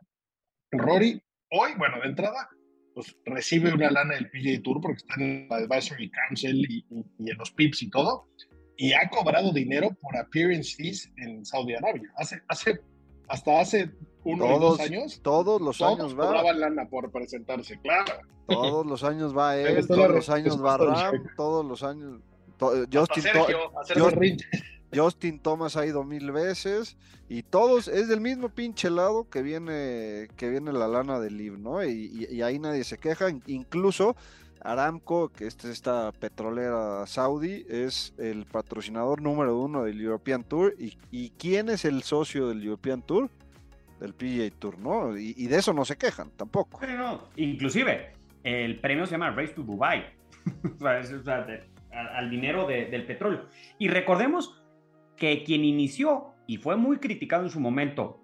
Rory, 0.71 1.21
hoy, 1.51 1.73
bueno, 1.77 2.01
de 2.01 2.07
entrada, 2.07 2.49
pues 2.95 3.17
recibe 3.25 3.75
una 3.75 3.91
lana 3.91 4.15
del 4.15 4.31
PGA 4.31 4.63
Tour 4.63 4.81
porque 4.81 4.99
está 4.99 5.15
en 5.21 5.49
la 5.49 5.57
Advisory 5.57 6.09
Council 6.13 6.65
y, 6.71 6.77
y- 6.91 7.05
y 7.27 7.31
en 7.33 7.39
los 7.39 7.51
PIPs 7.51 7.83
y 7.83 7.91
todo, 7.91 8.29
y 8.77 8.93
ha 8.93 9.09
cobrado 9.11 9.53
dinero 9.53 9.91
por 10.01 10.17
appearance 10.17 10.75
fees 10.77 11.11
en 11.17 11.45
Saudi 11.45 11.75
Arabia. 11.75 12.11
Hace, 12.17 12.41
hace, 12.49 12.81
hasta 13.29 13.61
hace 13.61 13.91
uno 14.25 14.47
o 14.47 14.59
dos 14.59 14.81
años, 14.81 15.21
todos 15.23 15.61
los 15.61 15.79
todos 15.79 15.99
años 15.99 16.19
va, 16.19 16.27
cobraban 16.27 16.61
lana 16.61 16.89
por 16.89 17.11
presentarse, 17.11 17.79
claro. 17.81 18.13
todos 18.47 18.87
los 18.87 19.03
años 19.05 19.37
va 19.37 19.57
él, 19.57 19.87
todos 19.87 20.09
los 20.11 20.29
años 20.31 20.63
va 20.65 20.77
Ram, 20.79 21.23
todos 21.37 21.65
los 21.67 21.83
años. 21.83 22.21
to- 22.57 22.71
Hasta 22.71 22.99
Justin, 22.99 23.23
Sergio. 23.23 23.59
Justin 24.95 25.39
Thomas 25.41 25.77
ha 25.77 25.87
ido 25.87 26.05
mil 26.05 26.31
veces 26.33 26.97
y 27.29 27.43
todos 27.43 27.89
es 27.89 28.09
del 28.09 28.21
mismo 28.21 28.51
pinche 28.51 28.91
lado 28.91 29.29
que 29.31 29.41
viene 29.43 30.29
que 30.37 30.51
viene 30.51 30.71
la 30.73 30.87
lana 30.87 31.19
del 31.19 31.39
LIV, 31.39 31.59
¿no? 31.59 31.83
Y, 31.83 32.27
y- 32.31 32.35
y 32.37 32.43
ahí 32.43 32.59
nadie 32.59 32.85
se 32.85 32.99
queja, 32.99 33.31
in- 33.31 33.43
incluso 33.47 34.15
Aramco, 34.65 35.29
que 35.31 35.47
es 35.47 35.63
esta 35.65 36.13
petrolera 36.13 37.07
saudí, 37.07 37.65
es 37.69 38.15
el 38.19 38.47
patrocinador 38.47 39.21
número 39.23 39.59
uno 39.59 39.85
del 39.85 40.01
European 40.01 40.45
Tour. 40.45 40.75
¿Y, 40.79 40.97
y 41.11 41.31
quién 41.31 41.69
es 41.69 41.85
el 41.85 42.03
socio 42.03 42.49
del 42.49 42.63
European 42.65 43.03
Tour? 43.03 43.29
Del 44.01 44.15
PGA 44.15 44.51
Tour, 44.59 44.79
¿no? 44.79 45.17
Y, 45.17 45.47
de 45.47 45.57
eso 45.57 45.73
no 45.73 45.85
se 45.85 45.97
quejan 45.97 46.31
tampoco. 46.37 46.79
Inclusive, 47.37 48.13
el 48.43 48.81
premio 48.81 49.07
se 49.07 49.13
llama 49.13 49.31
Race 49.31 49.53
to 49.55 49.63
Dubai. 49.63 50.05
o 50.81 51.23
sea, 51.23 51.43
de- 51.43 51.71
al, 51.93 52.09
al 52.09 52.31
dinero 52.31 52.67
de- 52.67 52.87
del 52.87 53.07
petróleo. 53.07 53.47
Y 53.79 53.89
recordemos 53.89 54.61
que 55.17 55.45
quien 55.45 55.65
inició 55.65 56.35
y 56.47 56.57
fue 56.57 56.77
muy 56.77 56.99
criticado 56.99 57.45
en 57.45 57.51
su 57.51 57.61
momento 57.61 58.19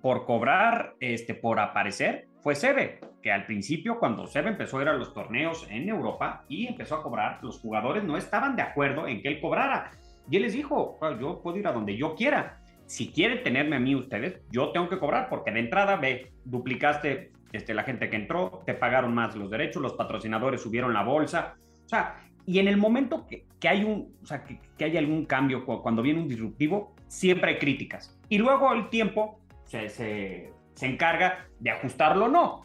por 0.00 0.24
cobrar, 0.24 0.94
este, 1.00 1.34
por 1.34 1.60
aparecer, 1.60 2.26
fue 2.40 2.54
Sebe, 2.54 3.00
que 3.22 3.30
al 3.32 3.46
principio 3.46 3.98
cuando 3.98 4.26
Sebe 4.26 4.50
empezó 4.50 4.78
a 4.78 4.82
ir 4.82 4.88
a 4.88 4.94
los 4.94 5.14
torneos 5.14 5.66
en 5.70 5.88
Europa 5.88 6.44
y 6.48 6.66
empezó 6.66 6.96
a 6.96 7.02
cobrar, 7.02 7.38
los 7.42 7.60
jugadores 7.60 8.02
no 8.04 8.16
estaban 8.16 8.56
de 8.56 8.62
acuerdo 8.62 9.06
en 9.06 9.22
que 9.22 9.28
él 9.28 9.40
cobrara. 9.40 9.90
Y 10.28 10.36
él 10.36 10.42
les 10.42 10.52
dijo, 10.54 10.96
"Bueno, 11.00 11.20
yo 11.20 11.40
puedo 11.42 11.56
ir 11.56 11.66
a 11.66 11.72
donde 11.72 11.96
yo 11.96 12.14
quiera. 12.14 12.58
Si 12.86 13.12
quieren 13.12 13.42
tenerme 13.42 13.76
a 13.76 13.80
mí 13.80 13.94
ustedes, 13.94 14.40
yo 14.50 14.72
tengo 14.72 14.88
que 14.88 14.98
cobrar, 14.98 15.28
porque 15.28 15.50
de 15.52 15.60
entrada, 15.60 15.96
ve, 15.96 16.32
duplicaste 16.44 17.30
este, 17.52 17.74
la 17.74 17.84
gente 17.84 18.08
que 18.10 18.16
entró, 18.16 18.62
te 18.66 18.74
pagaron 18.74 19.14
más 19.14 19.36
los 19.36 19.50
derechos, 19.50 19.80
los 19.82 19.92
patrocinadores 19.94 20.60
subieron 20.60 20.92
la 20.92 21.02
bolsa. 21.02 21.54
O 21.84 21.88
sea, 21.88 22.16
y 22.44 22.58
en 22.58 22.66
el 22.66 22.76
momento 22.76 23.26
que, 23.26 23.46
que 23.60 23.68
hay 23.68 23.84
un, 23.84 24.16
o 24.22 24.26
sea, 24.26 24.42
que, 24.44 24.58
que 24.76 24.84
hay 24.84 24.96
algún 24.96 25.26
cambio, 25.26 25.64
cu- 25.64 25.80
cuando 25.80 26.02
viene 26.02 26.20
un 26.20 26.28
disruptivo, 26.28 26.94
siempre 27.06 27.52
hay 27.52 27.58
críticas. 27.58 28.18
Y 28.28 28.38
luego 28.38 28.72
el 28.72 28.88
tiempo 28.88 29.40
se, 29.64 29.88
se, 29.88 30.52
se 30.74 30.86
encarga 30.86 31.46
de 31.60 31.70
ajustarlo 31.70 32.24
o 32.24 32.28
no. 32.28 32.62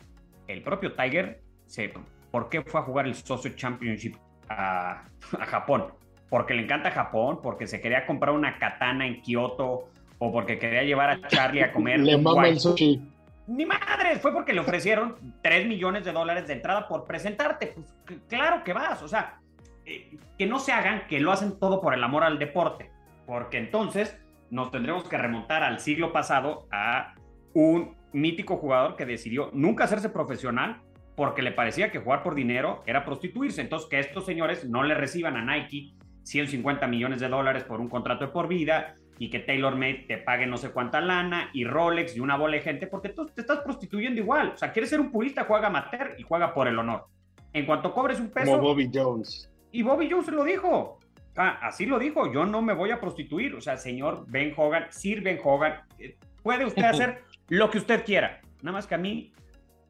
El 0.48 0.62
propio 0.62 0.94
Tiger, 0.94 1.42
se, 1.66 1.94
¿por 2.32 2.50
qué 2.50 2.62
fue 2.62 2.80
a 2.80 2.84
jugar 2.84 3.06
el 3.06 3.16
Socio 3.16 3.52
Championship 3.56 4.16
a, 4.50 5.04
a 5.40 5.46
Japón? 5.46 5.86
Porque 6.30 6.54
le 6.54 6.64
encanta 6.64 6.92
Japón, 6.92 7.40
porque 7.42 7.68
se 7.68 7.80
quería 7.80 8.06
comprar 8.06 8.34
una 8.34 8.58
katana 8.58 9.08
en 9.08 9.22
Kioto 9.22 9.90
o 10.20 10.32
porque 10.32 10.60
quería 10.60 10.84
llevar 10.84 11.10
a 11.10 11.28
Charlie 11.28 11.64
a 11.64 11.72
comer 11.72 12.00
Le 12.02 12.18
mama 12.18 12.48
el 12.48 12.60
sushi. 12.60 13.02
Ni 13.48 13.66
madres, 13.66 14.20
fue 14.22 14.34
porque 14.34 14.52
le 14.52 14.60
ofrecieron 14.60 15.16
3 15.42 15.68
millones 15.68 16.04
de 16.04 16.12
dólares 16.12 16.48
de 16.48 16.54
entrada 16.54 16.88
por 16.88 17.06
presentarte. 17.06 17.76
Pues 18.06 18.20
claro 18.28 18.62
que 18.64 18.74
vas, 18.74 19.02
o 19.02 19.08
sea, 19.08 19.40
eh, 19.86 20.18
que 20.38 20.46
no 20.46 20.60
se 20.60 20.74
hagan 20.74 21.08
que 21.08 21.22
lo 21.22 21.32
hacen 21.32 21.58
todo 21.58 21.80
por 21.80 21.94
el 21.94 22.04
amor 22.04 22.26
al 22.26 22.40
deporte, 22.40 22.92
porque 23.26 23.58
entonces 23.58 24.20
nos 24.50 24.70
tendremos 24.70 25.08
que 25.08 25.18
remontar 25.18 25.64
al 25.64 25.80
siglo 25.80 26.12
pasado 26.12 26.68
a 26.72 27.16
un 27.54 27.96
mítico 28.22 28.58
jugador 28.58 28.96
que 28.96 29.06
decidió 29.06 29.50
nunca 29.54 29.86
hacerse 29.86 30.10
profesional 30.10 30.82
porque 31.16 31.42
le 31.42 31.52
parecía 31.52 31.92
que 31.92 32.00
jugar 32.00 32.22
por 32.24 32.36
dinero 32.36 32.84
era 32.86 33.04
prostituirse. 33.04 33.62
Entonces, 33.62 33.90
que 33.90 34.00
estos 34.00 34.26
señores 34.26 34.70
no 34.70 34.84
le 34.84 34.94
reciban 34.94 35.36
a 35.36 35.44
Nike 35.44 35.94
150 36.24 36.88
millones 36.88 37.20
de 37.20 37.30
dólares 37.30 37.64
por 37.64 37.80
un 37.80 37.90
contrato 37.90 38.26
de 38.26 38.32
por 38.32 38.48
vida 38.48 38.96
y 39.18 39.30
que 39.30 39.40
TaylorMade 39.40 40.06
te 40.08 40.18
pague 40.18 40.46
no 40.46 40.58
sé 40.58 40.70
cuánta 40.72 41.02
lana 41.02 41.50
y 41.54 41.64
Rolex 41.64 42.16
y 42.16 42.20
una 42.20 42.38
bola 42.38 42.58
de 42.58 42.62
gente, 42.62 42.86
porque 42.86 43.10
tú 43.10 43.26
te 43.26 43.42
estás 43.42 43.60
prostituyendo 43.60 44.22
igual. 44.22 44.52
O 44.54 44.58
sea, 44.58 44.72
quieres 44.72 44.90
ser 44.90 45.00
un 45.00 45.12
purista, 45.12 45.46
juega 45.46 45.68
amateur 45.68 46.16
y 46.18 46.24
juega 46.24 46.54
por 46.54 46.68
el 46.68 46.78
honor. 46.78 47.06
En 47.54 47.66
cuanto 47.66 47.94
cobres 47.94 48.20
un 48.20 48.30
peso, 48.30 48.52
Como 48.52 48.62
Bobby 48.62 48.90
Jones. 48.94 49.50
y 49.72 49.82
Bobby 49.82 50.10
Jones 50.12 50.28
lo 50.28 50.44
dijo. 50.44 51.00
Ah, 51.36 51.60
así 51.62 51.86
lo 51.86 51.98
dijo, 51.98 52.32
yo 52.32 52.46
no 52.46 52.62
me 52.62 52.74
voy 52.74 52.92
a 52.92 53.00
prostituir. 53.00 53.56
O 53.56 53.62
sea, 53.62 53.78
señor 53.78 54.26
Ben 54.28 54.54
Hogan, 54.56 54.86
Sir 54.90 55.22
Ben 55.22 55.40
Hogan, 55.44 55.82
eh, 55.98 56.18
puede 56.44 56.66
usted 56.66 56.84
hacer 56.84 57.24
lo 57.50 57.70
que 57.70 57.78
usted 57.78 58.04
quiera. 58.06 58.42
Nada 58.62 58.74
más 58.78 58.88
que 58.88 58.96
a 58.96 58.98
mí, 58.98 59.32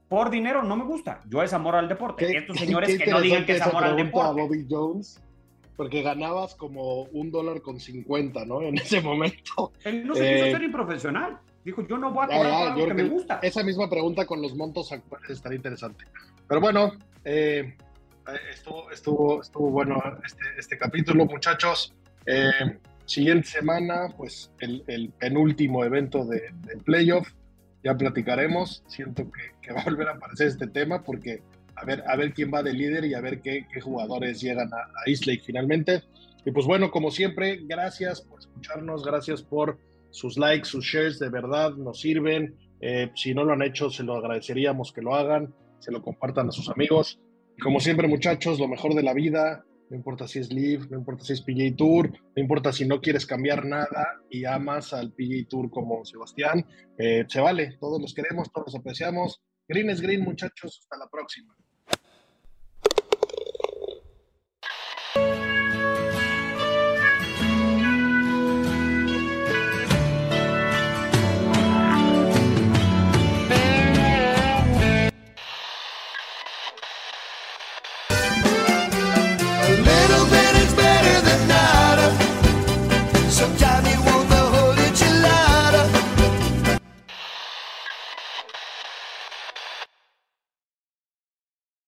por 0.08 0.30
dinero, 0.30 0.64
no 0.64 0.76
me 0.76 0.84
gusta. 0.86 1.22
Yo 1.30 1.42
es 1.44 1.54
amor 1.54 1.76
al 1.76 1.88
deporte. 1.88 2.26
Qué- 2.28 2.38
Estos 2.38 2.58
señores 2.58 2.98
que 2.98 3.08
no 3.10 3.22
digan 3.22 3.46
que 3.46 3.54
es 3.54 3.62
amor 3.62 3.84
al 3.84 3.96
pregunta 3.96 4.20
a 4.26 4.34
deporte. 4.34 4.42
Bobby 4.42 4.68
Jones, 4.70 5.22
porque 5.76 6.02
ganabas 6.02 6.56
como 6.56 7.04
un 7.04 7.32
dólar 7.32 7.62
con 7.62 7.80
50, 7.80 8.46
¿no? 8.46 8.62
En 8.62 8.78
ese 8.78 9.02
momento. 9.02 9.72
Él 9.84 10.06
no 10.08 10.16
se 10.16 10.22
quiso 10.34 10.46
Eh, 10.46 10.52
ser 10.52 10.64
improfesional. 10.64 11.40
Dijo, 11.64 11.86
yo 11.88 11.98
no 11.98 12.12
voy 12.12 12.24
a 12.24 12.28
cobrar 12.28 12.42
por 12.44 12.48
yo 12.50 12.84
algo 12.84 12.88
que 12.88 12.94
me 12.94 13.10
gusta. 13.10 13.40
Esa 13.44 13.62
misma 13.64 13.90
pregunta 13.90 14.26
con 14.26 14.42
los 14.42 14.56
montos 14.56 14.92
actuales 14.92 15.30
estaría 15.30 15.58
interesante. 15.58 16.06
Pero 16.48 16.62
bueno, 16.62 16.94
eh, 17.26 17.76
eh, 18.28 18.32
estuvo, 18.54 18.90
estuvo, 18.92 19.42
estuvo 19.42 19.70
bueno 19.72 20.02
este, 20.26 20.44
este 20.58 20.78
capítulo, 20.78 21.26
muchachos. 21.26 21.94
Eh, 22.26 22.52
siguiente 23.06 23.48
semana, 23.50 24.14
pues 24.16 24.50
el, 24.60 24.84
el 24.88 25.10
penúltimo 25.10 25.84
evento 25.84 26.24
de, 26.26 26.52
del 26.62 26.78
playoff. 26.80 27.28
Ya 27.84 27.96
platicaremos. 27.96 28.84
Siento 28.88 29.30
que, 29.62 29.74
va 29.74 29.82
a 29.82 29.86
volver 29.86 30.08
a 30.10 30.12
aparecer 30.14 30.48
este 30.48 30.68
tema 30.68 31.04
porque 31.04 31.42
a 31.76 31.86
ver, 31.86 32.04
a 32.08 32.16
ver 32.16 32.34
quién 32.34 32.52
va 32.52 32.64
de 32.64 32.74
líder 32.74 33.06
y 33.06 33.14
a 33.14 33.22
ver 33.22 33.42
qué, 33.42 33.66
jugadores 33.82 34.42
llegan 34.42 34.74
a, 34.74 34.78
a 34.78 35.04
Lake 35.06 35.44
finalmente. 35.46 36.04
Y 36.46 36.52
pues 36.52 36.66
bueno, 36.66 36.90
como 36.92 37.12
siempre, 37.12 37.60
gracias 37.64 38.22
por 38.22 38.40
escucharnos, 38.40 39.04
gracias 39.04 39.44
por 39.44 39.78
sus 40.12 40.38
likes, 40.38 40.66
sus 40.66 40.86
shares, 40.86 41.20
de 41.20 41.30
verdad 41.30 41.76
nos 41.76 42.00
sirven. 42.02 42.56
Eh, 42.80 43.12
si 43.16 43.34
no 43.34 43.44
lo 43.44 43.54
han 43.54 43.62
hecho, 43.62 43.90
se 43.90 44.04
lo 44.04 44.16
agradeceríamos 44.16 44.92
que 44.92 45.02
lo 45.02 45.16
hagan, 45.16 45.54
se 45.80 45.92
lo 45.92 46.02
compartan 46.02 46.50
a 46.50 46.52
sus 46.52 46.70
amigos. 46.70 47.20
Y 47.58 47.62
como 47.62 47.80
siempre, 47.80 48.08
muchachos, 48.08 48.60
lo 48.60 48.68
mejor 48.68 48.94
de 48.94 49.04
la 49.04 49.14
vida, 49.14 49.66
no 49.90 49.96
importa 49.96 50.28
si 50.28 50.40
es 50.40 50.52
Live, 50.52 50.88
no 50.90 50.98
importa 50.98 51.24
si 51.24 51.34
es 51.34 51.42
PGA 51.42 51.76
Tour, 51.76 52.12
no 52.12 52.42
importa 52.42 52.74
si 52.74 52.86
no 52.86 53.02
quieres 53.02 53.26
cambiar 53.26 53.66
nada 53.66 54.22
y 54.30 54.46
amas 54.46 54.94
al 54.94 55.14
PGA 55.14 55.48
Tour 55.50 55.70
como 55.70 56.04
Sebastián, 56.06 56.66
eh, 56.98 57.26
se 57.28 57.40
vale, 57.40 57.78
todos 57.80 58.02
los 58.02 58.14
queremos, 58.14 58.52
todos 58.52 58.68
los 58.68 58.76
apreciamos. 58.76 59.42
Green 59.68 59.90
es 59.90 60.02
green, 60.02 60.24
muchachos, 60.24 60.80
hasta 60.82 60.98
la 60.98 61.10
próxima. 61.10 61.56